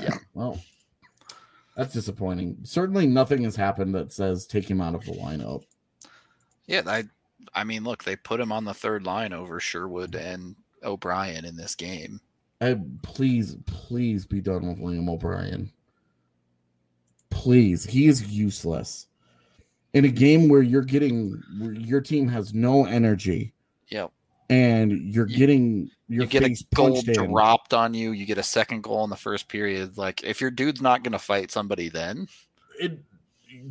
Yeah. 0.00 0.10
Ah, 0.12 0.20
well, 0.34 0.60
that's 1.76 1.94
disappointing. 1.94 2.58
Certainly, 2.62 3.06
nothing 3.06 3.44
has 3.44 3.56
happened 3.56 3.94
that 3.94 4.12
says 4.12 4.46
take 4.46 4.70
him 4.70 4.80
out 4.80 4.94
of 4.94 5.04
the 5.04 5.12
lineup. 5.12 5.64
Yeah, 6.66 6.82
I 6.86 7.04
I 7.54 7.64
mean, 7.64 7.84
look, 7.84 8.04
they 8.04 8.16
put 8.16 8.38
him 8.38 8.52
on 8.52 8.64
the 8.64 8.74
third 8.74 9.06
line 9.06 9.32
over 9.32 9.58
Sherwood 9.60 10.14
and 10.14 10.56
O'Brien 10.84 11.46
in 11.46 11.56
this 11.56 11.74
game. 11.74 12.20
I, 12.60 12.78
please, 13.02 13.56
please 13.66 14.24
be 14.24 14.40
done 14.40 14.68
with 14.68 14.78
William 14.78 15.08
O'Brien. 15.08 15.72
Please, 17.42 17.84
he 17.84 18.06
is 18.06 18.22
useless 18.32 19.08
in 19.94 20.04
a 20.04 20.08
game 20.08 20.48
where 20.48 20.62
you're 20.62 20.82
getting 20.84 21.42
where 21.58 21.72
your 21.72 22.00
team 22.00 22.28
has 22.28 22.54
no 22.54 22.84
energy 22.84 23.52
Yep. 23.88 24.12
and 24.48 24.92
you're 24.92 25.28
You- 25.28 25.36
getting 25.36 25.90
your 26.08 26.22
you 26.24 26.28
get 26.28 26.44
a 26.44 26.50
goal 26.74 26.92
punched 26.94 27.08
in. 27.08 27.30
dropped 27.30 27.74
on 27.74 27.94
you. 27.94 28.12
You 28.12 28.26
get 28.26 28.38
a 28.38 28.42
second 28.44 28.82
goal 28.84 29.02
in 29.02 29.10
the 29.10 29.16
first 29.16 29.48
period. 29.48 29.98
Like, 29.98 30.22
if 30.22 30.40
your 30.40 30.50
dude's 30.52 30.80
not 30.80 31.02
going 31.02 31.12
to 31.12 31.18
fight 31.18 31.50
somebody, 31.50 31.88
then 31.88 32.28
It, 32.78 33.00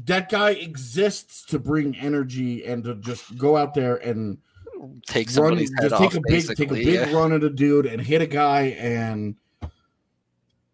that 0.06 0.30
guy 0.30 0.50
exists 0.52 1.46
to 1.46 1.58
bring 1.60 1.96
energy 1.96 2.66
and 2.66 2.84
to 2.84 2.96
just 2.96 3.38
go 3.38 3.56
out 3.56 3.74
there 3.74 3.96
and 3.98 4.38
take 5.08 5.34
run, 5.38 5.58
just 5.58 5.94
off. 5.94 6.00
take 6.12 6.16
a 6.16 6.22
big 6.28 6.46
take 6.58 6.72
a 6.72 6.74
big 6.74 6.88
yeah. 6.88 7.12
run 7.14 7.32
at 7.32 7.44
a 7.44 7.50
dude 7.50 7.86
and 7.86 8.02
hit 8.02 8.22
a 8.22 8.28
guy 8.28 8.76
and 8.80 9.36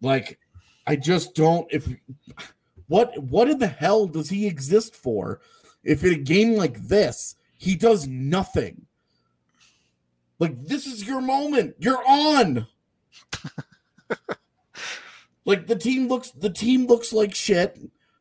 like 0.01 0.39
I 0.87 0.95
just 0.95 1.35
don't 1.35 1.67
if 1.71 1.87
what 2.87 3.17
what 3.21 3.49
in 3.49 3.59
the 3.59 3.67
hell 3.67 4.07
does 4.07 4.29
he 4.29 4.47
exist 4.47 4.95
for? 4.95 5.41
If 5.83 6.03
in 6.03 6.13
a 6.13 6.17
game 6.17 6.55
like 6.55 6.79
this 6.83 7.35
he 7.57 7.75
does 7.75 8.07
nothing. 8.07 8.85
Like 10.39 10.55
this 10.65 10.85
is 10.85 11.07
your 11.07 11.21
moment. 11.21 11.75
You're 11.79 12.03
on. 12.07 12.67
Like 15.47 15.65
the 15.65 15.77
team 15.77 16.09
looks 16.09 16.31
the 16.31 16.49
team 16.49 16.85
looks 16.85 17.13
like 17.13 17.33
shit. 17.33 17.79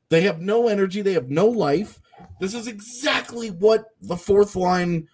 They 0.09 0.23
have 0.23 0.41
no 0.41 0.69
energy. 0.69 1.03
They 1.03 1.15
have 1.15 1.29
no 1.29 1.49
life. 1.49 2.01
This 2.41 2.55
is 2.55 2.69
exactly 2.69 3.51
what 3.51 3.87
the 4.01 4.17
fourth 4.17 4.55
line 4.55 5.09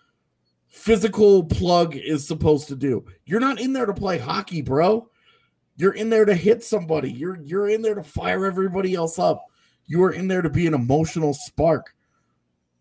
physical 0.69 1.43
plug 1.43 1.97
is 1.97 2.29
supposed 2.29 2.69
to 2.69 2.77
do. 2.77 3.07
You're 3.25 3.41
not 3.41 3.61
in 3.61 3.73
there 3.73 3.87
to 3.87 3.95
play 3.95 4.19
hockey, 4.19 4.61
bro. 4.61 5.09
You're 5.83 5.95
in 5.95 6.11
there 6.11 6.25
to 6.25 6.35
hit 6.37 6.63
somebody. 6.63 7.11
You're 7.11 7.41
you're 7.43 7.69
in 7.69 7.83
there 7.83 7.97
to 7.97 8.05
fire 8.05 8.47
everybody 8.47 8.95
else 8.95 9.19
up. 9.19 9.45
You 9.87 10.05
are 10.05 10.13
in 10.13 10.29
there 10.29 10.41
to 10.41 10.49
be 10.49 10.69
an 10.69 10.75
emotional 10.75 11.35
spark. 11.35 11.97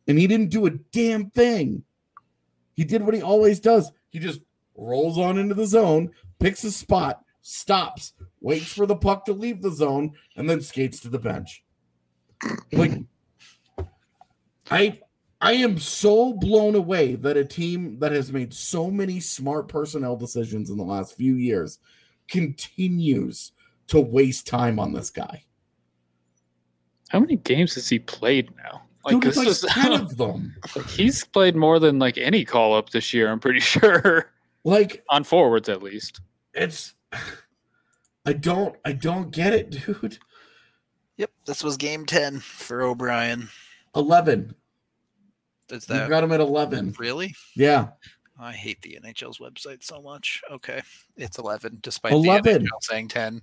And 0.08 0.20
he 0.20 0.28
didn't 0.28 0.52
do 0.52 0.68
a 0.68 0.70
damn 0.70 1.32
thing. 1.32 1.84
He 2.76 2.84
did 2.84 3.02
what 3.02 3.16
he 3.16 3.24
always 3.24 3.60
does. 3.60 3.92
He 4.12 4.20
just 4.20 4.42
rolls 4.76 5.18
on 5.18 5.40
into 5.40 5.56
the 5.56 5.66
zone, 5.66 6.12
picks 6.38 6.64
a 6.64 6.72
spot, 6.72 7.24
stops, 7.42 8.14
waits 8.40 8.72
for 8.72 8.86
the 8.86 8.96
puck 8.96 9.26
to 9.26 9.34
leave 9.34 9.64
the 9.64 9.72
zone, 9.72 10.12
and 10.36 10.48
then 10.48 10.62
skates 10.62 11.00
to 11.00 11.10
the 11.10 11.18
bench. 11.18 11.64
Like 12.72 13.00
I 14.70 15.00
I 15.42 15.54
am 15.54 15.80
so 15.80 16.34
blown 16.34 16.76
away 16.76 17.16
that 17.16 17.36
a 17.36 17.46
team 17.46 17.98
that 17.98 18.12
has 18.12 18.32
made 18.32 18.54
so 18.54 18.92
many 18.92 19.20
smart 19.20 19.70
personnel 19.70 20.18
decisions 20.18 20.70
in 20.70 20.78
the 20.78 20.84
last 20.84 21.18
few 21.18 21.34
years 21.34 21.80
continues 22.32 23.52
to 23.88 24.00
waste 24.00 24.48
time 24.48 24.80
on 24.80 24.94
this 24.94 25.10
guy. 25.10 25.44
How 27.10 27.20
many 27.20 27.36
games 27.36 27.76
has 27.76 27.90
he 27.90 28.00
played 28.00 28.50
now? 28.56 28.84
Like, 29.04 29.14
Dude, 29.16 29.26
it's 29.26 29.38
like 29.38 29.48
this 29.48 29.64
is- 29.64 29.70
10 29.70 29.92
of 30.02 30.18
them. 30.18 30.56
he's 30.90 31.24
played 31.26 31.56
more 31.56 31.78
than 31.80 32.00
like 32.00 32.18
any 32.18 32.46
call 32.46 32.74
up 32.76 32.90
this 32.92 33.14
year. 33.14 33.30
I'm 33.30 33.40
pretty 33.40 33.60
sure 33.74 34.32
Like 34.64 35.04
on 35.10 35.24
forwards 35.24 35.70
at 35.70 35.84
least. 35.84 36.22
it's 36.54 36.94
I 38.26 38.34
don't 38.34 38.76
I 38.86 38.94
don't 38.94 39.32
get 39.32 39.54
it, 39.54 39.72
dude. 39.72 40.18
Yep, 41.18 41.32
this 41.46 41.64
was 41.64 41.78
game 41.78 42.06
10 42.06 42.40
for 42.40 42.82
O'Brien. 42.84 43.50
11. 43.96 44.56
Is 45.70 45.74
You've 45.74 45.88
that 45.88 46.10
got 46.10 46.24
him 46.24 46.32
at 46.32 46.40
11. 46.40 46.96
really? 47.00 47.36
Yeah. 47.56 47.90
I 48.42 48.52
hate 48.54 48.82
the 48.82 49.00
NHL's 49.04 49.38
website 49.38 49.84
so 49.84 50.02
much. 50.02 50.42
Okay, 50.52 50.82
it's 51.16 51.38
11, 51.38 51.78
despite 51.82 52.14
11. 52.14 52.44
the 52.44 52.60
NHL 52.60 52.82
saying 52.82 53.08
10. 53.10 53.42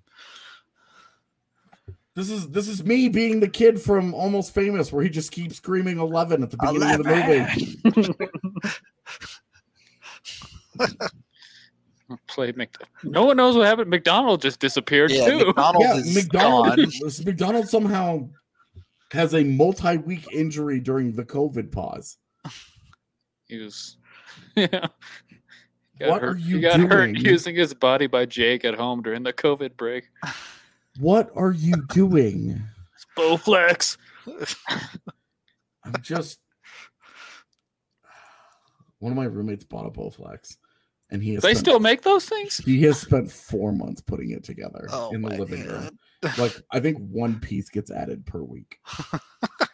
This 2.15 2.31
is 2.31 2.49
this 2.49 2.67
is 2.67 2.83
me 2.83 3.09
being 3.09 3.39
the 3.39 3.47
kid 3.49 3.81
from 3.81 4.13
Almost 4.13 4.53
Famous 4.53 4.93
where 4.93 5.05
he 5.05 5.09
just 5.09 5.31
keeps 5.31 5.57
screaming 5.57 5.99
11 5.99 6.43
at 6.43 6.51
the 6.51 6.57
beginning 6.57 6.91
of 6.91 7.05
the 7.05 7.79
movie. 10.81 10.99
Played 12.27 12.57
Mc. 12.57 12.75
No 13.05 13.25
one 13.25 13.37
knows 13.37 13.57
what 13.57 13.67
happened. 13.67 13.89
MacDonald 13.91 14.43
just 14.43 14.59
disappeared 14.59 15.13
Yeah, 15.13 15.29
too. 15.29 15.47
MacDonald's 15.47 15.87
yeah, 15.87 15.95
is 15.95 16.15
MacDonald, 16.15 16.77
gone. 16.77 16.91
MacDonald 17.25 17.69
somehow 17.69 18.29
has 19.13 19.35
a 19.35 19.45
multi-week 19.45 20.27
injury 20.33 20.81
during 20.81 21.13
the 21.13 21.25
COVID 21.25 21.71
pause. 21.71 22.19
He 23.47 23.59
was. 23.59 23.97
Yeah. 24.57 24.89
Got 26.01 26.09
What 26.11 26.21
hurt. 26.23 26.37
are 26.37 26.39
you 26.39 26.57
he 26.57 26.63
got 26.63 26.79
hurt 26.81 27.07
doing? 27.13 27.17
using 27.17 27.55
his 27.57 27.75
body 27.75 28.07
by 28.07 28.25
Jake 28.27 28.65
at 28.65 28.75
home 28.75 29.03
during 29.03 29.23
the 29.23 29.33
COVID 29.33 29.77
break. 29.77 30.09
What 31.01 31.31
are 31.37 31.53
you 31.53 31.75
doing? 31.91 32.61
It's 32.97 33.07
Bowflex. 33.17 33.97
I'm 35.85 35.95
just 36.03 36.41
one 38.99 39.13
of 39.13 39.17
my 39.17 39.27
roommates 39.27 39.63
bought 39.63 39.87
a 39.87 39.91
Bowflex, 39.91 40.57
and 41.11 41.23
he 41.23 41.35
has 41.35 41.43
They 41.45 41.51
spent, 41.55 41.59
still 41.67 41.79
make 41.79 42.03
those 42.03 42.25
things? 42.27 42.57
he 42.59 42.83
has 42.83 42.99
spent 43.01 43.31
four 43.31 43.71
months 43.71 44.01
putting 44.01 44.33
it 44.33 44.43
together 44.43 44.89
Oh 44.91 45.11
in 45.15 45.23
the 45.23 45.29
living 45.31 45.63
God. 45.67 45.73
room. 45.73 45.99
Like 46.37 46.61
I 46.73 46.81
think 46.81 46.99
one 47.11 47.39
piece 47.39 47.69
gets 47.71 47.93
added 47.93 48.27
per 48.27 48.43
week. 48.43 48.81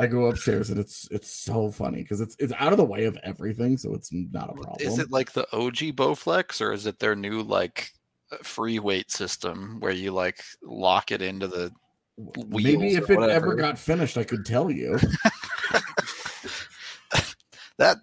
I 0.00 0.06
go 0.06 0.26
upstairs 0.26 0.70
and 0.70 0.78
it's 0.78 1.06
it's 1.10 1.30
so 1.30 1.70
funny 1.70 2.02
because 2.02 2.20
it's 2.20 2.36
it's 2.38 2.52
out 2.58 2.72
of 2.72 2.78
the 2.78 2.84
way 2.84 3.04
of 3.04 3.18
everything, 3.22 3.76
so 3.76 3.94
it's 3.94 4.10
not 4.12 4.50
a 4.50 4.54
problem. 4.54 4.76
Is 4.80 4.98
it 4.98 5.10
like 5.10 5.32
the 5.32 5.46
OG 5.52 5.96
Bowflex 5.96 6.60
or 6.60 6.72
is 6.72 6.86
it 6.86 6.98
their 6.98 7.14
new 7.14 7.42
like 7.42 7.90
uh, 8.32 8.38
free 8.42 8.78
weight 8.78 9.10
system 9.10 9.76
where 9.80 9.92
you 9.92 10.12
like 10.12 10.42
lock 10.62 11.12
it 11.12 11.22
into 11.22 11.46
the 11.46 11.72
Maybe 12.48 12.94
if 12.94 13.08
it 13.08 13.18
ever 13.18 13.54
got 13.54 13.78
finished, 13.78 14.18
I 14.18 14.24
could 14.24 14.44
tell 14.44 14.70
you. 14.70 14.98
that 17.78 17.96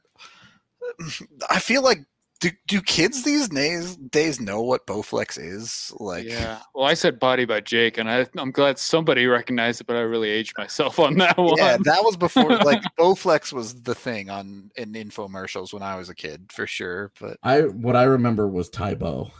I 1.50 1.60
feel 1.60 1.84
like 1.84 2.00
do, 2.40 2.52
do 2.68 2.82
kids 2.82 3.24
these 3.24 3.50
days 3.50 3.96
days 3.96 4.40
know 4.40 4.62
what 4.62 4.86
Bowflex 4.86 5.40
is? 5.40 5.92
Like 6.00 6.26
yeah. 6.26 6.60
Well, 6.76 6.86
I 6.86 6.94
said 6.94 7.20
body 7.20 7.46
by 7.46 7.62
Jake, 7.62 7.98
and 7.98 8.10
I, 8.10 8.28
I'm 8.38 8.52
glad 8.52 8.78
somebody 8.78 9.26
recognized 9.26 9.82
it, 9.82 9.88
but 9.88 9.96
I 9.96 10.02
really 10.02 10.30
aged 10.30 10.58
myself 10.58 11.00
on 11.00 11.16
that 11.16 11.38
one. 11.38 11.58
Yeah, 11.58 11.78
that 11.82 12.04
was 12.04 12.16
before 12.16 12.50
like 12.58 12.82
Bowflex 13.00 13.54
was 13.54 13.82
the 13.82 13.96
thing 13.96 14.30
on 14.30 14.72
in 14.76 14.94
infomercials 14.94 15.74
when 15.74 15.82
I 15.84 15.96
was 15.98 16.10
a 16.10 16.16
kid 16.16 16.52
for 16.52 16.68
sure. 16.68 17.12
But 17.20 17.38
I 17.44 17.62
what 17.62 17.96
I 17.96 18.04
remember 18.04 18.48
was 18.48 18.70
Tae 18.70 18.94
Bo. 18.94 19.32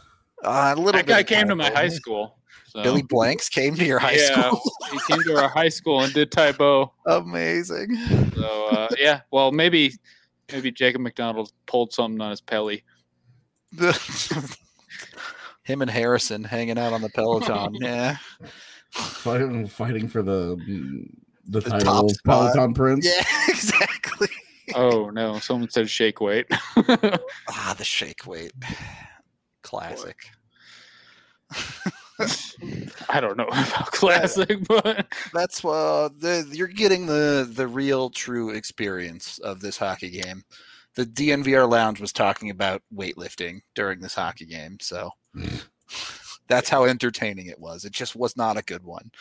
uh, 0.44 0.74
a 0.76 0.80
little 0.80 0.94
that 0.94 1.06
guy 1.06 1.20
of 1.20 1.28
came 1.28 1.48
to 1.50 1.56
my 1.56 1.70
high 1.70 1.90
school. 1.90 2.38
So. 2.68 2.84
Billy 2.84 3.04
Blanks 3.04 3.48
came 3.48 3.76
to 3.76 3.86
your 3.86 4.00
high 4.00 4.18
yeah, 4.18 4.50
school. 4.50 4.62
he 4.92 5.00
came 5.08 5.24
to 5.24 5.38
our 5.38 5.48
high 5.48 5.70
school 5.70 6.02
and 6.02 6.14
did 6.14 6.32
Tae 6.32 6.52
Bo. 6.52 6.92
Amazing. 7.06 7.96
So 8.36 8.68
uh, 8.72 8.88
yeah, 8.98 9.22
well 9.32 9.52
maybe 9.52 9.94
maybe 10.52 10.72
Jacob 10.72 11.02
MacDonald 11.02 11.52
pulled 11.66 11.94
something 11.94 12.22
on 12.22 12.32
his 12.32 12.42
pelly. 12.42 12.84
Him 15.64 15.82
and 15.82 15.92
Harrison 15.92 16.44
hanging 16.44 16.78
out 16.78 16.94
on 16.94 17.02
the 17.02 17.10
Peloton. 17.10 17.74
yeah. 17.82 18.18
Fighting, 18.92 19.68
fighting 19.68 20.08
for 20.08 20.24
the 20.24 20.56
the, 20.66 21.60
The 21.60 21.70
title 21.70 22.10
top. 22.10 22.18
Peloton 22.26 22.74
Prince. 22.74 23.06
Yeah, 23.06 23.24
exactly. 23.50 24.30
Oh 24.76 25.10
no, 25.10 25.40
someone 25.40 25.70
said 25.70 25.90
shake 25.90 26.22
weight. 26.22 26.46
Ah, 26.50 27.76
the 27.78 27.84
shake 27.84 28.26
weight. 28.26 28.54
Classic. 29.62 30.18
I 33.10 33.20
don't 33.20 33.38
know 33.38 33.46
about 33.48 33.92
classic, 33.92 34.60
but 34.68 35.08
That's 35.34 35.64
uh 35.64 36.10
the 36.18 36.48
you're 36.52 36.68
getting 36.68 37.06
the 37.06 37.50
the 37.52 37.68
real 37.68 38.10
true 38.10 38.50
experience 38.52 39.38
of 39.40 39.62
this 39.62 39.78
hockey 39.78 40.10
game. 40.10 40.44
The 40.96 41.06
DNVR 41.06 41.70
lounge 41.70 42.02
was 42.02 42.12
talking 42.12 42.50
about 42.50 42.82
weightlifting 42.94 43.62
during 43.76 44.00
this 44.00 44.16
hockey 44.16 44.46
game, 44.46 44.78
so 44.82 45.12
that's 46.48 46.70
how 46.70 46.86
entertaining 46.86 47.48
it 47.48 47.60
was. 47.60 47.86
It 47.86 47.92
just 47.94 48.16
was 48.16 48.36
not 48.36 48.58
a 48.58 48.64
good 48.64 48.84
one. 48.84 49.12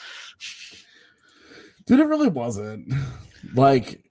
Dude, 1.86 2.00
it 2.00 2.06
really 2.06 2.28
wasn't. 2.28 2.92
Like 3.54 4.05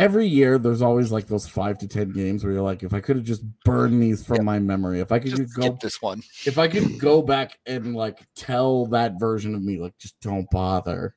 every 0.00 0.26
year, 0.26 0.58
there's 0.58 0.80
always 0.82 1.12
like 1.12 1.26
those 1.26 1.46
five 1.46 1.76
to 1.78 1.86
ten 1.86 2.10
games 2.10 2.42
where 2.42 2.52
you're 2.54 2.62
like, 2.62 2.82
if 2.82 2.94
I 2.94 3.00
could 3.00 3.16
have 3.16 3.24
just 3.24 3.42
burned 3.64 4.02
these 4.02 4.24
from 4.24 4.36
Yep. 4.36 4.44
my 4.44 4.58
memory, 4.58 5.00
if 5.00 5.12
I 5.12 5.18
could 5.18 5.36
Just 5.36 5.54
go, 5.54 5.78
this 5.80 6.00
one. 6.00 6.22
if 6.46 6.58
I 6.58 6.66
could 6.68 6.98
go 6.98 7.20
back 7.34 7.58
and 7.66 7.94
like 7.94 8.26
tell 8.34 8.86
that 8.86 9.20
version 9.20 9.54
of 9.54 9.62
me, 9.62 9.78
like, 9.78 9.96
just 9.98 10.18
don't 10.20 10.50
bother, 10.50 11.14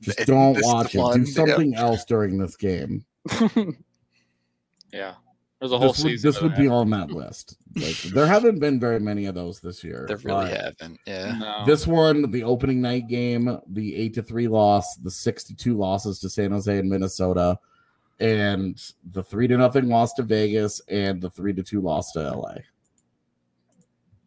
just 0.00 0.18
don't 0.26 0.54
this 0.54 0.64
is 0.64 0.70
the 0.70 0.74
watch 0.74 0.94
it, 0.94 0.98
one, 0.98 1.20
do 1.20 1.26
something 1.26 1.74
else 1.76 2.04
during 2.04 2.38
this 2.38 2.56
game. 2.56 3.04
yeah. 4.92 5.14
There's 5.62 5.70
a 5.70 5.78
whole 5.78 5.92
this 5.92 6.02
would, 6.02 6.10
season. 6.10 6.28
this 6.28 6.42
would 6.42 6.56
be 6.56 6.66
on 6.66 6.90
that 6.90 7.12
list. 7.12 7.56
Like 7.76 7.94
there 8.12 8.26
haven't 8.26 8.58
been 8.58 8.80
very 8.80 8.98
many 8.98 9.26
of 9.26 9.36
those 9.36 9.60
this 9.60 9.84
year. 9.84 10.06
They 10.08 10.16
really 10.16 10.50
haven't. 10.50 10.98
Yeah. 11.06 11.38
No. 11.38 11.64
This 11.64 11.86
one, 11.86 12.32
the 12.32 12.42
opening 12.42 12.80
night 12.80 13.06
game, 13.06 13.60
the 13.68 13.94
eight 13.94 14.12
to 14.14 14.24
three 14.24 14.48
loss, 14.48 14.96
the 14.96 15.10
six 15.10 15.44
to 15.44 15.54
two 15.54 15.76
losses 15.76 16.18
to 16.18 16.28
San 16.28 16.50
Jose 16.50 16.76
and 16.76 16.90
Minnesota, 16.90 17.60
and 18.18 18.76
the 19.12 19.22
three 19.22 19.46
to 19.46 19.56
nothing 19.56 19.88
loss 19.88 20.14
to 20.14 20.24
Vegas, 20.24 20.80
and 20.88 21.22
the 21.22 21.30
three 21.30 21.52
to 21.52 21.62
two 21.62 21.80
loss 21.80 22.10
to 22.10 22.18
LA. 22.18 22.56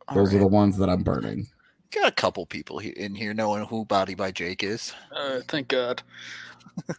All 0.07 0.15
Those 0.15 0.33
are 0.33 0.39
the 0.39 0.47
ones 0.47 0.77
that 0.77 0.89
I'm 0.89 1.03
burning. 1.03 1.47
Got 1.91 2.07
a 2.07 2.15
couple 2.15 2.45
people 2.45 2.79
in 2.79 3.13
here 3.13 3.33
knowing 3.33 3.65
who 3.65 3.83
Body 3.83 4.15
by 4.15 4.31
Jake 4.31 4.63
is. 4.63 4.93
Uh, 5.11 5.41
thank 5.49 5.67
God. 5.67 6.01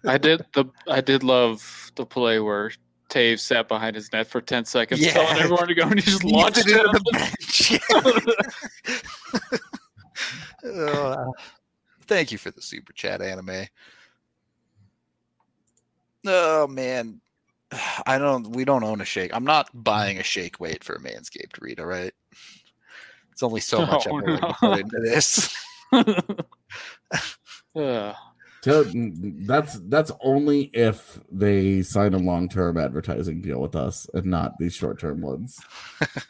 I 0.04 0.18
did 0.18 0.44
the 0.52 0.66
I 0.86 1.00
did 1.00 1.22
love 1.22 1.90
the 1.94 2.04
play 2.04 2.38
where 2.38 2.70
Taves 3.16 3.40
sat 3.40 3.66
behind 3.66 3.96
his 3.96 4.12
net 4.12 4.26
for 4.26 4.42
ten 4.42 4.64
seconds, 4.66 5.00
Yeah. 5.00 5.12
telling 5.12 5.38
everyone 5.38 5.68
to 5.68 5.74
go, 5.74 5.82
and 5.84 5.94
he 5.98 6.02
just 6.02 6.22
launched 6.24 6.58
it. 6.58 6.66
into 6.68 7.00
the 7.04 7.12
bench. 10.62 11.32
Thank 12.06 12.30
you 12.30 12.38
for 12.38 12.50
the 12.50 12.60
super 12.60 12.92
chat, 12.92 13.22
anime. 13.22 13.64
Oh 16.26 16.66
man, 16.66 17.20
I 18.06 18.18
don't. 18.18 18.50
We 18.54 18.64
don't 18.66 18.84
own 18.84 19.00
a 19.00 19.04
shake. 19.06 19.34
I'm 19.34 19.44
not 19.44 19.70
buying 19.72 20.18
a 20.18 20.22
shake 20.22 20.60
weight 20.60 20.84
for 20.84 20.94
a 20.96 21.00
Manscaped 21.00 21.60
read. 21.60 21.80
All 21.80 21.86
right, 21.86 22.12
it's 23.32 23.42
only 23.42 23.60
so 23.60 23.80
much 23.86 24.06
No, 24.06 24.18
I'm 24.18 24.24
willing 24.24 24.40
to 24.40 24.52
put 24.60 24.78
into 24.80 25.00
this. 25.00 25.54
Uh, 27.74 28.12
So, 28.66 28.84
that's 29.46 29.78
that's 29.88 30.10
only 30.20 30.70
if 30.74 31.20
they 31.30 31.82
sign 31.82 32.14
a 32.14 32.18
long 32.18 32.48
term 32.48 32.76
advertising 32.78 33.40
deal 33.42 33.60
with 33.60 33.76
us 33.76 34.08
and 34.12 34.26
not 34.26 34.58
these 34.58 34.74
short 34.74 34.98
term 34.98 35.20
ones. 35.20 35.58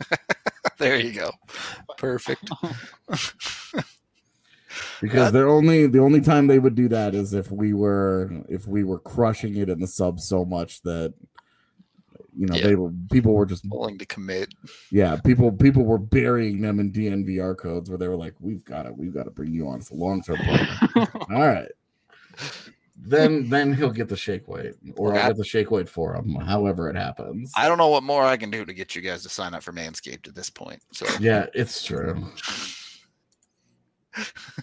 there 0.79 0.99
you 0.99 1.13
go. 1.13 1.31
Perfect. 1.99 2.49
Because 5.01 5.33
they're 5.33 5.49
only 5.49 5.87
the 5.87 6.01
only 6.01 6.21
time 6.21 6.47
they 6.47 6.59
would 6.59 6.75
do 6.75 6.89
that 6.89 7.15
is 7.15 7.33
if 7.33 7.51
we 7.51 7.73
were 7.73 8.31
if 8.49 8.67
we 8.67 8.85
were 8.85 8.99
crushing 8.99 9.57
it 9.57 9.69
in 9.71 9.81
the 9.81 9.87
sub 9.87 10.21
so 10.21 10.45
much 10.45 10.83
that 10.83 11.15
you 12.37 12.47
know 12.47 12.57
Yeah. 12.57 12.67
they 12.67 12.75
were 12.75 12.91
people 13.11 13.33
were 13.35 13.47
just 13.47 13.65
willing 13.71 13.97
to 13.99 14.05
commit. 14.07 14.53
yeah 14.91 15.17
people 15.17 15.51
people 15.53 15.85
were 15.85 15.99
burying 15.99 16.61
them 16.61 16.79
in 16.81 16.93
DNVR 16.93 17.57
codes 17.57 17.89
where 17.89 17.99
they 17.99 18.09
were 18.09 18.17
like 18.17 18.35
we've 18.41 18.65
got 18.65 18.83
to 18.83 18.93
we've 18.93 19.15
got 19.15 19.25
to 19.25 19.31
bring 19.31 19.53
you 19.55 19.67
on 19.69 19.81
a 19.81 19.95
long 19.95 20.23
term. 20.23 20.39
All 20.97 21.47
right. 21.47 21.69
Then 22.99 23.49
then 23.51 23.75
he'll 23.75 23.91
get 23.91 24.09
the 24.09 24.17
shake 24.17 24.49
weight 24.49 24.75
or 24.97 25.15
I'll 25.15 25.29
get 25.29 25.37
the 25.37 25.45
shake 25.45 25.71
weight 25.71 25.89
for 25.89 26.15
him 26.15 26.35
however 26.35 26.89
it 26.89 26.97
happens. 26.97 27.53
I 27.57 27.69
don't 27.69 27.79
know 27.79 27.89
what 27.89 28.03
more 28.03 28.25
I 28.25 28.37
can 28.37 28.51
do 28.51 28.65
to 28.65 28.73
get 28.73 28.97
you 28.97 29.03
guys 29.03 29.23
to 29.25 29.29
sign 29.29 29.55
up 29.55 29.63
for 29.63 29.73
Manscaped 29.73 30.27
at 30.27 30.35
this 30.35 30.51
point. 30.51 30.83
So 30.93 31.07
yeah, 31.21 31.47
it's 31.55 31.85
true. 31.85 32.27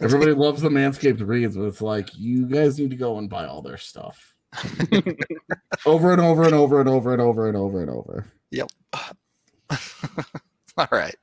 Everybody 0.02 0.32
loves 0.34 0.62
the 0.62 0.70
Manscaped 0.70 1.26
reads, 1.26 1.56
but 1.56 1.66
it's 1.66 1.82
like 1.82 2.10
you 2.18 2.48
guys 2.48 2.80
need 2.80 2.90
to 2.90 2.96
go 2.96 3.20
and 3.20 3.30
buy 3.30 3.46
all 3.46 3.62
their 3.62 3.78
stuff. 3.78 4.34
over 5.86 6.12
and 6.12 6.22
over 6.22 6.44
and 6.44 6.54
over 6.54 6.80
and 6.80 6.90
over 6.90 7.14
and 7.14 7.22
over 7.22 7.48
and 7.48 7.58
over 7.58 7.82
and 7.82 7.90
over. 7.90 8.26
Yep. 8.52 8.70
all 10.78 10.88
right. 10.92 11.16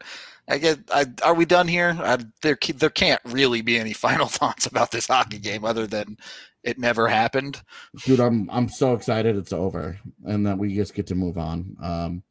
I 0.48 0.58
get. 0.58 0.80
I, 0.92 1.06
are 1.22 1.34
we 1.34 1.44
done 1.44 1.68
here? 1.68 1.96
I, 2.00 2.18
there, 2.42 2.58
there 2.74 2.90
can't 2.90 3.20
really 3.24 3.62
be 3.62 3.78
any 3.78 3.92
final 3.92 4.26
thoughts 4.26 4.66
about 4.66 4.90
this 4.90 5.06
hockey 5.06 5.38
game 5.38 5.64
other 5.64 5.86
than 5.86 6.18
it 6.62 6.78
never 6.78 7.08
happened. 7.08 7.62
Dude, 8.04 8.20
I'm 8.20 8.48
I'm 8.50 8.68
so 8.68 8.94
excited 8.94 9.36
it's 9.36 9.52
over 9.52 9.98
and 10.24 10.46
that 10.46 10.58
we 10.58 10.74
just 10.74 10.94
get 10.94 11.06
to 11.08 11.14
move 11.14 11.38
on. 11.38 11.76
Um 11.82 12.22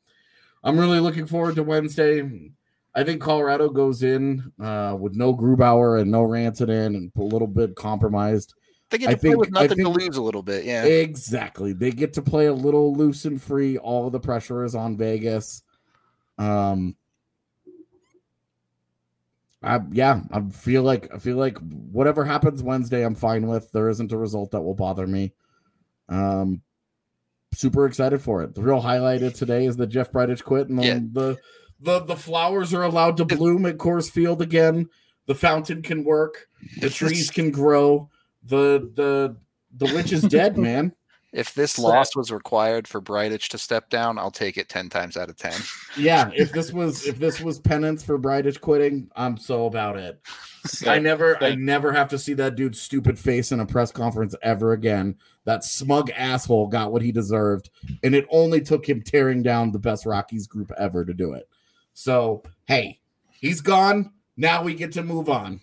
I'm 0.64 0.78
really 0.80 1.00
looking 1.00 1.26
forward 1.26 1.56
to 1.56 1.64
Wednesday. 1.64 2.52
I 2.94 3.04
think 3.04 3.22
Colorado 3.22 3.70
goes 3.70 4.04
in 4.04 4.52
uh 4.62 4.96
with 5.00 5.16
no 5.16 5.34
Grubauer 5.36 6.02
and 6.02 6.12
no 6.12 6.22
Rantanen 6.24 6.96
and 6.96 7.12
a 7.18 7.22
little 7.22 7.48
bit 7.48 7.76
compromised. 7.76 8.54
They 8.90 8.98
get 8.98 9.10
I 9.10 9.14
to 9.14 9.18
play 9.20 9.30
think- 9.32 9.40
with 9.40 9.58
I 9.58 9.64
nothing 9.64 9.84
to 9.86 9.90
lose 9.90 10.18
a 10.18 10.22
little 10.22 10.44
bit. 10.44 10.66
Yeah. 10.66 10.84
Exactly. 10.84 11.74
They 11.74 11.92
get 11.92 12.14
to 12.14 12.22
play 12.22 12.48
a 12.48 12.54
little 12.54 12.94
loose 12.96 13.26
and 13.26 13.42
free. 13.42 13.78
All 13.78 14.10
the 14.10 14.20
pressure 14.20 14.64
is 14.64 14.76
on 14.76 14.98
Vegas. 14.98 15.64
Um 16.38 16.96
I 19.62 19.80
yeah, 19.92 20.22
I 20.32 20.42
feel 20.50 20.84
like 20.84 21.14
I 21.14 21.18
feel 21.18 21.38
like 21.38 21.58
whatever 21.58 22.24
happens 22.26 22.64
Wednesday, 22.64 23.04
I'm 23.04 23.16
fine 23.16 23.48
with. 23.48 23.72
There 23.72 23.90
isn't 23.90 24.12
a 24.12 24.18
result 24.18 24.52
that 24.52 24.62
will 24.62 24.76
bother 24.76 25.06
me. 25.06 25.34
Um 26.08 26.62
super 27.54 27.86
excited 27.86 28.22
for 28.22 28.44
it. 28.44 28.56
The 28.56 28.62
real 28.62 28.80
highlight 28.82 29.24
of 29.24 29.34
today 29.34 29.66
is 29.66 29.76
that 29.78 29.88
Jeff 29.88 30.12
Bridich 30.12 30.44
quit 30.44 30.70
and 30.70 30.80
the 30.80 30.84
Yeah. 30.86 31.00
the, 31.12 31.38
the 31.82 32.00
the 32.02 32.16
flowers 32.16 32.74
are 32.74 32.84
allowed 32.84 33.18
to 33.18 33.26
bloom 33.26 33.66
at 33.66 33.78
Coors 33.78 34.10
Field 34.10 34.42
again. 34.42 34.88
The 35.26 35.36
fountain 35.36 35.82
can 35.82 36.04
work, 36.04 36.48
the 36.80 36.90
trees 36.90 37.30
can 37.30 37.52
grow. 37.52 38.10
The 38.44 38.90
the 38.96 39.36
the 39.76 39.94
witch 39.94 40.12
is 40.14 40.22
dead, 40.24 40.58
man. 40.70 40.94
If 41.32 41.54
this 41.54 41.74
So- 41.74 41.84
loss 41.84 42.16
was 42.16 42.32
required 42.32 42.88
for 42.88 43.00
Bridich 43.02 43.50
to 43.50 43.58
step 43.60 43.90
down, 43.92 44.18
I'll 44.18 44.32
take 44.32 44.58
it 44.58 44.68
ten 44.68 44.90
times 44.90 45.16
out 45.16 45.30
of 45.30 45.38
ten. 45.38 45.54
Yeah, 45.96 46.32
if 46.36 46.52
this 46.52 46.74
was 46.74 47.06
if 47.06 47.20
this 47.20 47.40
was 47.40 47.60
penance 47.60 48.04
for 48.04 48.18
Bridich 48.18 48.60
quitting, 48.62 49.10
I'm 49.16 49.38
so 49.38 49.66
about 49.68 49.98
it. 49.98 50.20
I 50.66 50.68
Same. 50.68 51.04
never 51.04 51.42
I 51.44 51.54
never 51.56 51.92
have 51.94 52.10
to 52.10 52.18
see 52.18 52.34
that 52.34 52.56
dude's 52.56 52.82
stupid 52.82 53.20
face 53.20 53.52
in 53.52 53.60
a 53.60 53.66
press 53.66 53.92
conference 53.92 54.34
ever 54.42 54.72
again. 54.74 55.16
That 55.46 55.64
smug 55.64 56.10
asshole 56.12 56.68
got 56.68 56.92
what 56.92 57.02
he 57.04 57.12
deserved, 57.12 57.70
and 58.04 58.16
it 58.16 58.26
only 58.32 58.62
took 58.62 58.88
him 58.90 59.02
tearing 59.04 59.44
down 59.44 59.72
the 59.72 59.80
best 59.80 60.06
Rockies 60.08 60.48
group 60.48 60.72
ever 60.80 61.06
to 61.06 61.14
do 61.14 61.34
it. 61.34 61.48
So 61.94 62.42
hey, 62.66 63.00
he's 63.40 63.62
gone. 63.62 64.12
Now 64.36 64.64
we 64.64 64.74
get 64.74 64.94
to 64.94 65.04
move 65.04 65.30
on. 65.30 65.60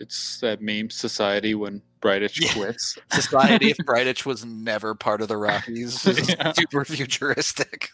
It's 0.00 0.38
that 0.40 0.60
meme 0.62 0.90
society 0.90 1.54
when 1.54 1.82
Bridich 2.00 2.40
Yeah. 2.40 2.52
quits. 2.52 2.96
Society, 3.12 3.70
if 3.70 3.76
Bridich 3.86 4.24
was 4.24 4.44
never 4.44 4.94
part 4.94 5.20
of 5.20 5.28
the 5.28 5.36
Rockies, 5.36 6.06
is 6.06 6.28
Yeah. 6.28 6.52
super 6.52 6.84
futuristic. 6.84 7.90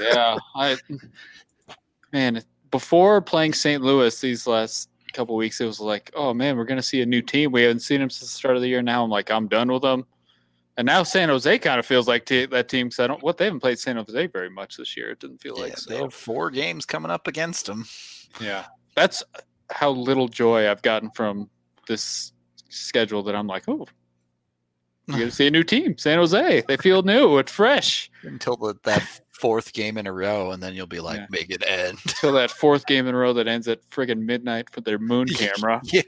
Yeah, 0.00 0.36
I 0.56 0.76
man, 2.12 2.42
before 2.70 3.20
playing 3.20 3.54
St. 3.54 3.82
Louis 3.82 4.20
these 4.20 4.46
last 4.46 4.88
couple 5.12 5.36
weeks, 5.36 5.60
it 5.60 5.66
was 5.66 5.80
like, 5.80 6.10
oh 6.14 6.32
man, 6.34 6.56
we're 6.56 6.64
gonna 6.64 6.82
see 6.82 7.02
a 7.02 7.06
new 7.06 7.22
team. 7.22 7.52
We 7.52 7.62
haven't 7.62 7.80
seen 7.80 8.00
them 8.00 8.10
since 8.10 8.32
the 8.32 8.38
start 8.38 8.56
of 8.56 8.62
the 8.62 8.68
year. 8.68 8.82
Now 8.82 9.04
I'm 9.04 9.10
like, 9.10 9.30
I'm 9.30 9.48
done 9.48 9.70
with 9.70 9.82
them. 9.82 10.06
And 10.76 10.86
now 10.86 11.02
San 11.02 11.28
Jose 11.28 11.58
kind 11.58 11.78
of 11.78 11.84
feels 11.84 12.08
like 12.08 12.24
t- 12.24 12.46
that 12.46 12.68
team. 12.68 12.86
Because 12.86 13.00
I 13.00 13.06
don't, 13.06 13.22
what 13.22 13.36
they 13.36 13.44
haven't 13.46 13.60
played 13.60 13.78
San 13.78 13.96
Jose 13.96 14.26
very 14.28 14.48
much 14.48 14.76
this 14.76 14.96
year. 14.96 15.10
It 15.10 15.20
didn't 15.20 15.38
feel 15.38 15.56
yeah, 15.56 15.64
like 15.64 15.76
they 15.76 15.96
have 15.98 16.14
four 16.14 16.50
games 16.50 16.86
coming 16.86 17.10
up 17.10 17.26
against 17.26 17.66
them. 17.66 17.86
Yeah, 18.40 18.64
that's 18.94 19.22
how 19.70 19.90
little 19.90 20.28
joy 20.28 20.70
I've 20.70 20.82
gotten 20.82 21.10
from 21.10 21.48
this 21.88 22.32
schedule. 22.68 23.22
That 23.22 23.34
I'm 23.34 23.46
like, 23.46 23.64
oh, 23.68 23.86
you 25.06 25.16
get 25.18 25.24
to 25.26 25.30
see 25.30 25.46
a 25.46 25.50
new 25.50 25.64
team, 25.64 25.96
San 25.98 26.18
Jose. 26.18 26.62
They 26.68 26.76
feel 26.76 27.02
new. 27.02 27.38
It's 27.38 27.50
fresh. 27.52 28.10
until 28.22 28.56
the, 28.56 28.74
that 28.84 29.02
fourth 29.30 29.72
game 29.72 29.96
in 29.98 30.06
a 30.06 30.12
row, 30.12 30.50
and 30.52 30.62
then 30.62 30.74
you'll 30.74 30.86
be 30.86 31.00
like, 31.00 31.18
Yeah. 31.18 31.26
make 31.30 31.50
it 31.50 31.64
end. 31.66 31.98
Until 32.06 32.32
that 32.34 32.50
fourth 32.50 32.86
game 32.86 33.06
in 33.06 33.14
a 33.14 33.18
row 33.18 33.32
that 33.32 33.48
ends 33.48 33.66
at 33.68 33.80
friggin' 33.90 34.20
midnight 34.20 34.70
for 34.70 34.82
their 34.82 34.98
moon 34.98 35.26
camera. 35.34 35.80
Yeah. 35.84 36.02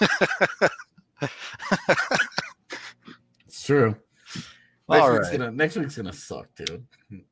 It's 3.46 3.64
true. 3.66 3.94
Next, 4.88 5.02
All 5.02 5.12
week's 5.12 5.28
right. 5.30 5.38
gonna, 5.38 5.50
next 5.50 5.76
week's 5.76 5.96
gonna 5.96 6.12
suck, 6.12 6.48
dude. 6.54 6.84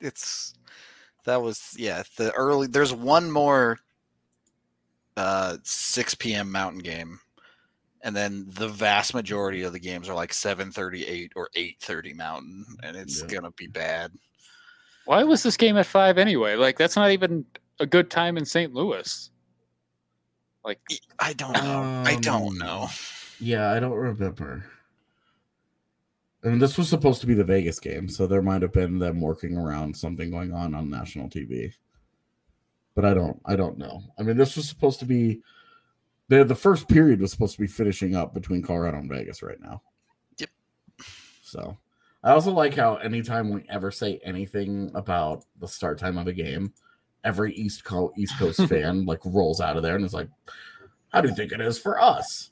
It's 0.00 0.53
that 1.24 1.42
was 1.42 1.74
yeah. 1.76 2.02
The 2.16 2.32
early 2.32 2.66
there's 2.66 2.92
one 2.92 3.30
more 3.30 3.78
uh 5.16 5.58
6 5.62 6.14
p.m. 6.16 6.50
Mountain 6.50 6.80
game, 6.80 7.20
and 8.02 8.14
then 8.16 8.46
the 8.48 8.68
vast 8.68 9.14
majority 9.14 9.62
of 9.62 9.72
the 9.72 9.78
games 9.80 10.08
are 10.08 10.14
like 10.14 10.32
7:38 10.32 11.30
or 11.36 11.48
8:30 11.56 12.14
Mountain, 12.14 12.64
and 12.82 12.96
it's 12.96 13.22
Yeah. 13.22 13.34
gonna 13.34 13.52
be 13.52 13.66
bad. 13.66 14.12
Why 15.04 15.22
was 15.22 15.42
this 15.42 15.56
game 15.56 15.76
at 15.76 15.86
five 15.86 16.18
anyway? 16.18 16.56
Like 16.56 16.78
that's 16.78 16.96
not 16.96 17.10
even 17.10 17.44
a 17.80 17.86
good 17.86 18.10
time 18.10 18.36
in 18.36 18.44
St. 18.44 18.72
Louis. 18.72 19.30
Like 20.64 20.80
I 21.18 21.34
don't 21.34 21.52
know. 21.52 21.88
I 22.06 22.16
don't 22.22 22.52
Um, 22.52 22.58
know. 22.58 22.88
Yeah, 23.38 23.70
I 23.70 23.80
don't 23.80 23.92
remember. 23.92 24.64
I 26.44 26.48
mean, 26.48 26.58
this 26.58 26.76
was 26.76 26.88
supposed 26.88 27.22
to 27.22 27.26
be 27.26 27.34
the 27.34 27.44
Vegas 27.44 27.80
game, 27.80 28.08
so 28.08 28.26
there 28.26 28.42
might 28.42 28.60
have 28.60 28.72
been 28.72 28.98
them 28.98 29.20
working 29.20 29.56
around 29.56 29.96
something 29.96 30.30
going 30.30 30.52
on 30.52 30.74
on 30.74 30.90
national 30.90 31.28
TV. 31.28 31.72
But 32.94 33.06
I 33.06 33.14
don't, 33.14 33.40
I 33.46 33.56
don't 33.56 33.78
know. 33.78 34.02
I 34.18 34.22
mean, 34.22 34.36
this 34.36 34.54
was 34.54 34.68
supposed 34.68 35.00
to 35.00 35.06
be 35.06 35.40
the 36.28 36.44
the 36.44 36.54
first 36.54 36.88
period 36.88 37.20
was 37.20 37.30
supposed 37.30 37.54
to 37.54 37.60
be 37.60 37.66
finishing 37.66 38.14
up 38.14 38.34
between 38.34 38.62
Colorado 38.62 38.98
and 38.98 39.10
Vegas 39.10 39.42
right 39.42 39.60
now. 39.60 39.82
Yep. 40.38 40.50
So, 41.42 41.78
I 42.22 42.32
also 42.32 42.52
like 42.52 42.74
how 42.74 42.96
anytime 42.96 43.50
we 43.50 43.64
ever 43.68 43.90
say 43.90 44.20
anything 44.22 44.90
about 44.94 45.44
the 45.60 45.68
start 45.68 45.98
time 45.98 46.18
of 46.18 46.26
a 46.26 46.32
game, 46.32 46.74
every 47.24 47.54
East 47.54 47.84
Co- 47.84 48.12
East 48.16 48.38
Coast 48.38 48.60
fan 48.68 49.06
like 49.06 49.20
rolls 49.24 49.62
out 49.62 49.76
of 49.76 49.82
there 49.82 49.96
and 49.96 50.04
is 50.04 50.14
like, 50.14 50.28
"How 51.08 51.22
do 51.22 51.28
you 51.28 51.34
think 51.34 51.52
it 51.52 51.60
is 51.62 51.78
for 51.78 52.00
us?" 52.00 52.50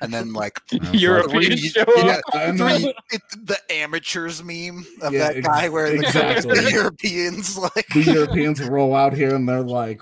And 0.00 0.12
then 0.12 0.32
like 0.32 0.60
Europeans 0.92 1.46
three- 1.60 1.68
show 1.68 1.84
Yeah, 1.96 2.20
up. 2.34 2.56
three, 2.56 2.94
it, 3.10 3.22
the 3.44 3.58
amateurs 3.70 4.42
meme 4.42 4.84
of 5.02 5.12
Yeah, 5.12 5.32
that 5.32 5.42
guy 5.42 5.64
ex- 5.64 5.72
where 5.72 5.90
the, 5.90 5.96
exactly. 5.98 6.60
the 6.60 6.70
Europeans 6.72 7.56
like 7.76 7.86
the 7.94 8.02
Europeans 8.02 8.62
roll 8.62 8.94
out 8.94 9.12
here 9.12 9.34
and 9.34 9.48
they're 9.48 9.62
like, 9.62 10.00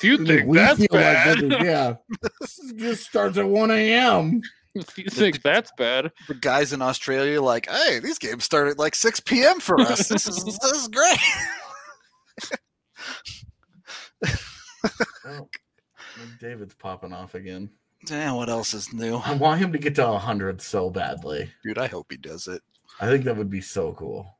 Do 0.00 0.06
you 0.08 0.24
think 0.24 0.46
we 0.46 0.58
that's 0.58 0.78
feel 0.78 0.88
bad? 0.90 1.40
like 1.40 1.48
this 1.50 1.58
is- 1.60 1.64
yeah, 1.66 1.94
this 2.40 2.72
just 2.76 3.04
starts 3.08 3.36
at 3.38 3.46
one 3.48 3.70
a.m. 3.70 4.40
You 4.74 5.10
think 5.10 5.42
that's 5.42 5.72
bad? 5.76 6.12
the 6.28 6.34
guys 6.34 6.72
in 6.72 6.82
Australia 6.82 7.42
like, 7.42 7.68
hey, 7.68 7.98
these 7.98 8.18
games 8.18 8.44
start 8.44 8.68
at 8.68 8.78
like 8.78 8.94
six 8.94 9.18
p.m. 9.18 9.58
for 9.58 9.80
us. 9.80 10.06
This 10.08 10.28
is 10.28 10.44
this 10.44 10.58
is 10.72 10.86
great. 10.88 11.18
Oh, 15.26 15.48
David's 16.40 16.74
popping 16.74 17.12
off 17.12 17.34
again. 17.34 17.70
Damn, 18.04 18.36
what 18.36 18.48
else 18.48 18.74
is 18.74 18.92
new, 18.92 19.16
I 19.16 19.34
want 19.34 19.60
him 19.60 19.72
to 19.72 19.78
get 19.78 19.96
to 19.96 20.18
hundred 20.18 20.62
so 20.62 20.88
badly. 20.88 21.50
dude? 21.64 21.78
I 21.78 21.88
hope 21.88 22.06
he 22.10 22.16
does 22.16 22.46
it. 22.46 22.62
I 23.00 23.06
think 23.06 23.24
that 23.24 23.36
would 23.36 23.50
be 23.50 23.60
so 23.60 23.92
cool. 23.92 24.36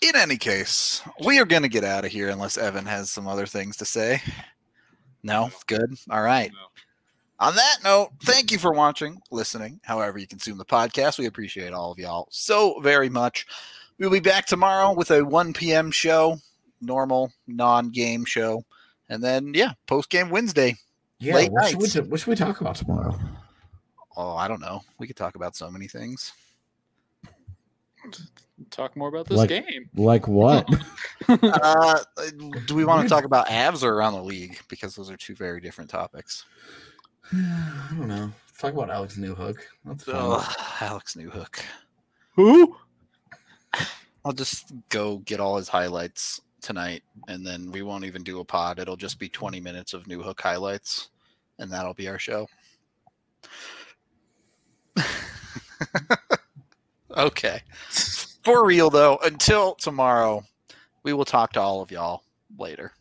In 0.00 0.14
any 0.14 0.36
case, 0.36 1.02
we 1.24 1.40
are 1.40 1.44
going 1.44 1.62
to 1.62 1.68
get 1.68 1.82
out 1.82 2.04
of 2.04 2.12
here 2.12 2.28
unless 2.28 2.56
Evan 2.56 2.86
has 2.86 3.10
some 3.10 3.26
other 3.26 3.46
things 3.46 3.76
to 3.78 3.84
say. 3.84 4.22
No, 5.24 5.50
good. 5.66 5.94
All 6.08 6.22
right. 6.22 6.52
On 7.40 7.54
that 7.54 7.76
note, 7.84 8.10
thank 8.22 8.50
you 8.52 8.58
for 8.58 8.72
watching, 8.72 9.20
listening, 9.30 9.80
however 9.84 10.18
you 10.18 10.26
consume 10.26 10.58
the 10.58 10.64
podcast. 10.64 11.18
We 11.18 11.26
appreciate 11.26 11.72
all 11.72 11.92
of 11.92 11.98
y'all 11.98 12.28
so 12.30 12.80
very 12.80 13.08
much. 13.08 13.46
We'll 13.98 14.10
be 14.10 14.20
back 14.20 14.46
tomorrow 14.46 14.92
with 14.92 15.10
a 15.10 15.24
1 15.24 15.52
p.m. 15.52 15.90
show, 15.90 16.38
normal, 16.80 17.32
non 17.48 17.90
game 17.90 18.24
show. 18.24 18.64
And 19.08 19.22
then, 19.22 19.52
yeah, 19.54 19.72
post 19.86 20.10
game 20.10 20.30
Wednesday. 20.30 20.76
Yeah, 21.20 21.34
Late 21.34 21.50
what 21.52 21.90
should, 21.90 22.04
we, 22.04 22.08
what 22.10 22.20
should 22.20 22.28
we 22.28 22.36
talk 22.36 22.60
about 22.60 22.76
tomorrow? 22.76 23.18
Oh, 24.16 24.36
I 24.36 24.48
don't 24.48 24.60
know. 24.60 24.82
We 24.98 25.06
could 25.06 25.16
talk 25.16 25.34
about 25.34 25.56
so 25.56 25.70
many 25.70 25.88
things. 25.88 26.32
Talk 28.70 28.96
more 28.96 29.08
about 29.08 29.26
this 29.26 29.38
Like- 29.38 29.48
game. 29.50 29.88
Like 29.94 30.26
what? 30.28 30.68
Uh, 31.28 31.98
do 32.66 32.74
we 32.74 32.86
want 32.86 33.02
to 33.02 33.08
talk 33.14 33.24
about 33.24 33.48
Avs 33.48 33.82
or 33.82 33.92
around 33.92 34.14
the 34.14 34.22
league? 34.22 34.58
Because 34.68 34.94
those 34.94 35.10
are 35.10 35.16
two 35.16 35.34
very 35.34 35.60
different 35.60 35.90
topics. 35.90 36.46
I 37.32 37.88
don't 37.90 38.08
know. 38.08 38.32
Let's 38.46 38.58
talk 38.58 38.72
about 38.72 38.88
Alex 38.88 39.16
Newhook. 39.16 39.56
That's 39.84 40.04
fun. 40.04 40.14
Ugh, 40.16 40.56
Alex 40.80 41.16
Newhook. 41.16 41.60
Who? 42.36 42.76
I'll 44.24 44.32
just 44.32 44.72
go 44.88 45.18
get 45.18 45.38
all 45.38 45.56
his 45.58 45.68
highlights 45.68 46.40
tonight, 46.60 47.02
and 47.28 47.46
then 47.46 47.70
we 47.70 47.82
won't 47.82 48.04
even 48.04 48.22
do 48.22 48.40
a 48.40 48.44
pod. 48.44 48.78
It'll 48.78 48.96
just 48.96 49.18
be 49.18 49.28
20 49.28 49.60
minutes 49.60 49.94
of 49.94 50.04
Newhook 50.04 50.40
highlights, 50.40 51.10
and 51.58 51.70
that'll 51.70 51.94
be 51.94 52.08
our 52.08 52.18
show. 52.18 52.46
okay. 57.16 57.62
For 58.42 58.64
real, 58.64 58.90
though, 58.90 59.18
until 59.24 59.74
tomorrow, 59.74 60.42
we 61.02 61.12
will 61.12 61.24
talk 61.24 61.52
to 61.52 61.60
all 61.60 61.80
of 61.80 61.90
y'all 61.90 62.22
later. 62.58 62.92